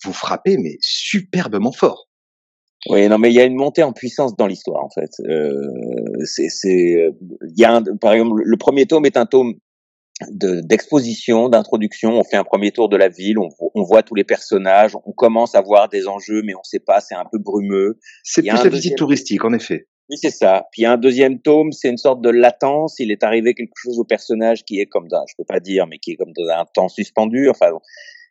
vous 0.04 0.12
frappez, 0.12 0.58
mais 0.58 0.76
superbement 0.80 1.72
fort. 1.72 2.08
Oui, 2.88 3.08
non, 3.08 3.18
mais 3.18 3.30
il 3.30 3.34
y 3.34 3.40
a 3.40 3.44
une 3.44 3.56
montée 3.56 3.82
en 3.82 3.92
puissance 3.92 4.36
dans 4.36 4.46
l'histoire, 4.46 4.84
en 4.84 4.90
fait. 4.90 5.10
Euh, 5.26 6.24
c'est, 6.24 6.48
c'est, 6.48 7.10
il 7.42 7.58
y 7.58 7.64
a 7.64 7.74
un, 7.74 7.82
par 7.82 8.12
exemple, 8.12 8.40
le 8.44 8.56
premier 8.56 8.86
tome 8.86 9.04
est 9.04 9.16
un 9.16 9.26
tome 9.26 9.54
d'exposition, 10.30 11.48
d'introduction. 11.48 12.18
On 12.18 12.24
fait 12.24 12.36
un 12.36 12.44
premier 12.44 12.72
tour 12.72 12.88
de 12.88 12.96
la 12.96 13.08
ville, 13.08 13.38
on, 13.38 13.48
on, 13.74 13.82
voit 13.82 14.02
tous 14.02 14.14
les 14.14 14.24
personnages, 14.24 14.96
on 15.04 15.12
commence 15.12 15.54
à 15.54 15.60
voir 15.60 15.88
des 15.88 16.08
enjeux, 16.08 16.42
mais 16.44 16.54
on 16.54 16.58
ne 16.60 16.64
sait 16.64 16.80
pas, 16.80 17.00
c'est 17.00 17.14
un 17.14 17.24
peu 17.30 17.38
brumeux. 17.38 17.98
C'est 18.22 18.42
plus 18.42 18.64
la 18.64 18.68
visite 18.68 18.96
touristique, 18.96 19.44
en 19.44 19.52
effet. 19.52 19.86
Oui, 20.10 20.16
c'est 20.20 20.30
ça. 20.30 20.66
Puis 20.72 20.82
il 20.82 20.84
y 20.84 20.86
a 20.86 20.92
un 20.92 20.98
deuxième 20.98 21.40
tome, 21.40 21.70
c'est 21.72 21.88
une 21.88 21.98
sorte 21.98 22.22
de 22.22 22.30
latence. 22.30 22.96
Il 22.98 23.10
est 23.10 23.22
arrivé 23.22 23.54
quelque 23.54 23.74
chose 23.76 23.98
au 23.98 24.04
personnage 24.04 24.64
qui 24.64 24.80
est 24.80 24.86
comme 24.86 25.06
dans, 25.08 25.24
je 25.28 25.34
peux 25.36 25.44
pas 25.44 25.60
dire, 25.60 25.86
mais 25.86 25.98
qui 25.98 26.12
est 26.12 26.16
comme 26.16 26.32
dans 26.32 26.48
un 26.48 26.64
temps 26.72 26.88
suspendu. 26.88 27.50
Enfin, 27.50 27.70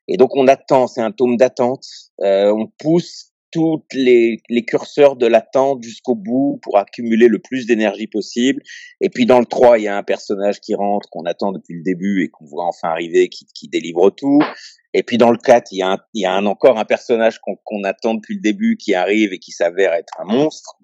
et 0.07 0.17
donc 0.17 0.35
on 0.35 0.47
attend. 0.47 0.87
C'est 0.87 1.01
un 1.01 1.11
tome 1.11 1.37
d'attente. 1.37 1.85
Euh, 2.21 2.51
on 2.51 2.67
pousse 2.79 3.31
toutes 3.51 3.93
les, 3.93 4.41
les 4.49 4.65
curseurs 4.65 5.15
de 5.15 5.25
l'attente 5.25 5.81
jusqu'au 5.81 6.15
bout 6.15 6.59
pour 6.61 6.77
accumuler 6.77 7.27
le 7.27 7.39
plus 7.39 7.65
d'énergie 7.65 8.07
possible. 8.07 8.61
Et 9.01 9.09
puis 9.09 9.25
dans 9.25 9.39
le 9.39 9.45
3, 9.45 9.79
il 9.79 9.83
y 9.85 9.87
a 9.87 9.97
un 9.97 10.03
personnage 10.03 10.59
qui 10.59 10.75
rentre, 10.75 11.09
qu'on 11.09 11.23
attend 11.25 11.53
depuis 11.53 11.75
le 11.75 11.81
début 11.81 12.23
et 12.23 12.29
qu'on 12.29 12.45
voit 12.45 12.65
enfin 12.65 12.89
arriver, 12.89 13.29
qui, 13.29 13.45
qui 13.53 13.69
délivre 13.69 14.09
tout. 14.09 14.39
Et 14.93 15.03
puis 15.03 15.17
dans 15.17 15.31
le 15.31 15.37
4, 15.37 15.71
il 15.71 15.77
y 15.77 15.81
a, 15.81 15.91
un, 15.91 15.97
il 16.13 16.21
y 16.23 16.25
a 16.25 16.33
un, 16.33 16.45
encore 16.45 16.77
un 16.77 16.85
personnage 16.85 17.39
qu'on 17.39 17.83
attend 17.83 18.15
depuis 18.15 18.35
le 18.35 18.41
début 18.41 18.77
qui 18.77 18.93
arrive 18.93 19.33
et 19.33 19.39
qui 19.39 19.51
s'avère 19.51 19.93
être 19.93 20.13
un 20.19 20.25
monstre. 20.25 20.75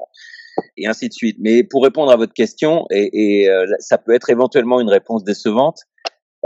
et 0.77 0.87
ainsi 0.87 1.09
de 1.09 1.13
suite. 1.13 1.37
Mais 1.39 1.63
pour 1.63 1.83
répondre 1.83 2.11
à 2.11 2.15
votre 2.15 2.33
question, 2.33 2.85
et, 2.91 3.41
et 3.41 3.49
euh, 3.49 3.65
ça 3.79 3.97
peut 3.97 4.13
être 4.13 4.29
éventuellement 4.29 4.79
une 4.79 4.89
réponse 4.89 5.23
décevante, 5.23 5.81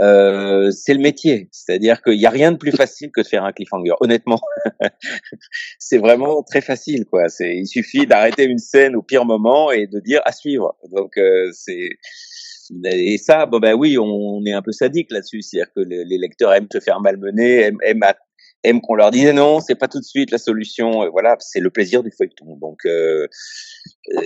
euh, 0.00 0.70
c'est 0.70 0.94
le 0.94 1.00
métier. 1.00 1.48
C'est-à-dire 1.50 2.02
qu'il 2.02 2.18
n'y 2.18 2.26
a 2.26 2.30
rien 2.30 2.52
de 2.52 2.56
plus 2.56 2.72
facile 2.72 3.10
que 3.10 3.20
de 3.20 3.26
faire 3.26 3.44
un 3.44 3.52
cliffhanger. 3.52 3.94
Honnêtement, 4.00 4.40
c'est 5.78 5.98
vraiment 5.98 6.42
très 6.42 6.60
facile. 6.60 7.04
quoi. 7.06 7.28
C'est, 7.28 7.56
il 7.56 7.66
suffit 7.66 8.06
d'arrêter 8.06 8.44
une 8.44 8.58
scène 8.58 8.94
au 8.94 9.02
pire 9.02 9.24
moment 9.24 9.70
et 9.72 9.86
de 9.86 10.00
dire 10.00 10.20
à 10.24 10.32
suivre. 10.32 10.76
Donc 10.92 11.16
euh, 11.18 11.50
c'est 11.52 11.88
et 12.84 13.16
ça, 13.16 13.46
bon 13.46 13.60
ben 13.60 13.74
oui, 13.74 13.96
on, 13.98 14.44
est 14.44 14.52
un 14.52 14.60
peu 14.60 14.72
sadique 14.72 15.10
là-dessus. 15.10 15.42
C'est-à-dire 15.42 15.72
que 15.74 15.80
les, 15.80 16.18
lecteurs 16.18 16.52
aiment 16.52 16.68
se 16.70 16.80
faire 16.80 17.00
malmener, 17.00 17.60
aiment, 17.62 17.78
aiment, 17.82 18.04
aiment 18.62 18.80
qu'on 18.82 18.94
leur 18.94 19.10
dise 19.10 19.30
non, 19.30 19.60
c'est 19.60 19.74
pas 19.74 19.88
tout 19.88 19.98
de 19.98 20.04
suite 20.04 20.30
la 20.30 20.38
solution. 20.38 21.08
voilà, 21.10 21.36
c'est 21.40 21.60
le 21.60 21.70
plaisir 21.70 22.02
du 22.02 22.10
feuilleton. 22.10 22.56
Donc 22.60 22.80
euh, 22.84 23.26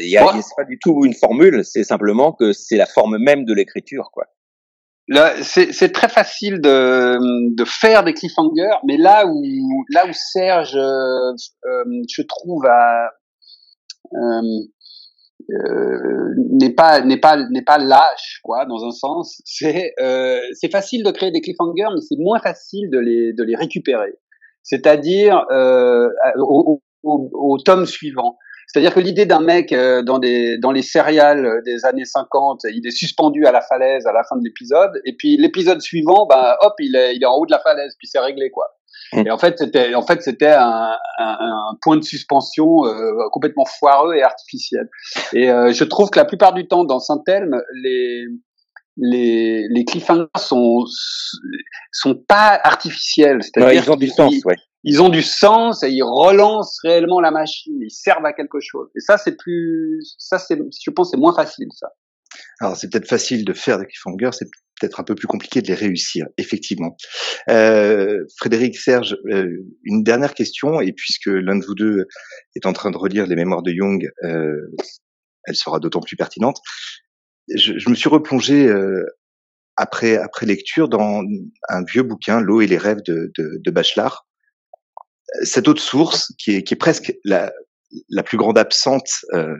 il 0.01 0.09
y 0.09 0.17
a, 0.17 0.27
c'est 0.43 0.57
pas 0.57 0.65
du 0.65 0.79
tout 0.81 1.05
une 1.05 1.15
formule. 1.15 1.65
C'est 1.65 1.85
simplement 1.85 2.33
que 2.33 2.53
c'est 2.53 2.77
la 2.77 2.87
forme 2.87 3.17
même 3.17 3.45
de 3.45 3.55
l'écriture, 3.55 4.11
quoi 4.13 4.27
c'est 5.43 5.93
très 5.93 6.09
facile 6.09 6.61
de, 6.61 7.19
de 7.55 7.65
faire 7.65 8.05
des 8.05 8.15
cliffhangers, 8.15 8.77
mais 8.87 8.97
là 8.97 9.27
où 9.27 9.43
là 9.91 10.07
où 10.07 10.13
Serge, 10.13 10.77
euh, 10.77 11.33
euh 11.67 11.85
je 12.09 12.23
trouve, 12.23 12.65
euh, 12.65 14.41
euh, 15.51 16.35
n'est 16.53 16.73
pas 16.73 17.01
n'est 17.01 17.19
pas 17.19 17.37
n'est 17.37 17.63
pas 17.63 17.79
lâche 17.79 18.41
quoi 18.45 18.65
dans 18.65 18.85
un 18.87 18.91
sens 18.93 19.43
c'est 19.45 19.93
euh, 20.01 20.39
c'est 20.53 20.71
facile 20.71 21.03
de 21.03 21.11
créer 21.11 21.31
des 21.31 21.41
cliffhangers 21.41 21.89
mais 21.95 22.01
c'est 22.01 22.19
moins 22.19 22.39
facile 22.39 22.89
de 22.91 22.99
les 22.99 23.33
de 23.33 23.43
les 23.43 23.57
récupérer. 23.57 24.15
C'est-à-dire 24.63 25.45
euh, 25.51 26.09
au, 26.39 26.81
au, 27.03 27.31
au, 27.33 27.59
tome 27.59 27.85
suivant 27.85 28.39
c'est-à-dire 28.73 28.95
que 28.95 29.01
l'idée 29.01 29.27
d'un 29.27 29.41
mec 29.41 29.71
euh, 29.73 30.03
dans 30.03 30.19
des 30.19 30.57
dans 30.57 30.73
les 30.73 30.81
céréales 30.81 31.61
des 31.67 31.85
années 31.85 32.07
50, 32.07 32.63
il 32.73 32.87
est 32.87 32.91
suspendu 32.91 33.45
à 33.45 33.53
la 33.53 33.61
falaise 33.61 34.07
à 34.07 34.13
la 34.13 34.25
fin 34.25 34.37
de 34.37 34.43
l'épisode, 34.43 34.93
et 35.05 35.15
puis 35.15 35.37
l'épisode 35.37 35.83
suivant, 35.83 36.25
bah 36.27 36.57
hop, 36.63 36.73
il 36.79 36.97
est 36.97 37.15
il 37.15 37.23
est 37.23 37.27
en 37.27 37.35
haut 37.35 37.45
de 37.45 37.53
la 37.53 37.59
falaise, 37.59 37.95
puis 37.99 38.09
c'est 38.09 38.19
réglé 38.19 38.51
quoi. 38.51 38.69
Mm. 39.13 39.27
Et 39.27 39.31
en 39.31 39.37
fait, 39.37 39.59
c'était 39.59 39.95
en 39.95 40.01
fait 40.01 40.23
c'était 40.23 40.53
un, 40.53 40.97
un, 41.19 41.37
un, 41.39 41.79
point 41.83 41.99
de 41.99 42.05
suspension 42.05 42.87
euh, 42.87 43.13
complètement 43.31 43.67
foireux 43.67 44.15
et 44.15 44.23
artificiel. 44.23 44.89
Et 45.35 45.51
euh, 45.51 45.71
je 45.73 45.85
trouve 45.85 46.09
que 46.09 46.19
la 46.19 46.25
plupart 46.25 46.55
du 46.55 46.67
temps 46.67 46.85
dans 46.85 46.99
Saint-Elme, 46.99 47.61
les 47.83 48.25
les, 48.97 49.67
les 49.69 49.85
cliffhangers 49.85 50.29
sont 50.39 50.85
sont 51.91 52.15
pas 52.15 52.59
artificiels. 52.65 53.43
C'est-à-dire 53.43 53.83
ils 53.83 53.91
ont 53.91 53.97
du 53.97 54.09
sens, 54.09 54.33
ouais 54.47 54.57
ils 54.85 55.01
ont 55.01 55.09
du 55.09 55.23
sens 55.23 55.83
et 55.83 55.91
ils 55.91 56.03
relancent 56.03 56.79
réellement 56.83 57.21
la 57.21 57.31
machine, 57.31 57.79
ils 57.81 57.91
servent 57.91 58.25
à 58.25 58.33
quelque 58.33 58.61
chose. 58.61 58.89
Et 58.97 59.01
ça, 59.01 59.19
c'est 59.19 59.37
plus, 59.37 60.15
ça, 60.19 60.39
c'est, 60.39 60.59
je 60.59 60.91
pense, 60.91 61.11
c'est 61.11 61.17
moins 61.17 61.35
facile, 61.35 61.69
ça. 61.75 61.89
Alors, 62.61 62.77
c'est 62.77 62.91
peut-être 62.91 63.09
facile 63.09 63.45
de 63.45 63.53
faire 63.53 63.79
des 63.79 63.87
cliffhangers, 63.87 64.31
c'est 64.33 64.49
peut-être 64.81 64.99
un 65.01 65.05
peu 65.05 65.15
plus 65.15 65.29
compliqué 65.29 65.63
de 65.63 65.69
les 65.69 65.75
réussir, 65.75 66.27
effectivement. 66.39 66.97
Euh, 67.49 68.25
Frédéric 68.39 68.77
Serge, 68.77 69.17
euh, 69.31 69.49
une 69.85 70.03
dernière 70.03 70.35
question, 70.35 70.81
et 70.81 70.93
puisque 70.93 71.27
l'un 71.27 71.57
de 71.57 71.65
vous 71.65 71.75
deux 71.75 72.07
est 72.57 72.67
en 72.67 72.73
train 72.73 72.91
de 72.91 72.97
relire 72.97 73.27
les 73.27 73.37
mémoires 73.37 73.63
de 73.63 73.73
Jung, 73.73 74.09
euh, 74.25 74.57
elle 75.45 75.57
sera 75.57 75.79
d'autant 75.79 76.01
plus 76.01 76.17
pertinente. 76.17 76.59
Je, 77.55 77.79
je 77.79 77.91
me 77.91 77.95
suis 77.95 78.09
replongé 78.09 78.67
euh, 78.67 79.05
après 79.77 80.17
après 80.17 80.47
lecture 80.47 80.89
dans 80.89 81.23
un 81.69 81.85
vieux 81.85 82.03
bouquin, 82.03 82.41
L'eau 82.41 82.61
et 82.61 82.67
les 82.67 82.79
rêves 82.79 83.03
de, 83.07 83.33
de, 83.37 83.61
de 83.63 83.71
Bachelard, 83.71 84.27
cette 85.43 85.69
autre 85.69 85.83
source 85.83 86.33
qui 86.39 86.57
est, 86.57 86.63
qui 86.63 86.75
est 86.75 86.77
presque 86.77 87.15
la, 87.25 87.53
la 88.09 88.23
plus 88.23 88.39
grande 88.39 88.59
absente, 88.59 89.11
euh, 89.35 89.57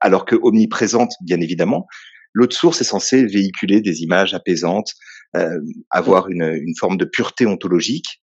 alors 0.00 0.24
que 0.24 0.36
omniprésente, 0.36 1.12
bien 1.22 1.40
évidemment, 1.40 1.86
l'autre 2.32 2.56
source 2.56 2.80
est 2.80 2.84
censée 2.84 3.26
véhiculer 3.26 3.80
des 3.80 4.02
images 4.02 4.34
apaisantes, 4.34 4.92
euh, 5.36 5.58
avoir 5.90 6.28
une, 6.28 6.42
une, 6.42 6.74
forme 6.78 6.96
de 6.96 7.04
pureté 7.04 7.46
ontologique. 7.46 8.22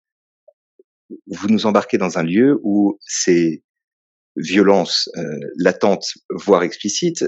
Vous 1.27 1.47
nous 1.47 1.65
embarquez 1.65 1.97
dans 1.97 2.17
un 2.17 2.23
lieu 2.23 2.59
où 2.63 2.97
ces 3.01 3.63
violences 4.35 5.09
euh, 5.17 5.23
latentes, 5.57 6.13
voire 6.29 6.63
explicites, 6.63 7.25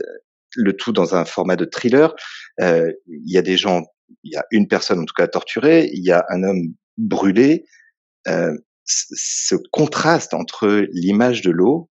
le 0.56 0.74
tout 0.74 0.92
dans 0.92 1.16
un 1.16 1.26
format 1.26 1.56
de 1.56 1.66
thriller. 1.66 2.16
Euh, 2.62 2.92
il 3.08 3.32
y 3.32 3.38
a 3.38 3.42
des 3.42 3.58
gens, 3.58 3.84
il 4.24 4.34
y 4.34 4.38
a 4.38 4.46
une 4.52 4.68
personne 4.68 5.00
en 5.00 5.06
tout 5.06 5.14
cas 5.16 5.28
torturée, 5.28 5.90
il 5.94 6.04
y 6.04 6.12
a 6.12 6.26
un 6.30 6.44
homme 6.44 6.74
brûlé. 6.98 7.66
Euh, 8.28 8.56
ce 8.90 9.56
contraste 9.72 10.34
entre 10.34 10.88
l'image 10.92 11.42
de 11.42 11.52
l'eau 11.52 11.90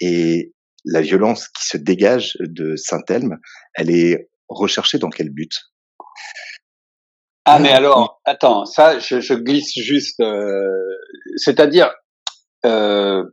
et 0.00 0.52
la 0.84 1.00
violence 1.00 1.48
qui 1.48 1.66
se 1.66 1.76
dégage 1.76 2.36
de 2.40 2.76
Saint-Elme, 2.76 3.38
elle 3.74 3.90
est 3.90 4.28
recherchée 4.48 4.98
dans 4.98 5.10
quel 5.10 5.30
but? 5.30 5.52
Ah 7.44 7.58
mais 7.58 7.70
alors, 7.70 8.20
attends, 8.24 8.64
ça 8.64 8.98
je, 8.98 9.20
je 9.20 9.34
glisse 9.34 9.72
juste, 9.74 10.20
euh, 10.20 10.58
c'est-à-dire, 11.36 11.92
euh, 12.64 13.24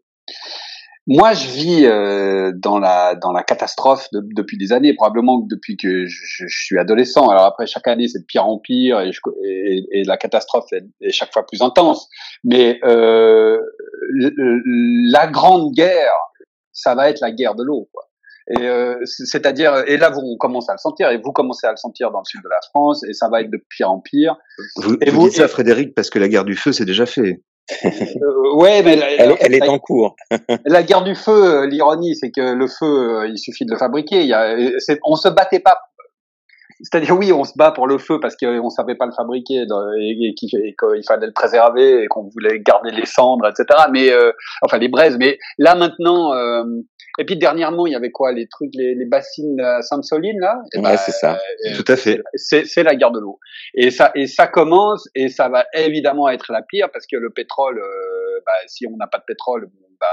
moi, 1.05 1.33
je 1.33 1.47
vis 1.49 1.85
euh, 1.85 2.53
dans 2.55 2.79
la 2.79 3.15
dans 3.15 3.33
la 3.33 3.43
catastrophe 3.43 4.07
depuis 4.11 4.57
des 4.57 4.71
années, 4.71 4.93
probablement 4.93 5.39
depuis 5.39 5.75
que 5.75 6.05
je, 6.05 6.17
je, 6.25 6.45
suis 6.47 6.79
adolescent. 6.79 7.27
Alors 7.27 7.43
après, 7.43 7.67
chaque 7.67 7.87
année, 7.87 8.07
c'est 8.07 8.19
de 8.19 8.25
pire 8.25 8.45
en 8.45 8.57
pire 8.57 9.01
et, 9.01 9.11
et, 9.43 9.85
et 9.91 10.03
la 10.05 10.15
catastrophe 10.15 10.71
est, 10.71 10.85
est, 11.01 11.11
chaque 11.11 11.33
fois 11.33 11.45
plus 11.45 11.61
intense. 11.61 12.07
Mais 12.45 12.79
euh, 12.85 13.59
la 15.11 15.27
grande 15.27 15.73
guerre, 15.73 16.13
ça 16.71 16.95
va 16.95 17.09
être 17.09 17.19
la 17.19 17.31
guerre 17.31 17.55
de 17.55 17.63
l'eau, 17.63 17.89
quoi. 17.91 18.03
Et 18.49 18.67
euh, 18.67 18.99
c'est-à-dire, 19.05 19.83
et 19.87 19.97
là 19.97 20.09
vous 20.09 20.35
commencez 20.37 20.69
à 20.69 20.73
le 20.73 20.77
sentir, 20.77 21.09
et 21.09 21.17
vous 21.17 21.31
commencez 21.31 21.65
à 21.65 21.71
le 21.71 21.77
sentir 21.77 22.11
dans 22.11 22.19
le 22.19 22.25
sud 22.25 22.41
de 22.43 22.49
la 22.49 22.59
France, 22.69 23.03
et 23.05 23.13
ça 23.13 23.29
va 23.29 23.41
être 23.41 23.49
de 23.49 23.61
pire 23.69 23.89
en 23.89 23.99
pire. 23.99 24.37
Vous, 24.77 24.97
et 25.01 25.09
vous, 25.11 25.29
dites 25.29 25.37
ça, 25.37 25.47
Frédéric, 25.47 25.95
parce 25.95 26.09
que 26.09 26.19
la 26.19 26.27
guerre 26.27 26.43
du 26.43 26.55
feu, 26.55 26.73
c'est 26.73 26.85
déjà 26.85 27.05
fait. 27.05 27.41
Euh, 27.71 28.55
ouais, 28.55 28.83
mais 28.83 28.99
elle, 29.17 29.35
elle 29.39 29.53
est 29.53 29.67
en 29.67 29.79
cours. 29.79 30.15
la 30.65 30.83
guerre 30.83 31.03
du 31.03 31.15
feu, 31.15 31.31
euh, 31.31 31.67
l'ironie, 31.67 32.15
c'est 32.15 32.31
que 32.31 32.53
le 32.53 32.67
feu, 32.67 32.85
euh, 33.21 33.27
il 33.27 33.37
suffit 33.37 33.65
de 33.65 33.71
le 33.71 33.77
fabriquer. 33.77 34.21
Il 34.21 34.27
y 34.27 34.33
a, 34.33 34.55
on 35.05 35.15
se 35.15 35.29
battait 35.29 35.59
pas. 35.59 35.77
C'est-à-dire 36.81 37.15
oui, 37.17 37.31
on 37.31 37.45
se 37.45 37.53
bat 37.55 37.71
pour 37.71 37.87
le 37.87 37.97
feu 37.97 38.19
parce 38.19 38.35
qu'on 38.35 38.69
savait 38.69 38.95
pas 38.95 39.05
le 39.05 39.13
fabriquer 39.13 39.63
et, 39.63 40.33
qu'il 40.35 41.03
fallait 41.07 41.27
le 41.27 41.31
préserver 41.31 42.03
et 42.03 42.07
qu'on 42.07 42.27
voulait 42.27 42.59
garder 42.59 42.91
les 42.91 43.05
cendres, 43.05 43.47
etc. 43.47 43.85
Mais 43.91 44.09
enfin 44.61 44.79
les 44.79 44.89
braises. 44.89 45.15
Mais 45.17 45.37
là 45.59 45.75
maintenant, 45.75 46.33
et 47.19 47.25
puis 47.25 47.37
dernièrement, 47.37 47.85
il 47.85 47.93
y 47.93 47.95
avait 47.95 48.11
quoi 48.11 48.31
Les 48.31 48.47
trucs, 48.47 48.71
les, 48.73 48.95
les 48.95 49.05
bassines 49.05 49.59
à 49.59 49.81
Sainte-Soline 49.81 50.39
là? 50.39 50.61
Ouais, 50.75 50.81
bah, 50.81 50.97
c'est 50.97 51.11
ça. 51.11 51.37
Euh, 51.65 51.75
Tout 51.75 51.91
à 51.91 51.95
fait. 51.95 52.21
C'est 52.35 52.83
la 52.83 52.95
guerre 52.95 53.11
de 53.11 53.19
l'eau. 53.19 53.39
Et 53.75 53.91
ça, 53.91 54.11
et 54.15 54.27
ça 54.27 54.47
commence, 54.47 55.07
et 55.13 55.29
ça 55.29 55.49
va 55.49 55.65
évidemment 55.73 56.29
être 56.29 56.51
la 56.51 56.61
pire 56.61 56.89
parce 56.91 57.05
que 57.05 57.17
le 57.17 57.29
pétrole, 57.29 57.79
euh, 57.79 58.39
bah, 58.45 58.51
si 58.67 58.87
on 58.87 58.97
n'a 58.97 59.07
pas 59.07 59.19
de 59.19 59.25
pétrole, 59.25 59.69
bah, 59.99 60.07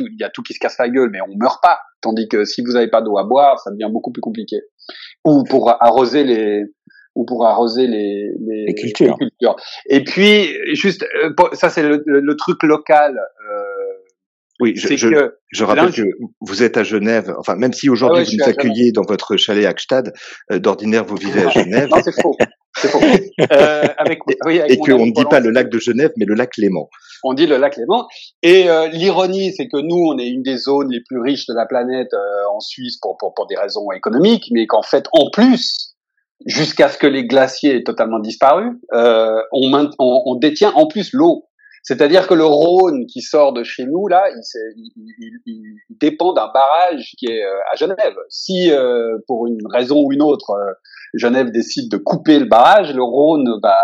il 0.00 0.16
y 0.20 0.24
a 0.24 0.30
tout 0.30 0.42
qui 0.42 0.52
se 0.52 0.58
casse 0.58 0.78
la 0.78 0.88
gueule, 0.88 1.10
mais 1.10 1.20
on 1.22 1.36
meurt 1.36 1.62
pas. 1.62 1.80
Tandis 2.02 2.28
que 2.28 2.44
si 2.44 2.62
vous 2.62 2.72
n'avez 2.72 2.88
pas 2.88 3.00
d'eau 3.00 3.18
à 3.18 3.24
boire, 3.24 3.58
ça 3.60 3.70
devient 3.70 3.88
beaucoup 3.90 4.12
plus 4.12 4.20
compliqué. 4.20 4.60
Ou 5.24 5.42
pour 5.44 5.70
arroser 5.82 6.22
les, 6.22 6.64
ou 7.14 7.24
pour 7.24 7.46
arroser 7.46 7.86
les, 7.86 8.30
les, 8.46 8.66
les, 8.66 8.74
cultures. 8.74 9.16
Et 9.88 10.04
puis, 10.04 10.48
juste, 10.74 11.04
euh, 11.24 11.32
ça 11.54 11.70
c'est 11.70 11.82
le, 11.82 12.02
le, 12.04 12.36
truc 12.36 12.62
local. 12.62 13.18
Euh, 13.18 13.65
Oui, 14.60 14.72
je, 14.76 14.96
je, 14.96 15.30
je 15.52 15.64
rappelle 15.64 15.92
que 15.92 16.02
vous 16.40 16.62
êtes 16.62 16.76
à 16.76 16.82
Genève. 16.82 17.34
Enfin, 17.38 17.56
même 17.56 17.72
si 17.72 17.90
aujourd'hui 17.90 18.24
ah 18.26 18.30
vous 18.30 18.36
nous 18.38 18.48
accueillez 18.48 18.92
dans 18.92 19.04
votre 19.06 19.36
chalet 19.36 19.66
à 19.66 19.74
Gstad, 19.74 20.12
euh, 20.50 20.58
d'ordinaire 20.58 21.04
vous 21.04 21.16
vivez 21.16 21.42
à 21.42 21.50
Genève. 21.50 21.88
non, 21.90 21.98
c'est 22.02 22.20
faux. 22.20 22.36
C'est 22.76 22.88
faux. 22.88 23.00
Euh, 23.52 23.84
avec, 23.98 24.20
oui, 24.46 24.60
avec 24.60 24.72
et 24.72 24.78
qu'on 24.78 25.04
ne 25.06 25.12
dit 25.12 25.24
pas 25.26 25.40
le 25.40 25.50
lac 25.50 25.68
de 25.68 25.78
Genève, 25.78 26.10
mais 26.16 26.24
le 26.24 26.34
lac 26.34 26.56
Léman. 26.56 26.88
On 27.22 27.34
dit 27.34 27.46
le 27.46 27.58
lac 27.58 27.76
Léman. 27.76 28.06
Et 28.42 28.70
euh, 28.70 28.88
l'ironie, 28.88 29.52
c'est 29.54 29.68
que 29.68 29.76
nous, 29.76 29.96
on 29.96 30.18
est 30.18 30.26
une 30.26 30.42
des 30.42 30.56
zones 30.56 30.90
les 30.90 31.02
plus 31.06 31.20
riches 31.20 31.46
de 31.46 31.54
la 31.54 31.66
planète 31.66 32.12
euh, 32.14 32.54
en 32.54 32.60
Suisse 32.60 32.98
pour, 33.00 33.18
pour, 33.18 33.34
pour 33.34 33.46
des 33.46 33.56
raisons 33.56 33.90
économiques, 33.92 34.48
mais 34.52 34.66
qu'en 34.66 34.82
fait, 34.82 35.04
en 35.12 35.30
plus, 35.30 35.96
jusqu'à 36.44 36.88
ce 36.88 36.98
que 36.98 37.06
les 37.06 37.26
glaciers 37.26 37.76
aient 37.76 37.84
totalement 37.84 38.18
disparu, 38.18 38.80
euh, 38.94 39.40
on, 39.52 39.72
on, 39.98 40.22
on, 40.26 40.34
détient 40.36 40.72
en 40.74 40.86
plus 40.86 41.12
l'eau. 41.12 41.45
C'est-à-dire 41.86 42.26
que 42.26 42.34
le 42.34 42.44
Rhône 42.44 43.06
qui 43.06 43.22
sort 43.22 43.52
de 43.52 43.62
chez 43.62 43.86
nous, 43.86 44.08
là, 44.08 44.24
il, 45.46 45.76
dépend 46.00 46.32
d'un 46.32 46.50
barrage 46.52 47.12
qui 47.16 47.26
est 47.26 47.44
euh, 47.44 47.60
à 47.72 47.76
Genève. 47.76 48.16
Si, 48.28 48.72
euh, 48.72 49.18
pour 49.28 49.46
une 49.46 49.60
raison 49.72 50.02
ou 50.02 50.12
une 50.12 50.20
autre, 50.20 50.50
euh, 50.50 50.72
Genève 51.14 51.52
décide 51.52 51.88
de 51.88 51.96
couper 51.96 52.40
le 52.40 52.46
barrage, 52.46 52.92
le 52.92 53.04
Rhône 53.04 53.60
va, 53.62 53.78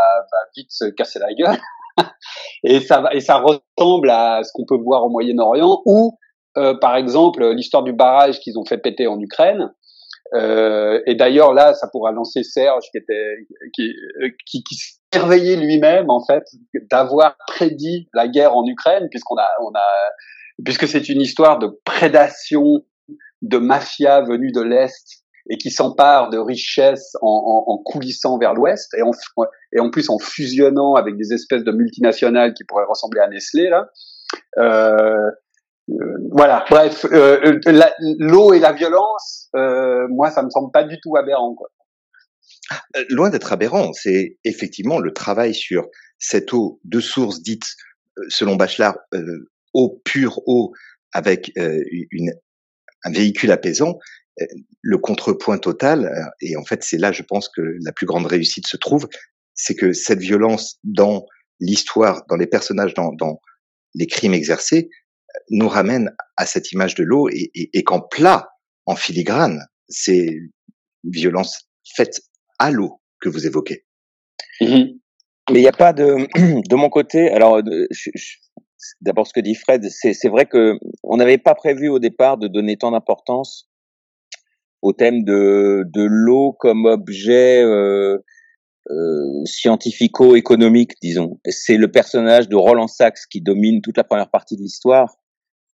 vite 0.57 0.72
se 0.72 0.86
casser 0.86 1.20
la 1.20 1.32
gueule. 1.32 1.57
et, 2.64 2.80
ça, 2.80 3.05
et 3.12 3.20
ça 3.20 3.36
ressemble 3.40 4.11
à 4.11 4.42
ce 4.42 4.50
qu'on 4.53 4.66
peut 4.66 4.82
voir 4.82 5.05
au 5.05 5.09
Moyen-Orient, 5.09 5.82
ou, 5.86 6.18
par 6.55 6.96
exemple, 6.96 7.53
l'histoire 7.53 7.84
du 7.84 7.92
barrage 7.92 8.40
qu'ils 8.40 8.59
ont 8.59 8.64
fait 8.64 8.78
péter 8.78 9.07
en 9.07 9.20
Ukraine. 9.20 9.72
et 10.34 11.14
d'ailleurs, 11.14 11.55
là, 11.55 11.72
ça 11.74 11.86
pourra 11.86 12.11
lancer 12.11 12.42
Serge, 12.42 12.84
qui 12.90 12.98
était 12.98 13.36
qui, 13.72 13.94
qui, 14.44 14.64
qui 14.64 14.76
merveillé 15.15 15.57
lui-même 15.57 16.11
en 16.11 16.25
fait 16.25 16.45
d'avoir 16.91 17.37
prédit 17.47 18.09
la 18.15 18.29
guerre 18.29 18.57
en 18.57 18.67
Ukraine 18.67 19.09
puisqu'on 19.11 19.37
a 19.37 19.49
on 19.61 19.71
a 19.75 20.63
puisque 20.65 20.87
c'est 20.87 21.09
une 21.09 21.21
histoire 21.21 21.59
de 21.59 21.69
prédation 21.85 22.85
de 23.43 23.59
mafia 23.59 24.23
venue 24.23 24.53
de 24.53 24.61
l'est 24.61 25.23
et 25.51 25.59
qui 25.59 25.71
s'empare 25.71 26.31
de 26.31 26.39
richesses 26.39 27.17
en, 27.21 27.65
en, 27.67 27.73
en 27.73 27.79
coulissant 27.79 28.39
vers 28.39 28.55
l'ouest 28.55 28.95
et 28.95 29.03
en, 29.03 29.11
et 29.73 29.81
en 29.81 29.91
plus 29.91 30.09
en 30.09 30.19
fusionnant 30.19 30.95
avec 30.95 31.17
des 31.17 31.33
espèces 31.33 31.65
de 31.65 31.73
multinationales 31.73 32.55
qui 32.55 32.65
pourraient 32.65 32.87
ressembler 32.89 33.21
à 33.21 33.29
Nestlé 33.29 33.69
là. 33.69 33.89
Euh, 34.59 35.31
euh 35.91 36.29
voilà, 36.31 36.65
bref, 36.71 37.05
euh, 37.13 37.59
l'eau 38.19 38.53
et 38.53 38.61
la 38.61 38.73
violence, 38.73 39.49
euh, 39.57 40.07
moi, 40.09 40.31
ça 40.31 40.43
me 40.43 40.49
semble 40.49 40.71
pas 40.71 40.85
du 40.85 40.99
tout 41.01 41.17
aberrant. 41.17 41.55
Quoi. 41.55 41.69
Euh, 42.97 43.05
loin 43.09 43.31
d'être 43.31 43.53
aberrant, 43.53 43.93
c'est 43.93 44.39
effectivement 44.45 44.99
le 44.99 45.12
travail 45.12 45.55
sur 45.55 45.89
cette 46.18 46.53
eau 46.53 46.81
de 46.85 47.01
source 47.01 47.43
dite, 47.43 47.64
euh, 48.18 48.23
selon 48.29 48.57
Bachelard, 48.57 48.97
euh, 49.14 49.51
eau 49.75 50.01
pure 50.05 50.41
eau 50.47 50.73
avec 51.12 51.53
une, 51.57 52.33
un 53.05 53.11
véhicule 53.11 53.53
apaisant, 53.53 53.99
le 54.81 54.99
contrepoint 54.99 55.59
total, 55.59 56.11
et 56.41 56.57
en 56.57 56.64
fait 56.64 56.83
c'est 56.83 56.97
là 56.97 57.12
je 57.12 57.23
pense 57.23 57.51
que 57.51 57.61
la 57.85 57.93
plus 57.93 58.07
grande 58.07 58.25
réussite 58.25 58.66
se 58.66 58.79
trouve, 58.79 59.09
c'est 59.55 59.75
que 59.75 59.93
cette 59.93 60.20
violence 60.20 60.79
dans 60.85 61.27
l'histoire, 61.61 62.25
dans 62.31 62.37
les 62.37 62.47
personnages, 62.47 62.95
dans, 62.95 63.12
dans, 63.12 63.41
les 63.95 64.07
crimes 64.07 64.33
exercés, 64.33 64.89
nous 65.51 65.68
ramène 65.68 66.14
à 66.39 66.47
cette 66.47 66.73
image 66.73 66.95
de 66.95 67.05
l'eau 67.05 67.29
et, 67.29 67.51
et, 67.55 67.70
et 67.75 67.85
qu'en 67.85 68.01
plat, 68.01 68.49
en 68.87 68.97
filigrane, 68.97 69.66
ces 69.89 70.39
violences 71.05 71.68
faites 71.95 72.23
à 72.59 72.70
l'eau 72.70 73.00
que 73.20 73.28
vous 73.28 73.46
évoquez. 73.46 73.84
Mmh 74.61 74.98
Mais 75.50 75.59
il 75.59 75.62
n'y 75.62 75.68
a 75.68 75.72
pas 75.72 75.92
de, 75.92 76.26
de 76.68 76.74
mon 76.74 76.88
côté. 76.90 77.30
Alors, 77.30 77.57
euh, 77.57 77.86
d'abord 79.00 79.26
ce 79.26 79.32
que 79.32 79.40
dit 79.40 79.55
Fred, 79.55 79.88
c'est 79.88 80.28
vrai 80.28 80.46
que 80.46 80.78
on 81.03 81.16
n'avait 81.16 81.38
pas 81.38 81.55
prévu 81.55 81.88
au 81.88 81.98
départ 81.98 82.38
de 82.38 82.48
donner 82.48 82.76
tant 82.76 82.92
d'importance 82.92 83.68
au 84.82 84.92
thème 84.92 85.22
de, 85.24 85.84
de 85.86 86.03
l'eau 86.03 86.53
comme 86.59 86.86
objet 86.86 87.62
euh, 87.62 88.18
euh, 88.90 89.44
scientifico-économique, 89.44 90.94
disons. 91.00 91.38
C'est 91.48 91.76
le 91.76 91.90
personnage 91.90 92.48
de 92.48 92.57
Roland 92.57 92.88
Sachs 92.88 93.28
qui 93.30 93.40
domine 93.40 93.80
toute 93.80 93.96
la 93.96 94.05
première 94.05 94.28
partie 94.28 94.57
de 94.57 94.62
l'histoire. 94.62 95.16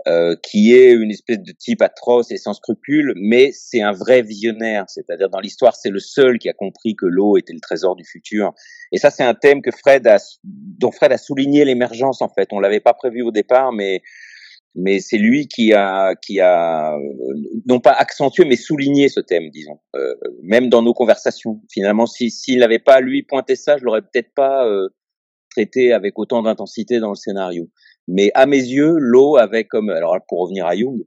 Euh, 0.06 0.36
qui 0.44 0.72
est 0.72 0.92
une 0.92 1.10
espèce 1.10 1.40
de 1.40 1.50
type 1.50 1.82
atroce 1.82 2.30
et 2.30 2.36
sans 2.36 2.52
scrupules, 2.52 3.14
mais 3.16 3.50
c'est 3.52 3.82
un 3.82 3.90
vrai 3.90 4.22
visionnaire. 4.22 4.84
C'est-à-dire 4.86 5.28
dans 5.28 5.40
l'histoire, 5.40 5.74
c'est 5.74 5.90
le 5.90 5.98
seul 5.98 6.38
qui 6.38 6.48
a 6.48 6.52
compris 6.52 6.94
que 6.94 7.04
l'eau 7.04 7.36
était 7.36 7.52
le 7.52 7.58
trésor 7.58 7.96
du 7.96 8.04
futur. 8.04 8.54
Et 8.92 8.98
ça, 8.98 9.10
c'est 9.10 9.24
un 9.24 9.34
thème 9.34 9.60
que 9.60 9.72
Fred 9.72 10.06
a, 10.06 10.18
dont 10.44 10.92
Fred 10.92 11.10
a 11.10 11.18
souligné 11.18 11.64
l'émergence 11.64 12.22
en 12.22 12.28
fait. 12.28 12.48
On 12.52 12.60
l'avait 12.60 12.78
pas 12.78 12.94
prévu 12.94 13.22
au 13.22 13.32
départ, 13.32 13.72
mais 13.72 14.02
mais 14.76 15.00
c'est 15.00 15.18
lui 15.18 15.48
qui 15.48 15.72
a 15.72 16.14
qui 16.14 16.38
a 16.38 16.96
non 17.66 17.80
pas 17.80 17.92
accentué 17.92 18.44
mais 18.44 18.56
souligné 18.56 19.08
ce 19.08 19.18
thème, 19.18 19.50
disons. 19.50 19.80
Euh, 19.96 20.14
même 20.44 20.68
dans 20.68 20.82
nos 20.82 20.94
conversations. 20.94 21.60
Finalement, 21.72 22.06
si 22.06 22.30
s'il 22.30 22.60
n'avait 22.60 22.78
pas 22.78 23.00
lui 23.00 23.24
pointé 23.24 23.56
ça, 23.56 23.76
je 23.76 23.84
l'aurais 23.84 24.02
peut-être 24.02 24.32
pas 24.32 24.64
euh, 24.64 24.90
traité 25.50 25.92
avec 25.92 26.20
autant 26.20 26.42
d'intensité 26.42 27.00
dans 27.00 27.10
le 27.10 27.16
scénario. 27.16 27.68
Mais 28.08 28.30
à 28.34 28.46
mes 28.46 28.58
yeux, 28.58 28.96
l'eau 28.98 29.36
avait 29.36 29.64
comme, 29.64 29.90
alors 29.90 30.16
pour 30.26 30.40
revenir 30.40 30.66
à 30.66 30.74
Jung, 30.74 31.04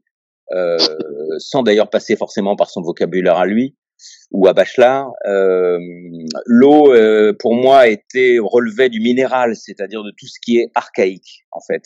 euh, 0.54 0.78
sans 1.40 1.64
d'ailleurs 1.64 1.90
passer 1.90 2.16
forcément 2.16 2.56
par 2.56 2.70
son 2.70 2.82
vocabulaire 2.82 3.38
à 3.38 3.46
lui 3.46 3.76
ou 4.32 4.48
à 4.48 4.54
Bachelard, 4.54 5.12
euh, 5.28 5.78
l'eau 6.46 6.94
euh, 6.94 7.34
pour 7.38 7.54
moi 7.54 7.88
était 7.88 8.38
relevait 8.42 8.90
du 8.90 9.00
minéral, 9.00 9.56
c'est-à-dire 9.56 10.04
de 10.04 10.12
tout 10.12 10.26
ce 10.28 10.40
qui 10.42 10.58
est 10.58 10.72
archaïque 10.74 11.46
en 11.52 11.60
fait. 11.62 11.84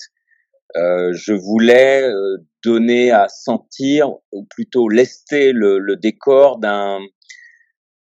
Euh, 0.75 1.13
je 1.13 1.33
voulais 1.33 2.03
euh, 2.03 2.37
donner 2.63 3.11
à 3.11 3.27
sentir, 3.29 4.11
ou 4.31 4.45
plutôt 4.45 4.89
lester 4.89 5.53
le, 5.53 5.79
le 5.79 5.95
décor 5.95 6.57
d'un 6.57 6.99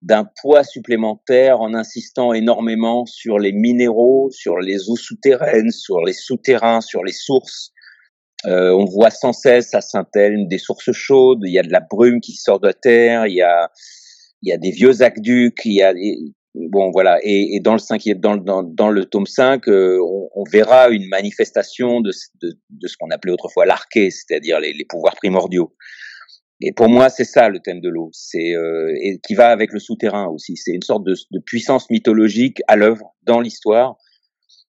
d'un 0.07 0.25
poids 0.41 0.63
supplémentaire 0.63 1.61
en 1.61 1.75
insistant 1.75 2.33
énormément 2.33 3.07
sur 3.07 3.41
les 3.41 3.51
minéraux, 3.51 4.31
sur 4.31 4.59
les 4.59 4.89
eaux 4.89 4.97
souterraines, 4.97 5.73
sur 5.73 6.01
les 6.01 6.13
souterrains, 6.13 6.81
sur 6.81 7.03
les 7.03 7.13
sources. 7.13 7.73
Euh, 8.45 8.71
on 8.71 8.85
voit 8.85 9.11
sans 9.11 9.33
cesse 9.33 9.75
à 9.75 9.81
Saint-Elme 9.81 10.47
des 10.47 10.59
sources 10.59 10.93
chaudes, 10.93 11.41
il 11.45 11.53
y 11.53 11.59
a 11.59 11.65
de 11.65 11.73
la 11.73 11.81
brume 11.81 12.21
qui 12.21 12.35
sort 12.35 12.61
de 12.61 12.69
la 12.69 12.73
terre, 12.73 13.27
il 13.27 13.35
y 13.35 13.43
a, 13.43 13.69
il 14.43 14.51
y 14.51 14.53
a 14.53 14.59
des 14.59 14.71
vieux 14.71 15.03
aqueducs, 15.03 15.65
il 15.65 15.73
y 15.73 15.83
a 15.83 15.93
bon 16.55 16.91
voilà 16.93 17.19
et, 17.23 17.57
et, 17.57 17.61
dans 17.61 17.73
le 17.73 17.79
cinquième 17.79 18.19
dans, 18.19 18.37
dans, 18.37 18.63
dans 18.63 18.89
le 18.89 19.05
tome 19.05 19.27
5 19.27 19.69
euh, 19.69 19.99
on, 20.03 20.31
on, 20.35 20.45
verra 20.45 20.89
une 20.89 21.07
manifestation 21.09 22.01
de, 22.01 22.11
de, 22.41 22.57
de 22.71 22.89
ce 22.89 22.97
qu'on 22.97 23.11
appelait 23.11 23.33
autrefois 23.33 23.67
l'arché 23.67 24.11
c'est-à-dire 24.11 24.59
les, 24.59 24.73
les, 24.73 24.87
pouvoirs 24.87 25.17
primordiaux 25.17 25.75
et 26.61 26.73
pour 26.73 26.89
moi, 26.89 27.11
c'est 27.11 27.25
ça 27.25 27.49
le 27.49 27.61
thème 27.61 27.81
de 27.81 27.89
l'eau, 27.89 28.11
c'est 28.13 28.55
euh, 28.55 28.95
et 29.03 29.19
qui 29.19 29.35
va 29.35 29.49
avec 29.49 29.73
le 29.73 29.79
souterrain 29.79 30.27
aussi. 30.29 30.57
C'est 30.57 30.73
une 30.73 30.83
sorte 30.83 31.05
de, 31.05 31.15
puissance 31.45 31.91
mythologique 31.91 32.63
à 32.67 32.77
l'œuvre 32.77 33.15
dans 33.25 33.41
l'histoire, 33.41 33.97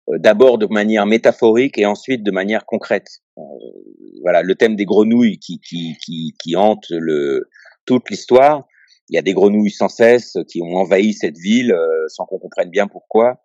euh, 0.09 0.19
d'abord 0.19 0.59
de 0.59 0.67
manière 0.67 1.07
métaphorique 1.07 1.79
et 1.79 1.87
ensuite 1.87 2.23
de 2.23 2.31
manière 2.31 2.65
concrète. 2.65 3.07
Euh, 3.37 3.41
voilà, 4.21 4.43
le 4.43 4.53
thème 4.53 4.75
des 4.75 4.85
grenouilles 4.85 5.39
qui 5.39 5.59
qui 5.59 5.95
qui, 6.05 6.35
qui 6.39 6.55
hante 6.55 6.85
le 6.91 7.49
toute 7.85 8.09
l'histoire. 8.11 8.67
Il 9.09 9.15
y 9.15 9.17
a 9.17 9.23
des 9.23 9.33
grenouilles 9.33 9.71
sans 9.71 9.89
cesse 9.89 10.37
qui 10.47 10.61
ont 10.61 10.75
envahi 10.75 11.13
cette 11.13 11.37
ville 11.37 11.73
euh, 11.73 12.07
sans 12.07 12.25
qu'on 12.25 12.37
comprenne 12.37 12.69
bien 12.69 12.87
pourquoi. 12.87 13.41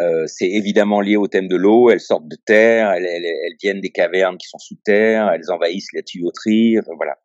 Euh, 0.00 0.24
c'est 0.26 0.48
évidemment 0.48 1.00
lié 1.00 1.16
au 1.16 1.28
thème 1.28 1.48
de 1.48 1.56
l'eau. 1.56 1.90
Elles 1.90 2.00
sortent 2.00 2.28
de 2.28 2.36
terre, 2.44 2.90
elles, 2.90 3.06
elles, 3.06 3.24
elles, 3.24 3.56
viennent 3.60 3.80
des 3.80 3.90
cavernes 3.90 4.36
qui 4.36 4.48
sont 4.48 4.58
sous 4.58 4.76
terre, 4.84 5.30
elles 5.30 5.50
envahissent 5.50 5.92
la 5.94 6.02
tuyauterie. 6.02 6.78
Enfin, 6.78 6.92
voilà. 6.96 7.16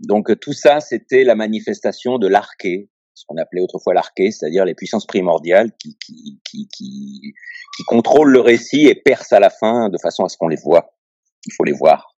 Donc 0.00 0.30
euh, 0.30 0.36
tout 0.36 0.52
ça, 0.52 0.80
c'était 0.80 1.24
la 1.24 1.34
manifestation 1.34 2.18
de 2.18 2.28
l'arché, 2.28 2.88
ce 3.14 3.24
qu'on 3.26 3.36
appelait 3.36 3.60
autrefois 3.60 3.94
l'arché, 3.94 4.30
c'est-à-dire 4.30 4.64
les 4.64 4.74
puissances 4.74 5.06
primordiales 5.06 5.72
qui, 5.78 5.98
qui, 5.98 6.40
qui, 6.44 6.68
qui, 6.68 7.34
contrôlent 7.86 8.30
le 8.30 8.40
récit 8.40 8.86
et 8.86 8.94
percent 8.94 9.36
à 9.36 9.40
la 9.40 9.50
fin 9.50 9.88
de 9.88 9.98
façon 9.98 10.24
à 10.24 10.28
ce 10.28 10.36
qu'on 10.36 10.48
les 10.48 10.60
voit. 10.62 10.94
Il 11.46 11.52
faut 11.52 11.64
les 11.64 11.72
voir. 11.72 12.14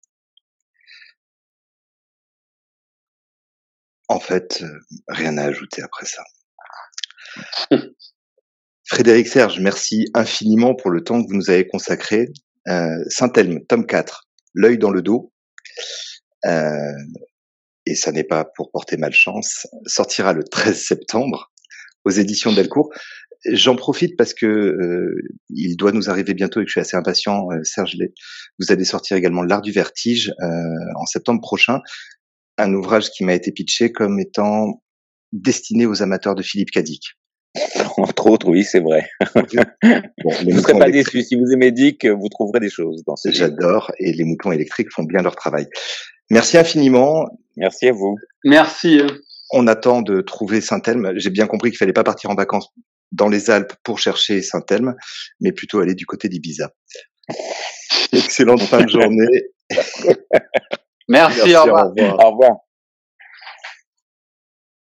En 4.08 4.20
fait, 4.20 4.62
euh, 4.62 4.80
rien 5.08 5.38
à 5.38 5.44
ajouter 5.44 5.82
après 5.82 6.06
ça. 6.06 6.22
Frédéric 8.84 9.28
Serge, 9.28 9.60
merci 9.60 10.06
infiniment 10.14 10.74
pour 10.74 10.90
le 10.90 11.04
temps 11.04 11.22
que 11.22 11.28
vous 11.28 11.36
nous 11.36 11.48
avez 11.48 11.66
consacré. 11.66 12.32
Euh, 12.68 13.04
Saint-Elme, 13.08 13.64
tome 13.66 13.86
4, 13.86 14.28
L'œil 14.54 14.78
dans 14.78 14.90
le 14.90 15.00
dos. 15.00 15.32
Et 17.90 17.96
ça 17.96 18.12
n'est 18.12 18.24
pas 18.24 18.44
pour 18.44 18.70
porter 18.70 18.96
malchance, 18.96 19.66
sortira 19.84 20.32
le 20.32 20.44
13 20.44 20.80
septembre 20.80 21.52
aux 22.04 22.10
éditions 22.10 22.52
Delcourt. 22.52 22.90
J'en 23.46 23.74
profite 23.74 24.16
parce 24.16 24.32
que 24.32 24.46
euh, 24.46 25.14
il 25.48 25.76
doit 25.76 25.92
nous 25.92 26.08
arriver 26.08 26.34
bientôt 26.34 26.60
et 26.60 26.64
que 26.64 26.68
je 26.68 26.72
suis 26.72 26.80
assez 26.80 26.96
impatient, 26.96 27.50
euh, 27.50 27.64
Serge. 27.64 27.96
Vous 28.58 28.70
allez 28.70 28.84
sortir 28.84 29.16
également 29.16 29.42
L'Art 29.42 29.62
du 29.62 29.72
Vertige 29.72 30.32
euh, 30.40 30.46
en 30.96 31.06
septembre 31.06 31.40
prochain, 31.40 31.80
un 32.58 32.72
ouvrage 32.74 33.10
qui 33.10 33.24
m'a 33.24 33.34
été 33.34 33.50
pitché 33.50 33.90
comme 33.90 34.20
étant 34.20 34.82
destiné 35.32 35.86
aux 35.86 36.02
amateurs 36.02 36.34
de 36.34 36.42
Philippe 36.42 36.70
Cadic. 36.70 37.14
Entre 37.96 38.26
autres, 38.28 38.48
oui, 38.48 38.62
c'est 38.62 38.80
vrai. 38.80 39.08
Bon, 40.22 40.30
vous 40.44 40.50
ne 40.52 40.60
serez 40.60 40.78
pas 40.78 40.90
déçus. 40.90 41.22
Si 41.22 41.34
vous 41.34 41.50
aimez 41.50 41.72
Dick, 41.72 42.06
vous 42.06 42.28
trouverez 42.28 42.60
des 42.60 42.68
choses 42.68 43.02
dans 43.06 43.14
livres. 43.24 43.36
J'adore 43.36 43.90
et 43.98 44.12
les 44.12 44.24
moutons 44.24 44.52
électriques 44.52 44.92
font 44.92 45.02
bien 45.02 45.22
leur 45.22 45.34
travail. 45.34 45.66
Merci 46.30 46.58
infiniment. 46.58 47.26
Merci 47.56 47.88
à 47.88 47.92
vous. 47.92 48.16
Merci. 48.44 49.02
On 49.52 49.66
attend 49.66 50.00
de 50.02 50.20
trouver 50.20 50.60
Saint-Elme. 50.60 51.12
J'ai 51.16 51.30
bien 51.30 51.46
compris 51.46 51.70
qu'il 51.70 51.78
fallait 51.78 51.92
pas 51.92 52.04
partir 52.04 52.30
en 52.30 52.34
vacances 52.34 52.72
dans 53.12 53.28
les 53.28 53.50
Alpes 53.50 53.72
pour 53.82 53.98
chercher 53.98 54.40
Saint-Elme, 54.40 54.94
mais 55.40 55.52
plutôt 55.52 55.80
aller 55.80 55.94
du 55.94 56.06
côté 56.06 56.28
d'Ibiza. 56.28 56.70
Excellente 58.12 58.62
fin 58.62 58.82
de 58.84 58.88
journée. 58.88 59.42
Merci, 61.08 61.38
Merci, 61.38 61.56
au 61.56 61.58
au 61.58 61.62
revoir. 61.64 61.88
revoir. 61.88 62.24
Au 62.24 62.30
revoir. 62.30 62.56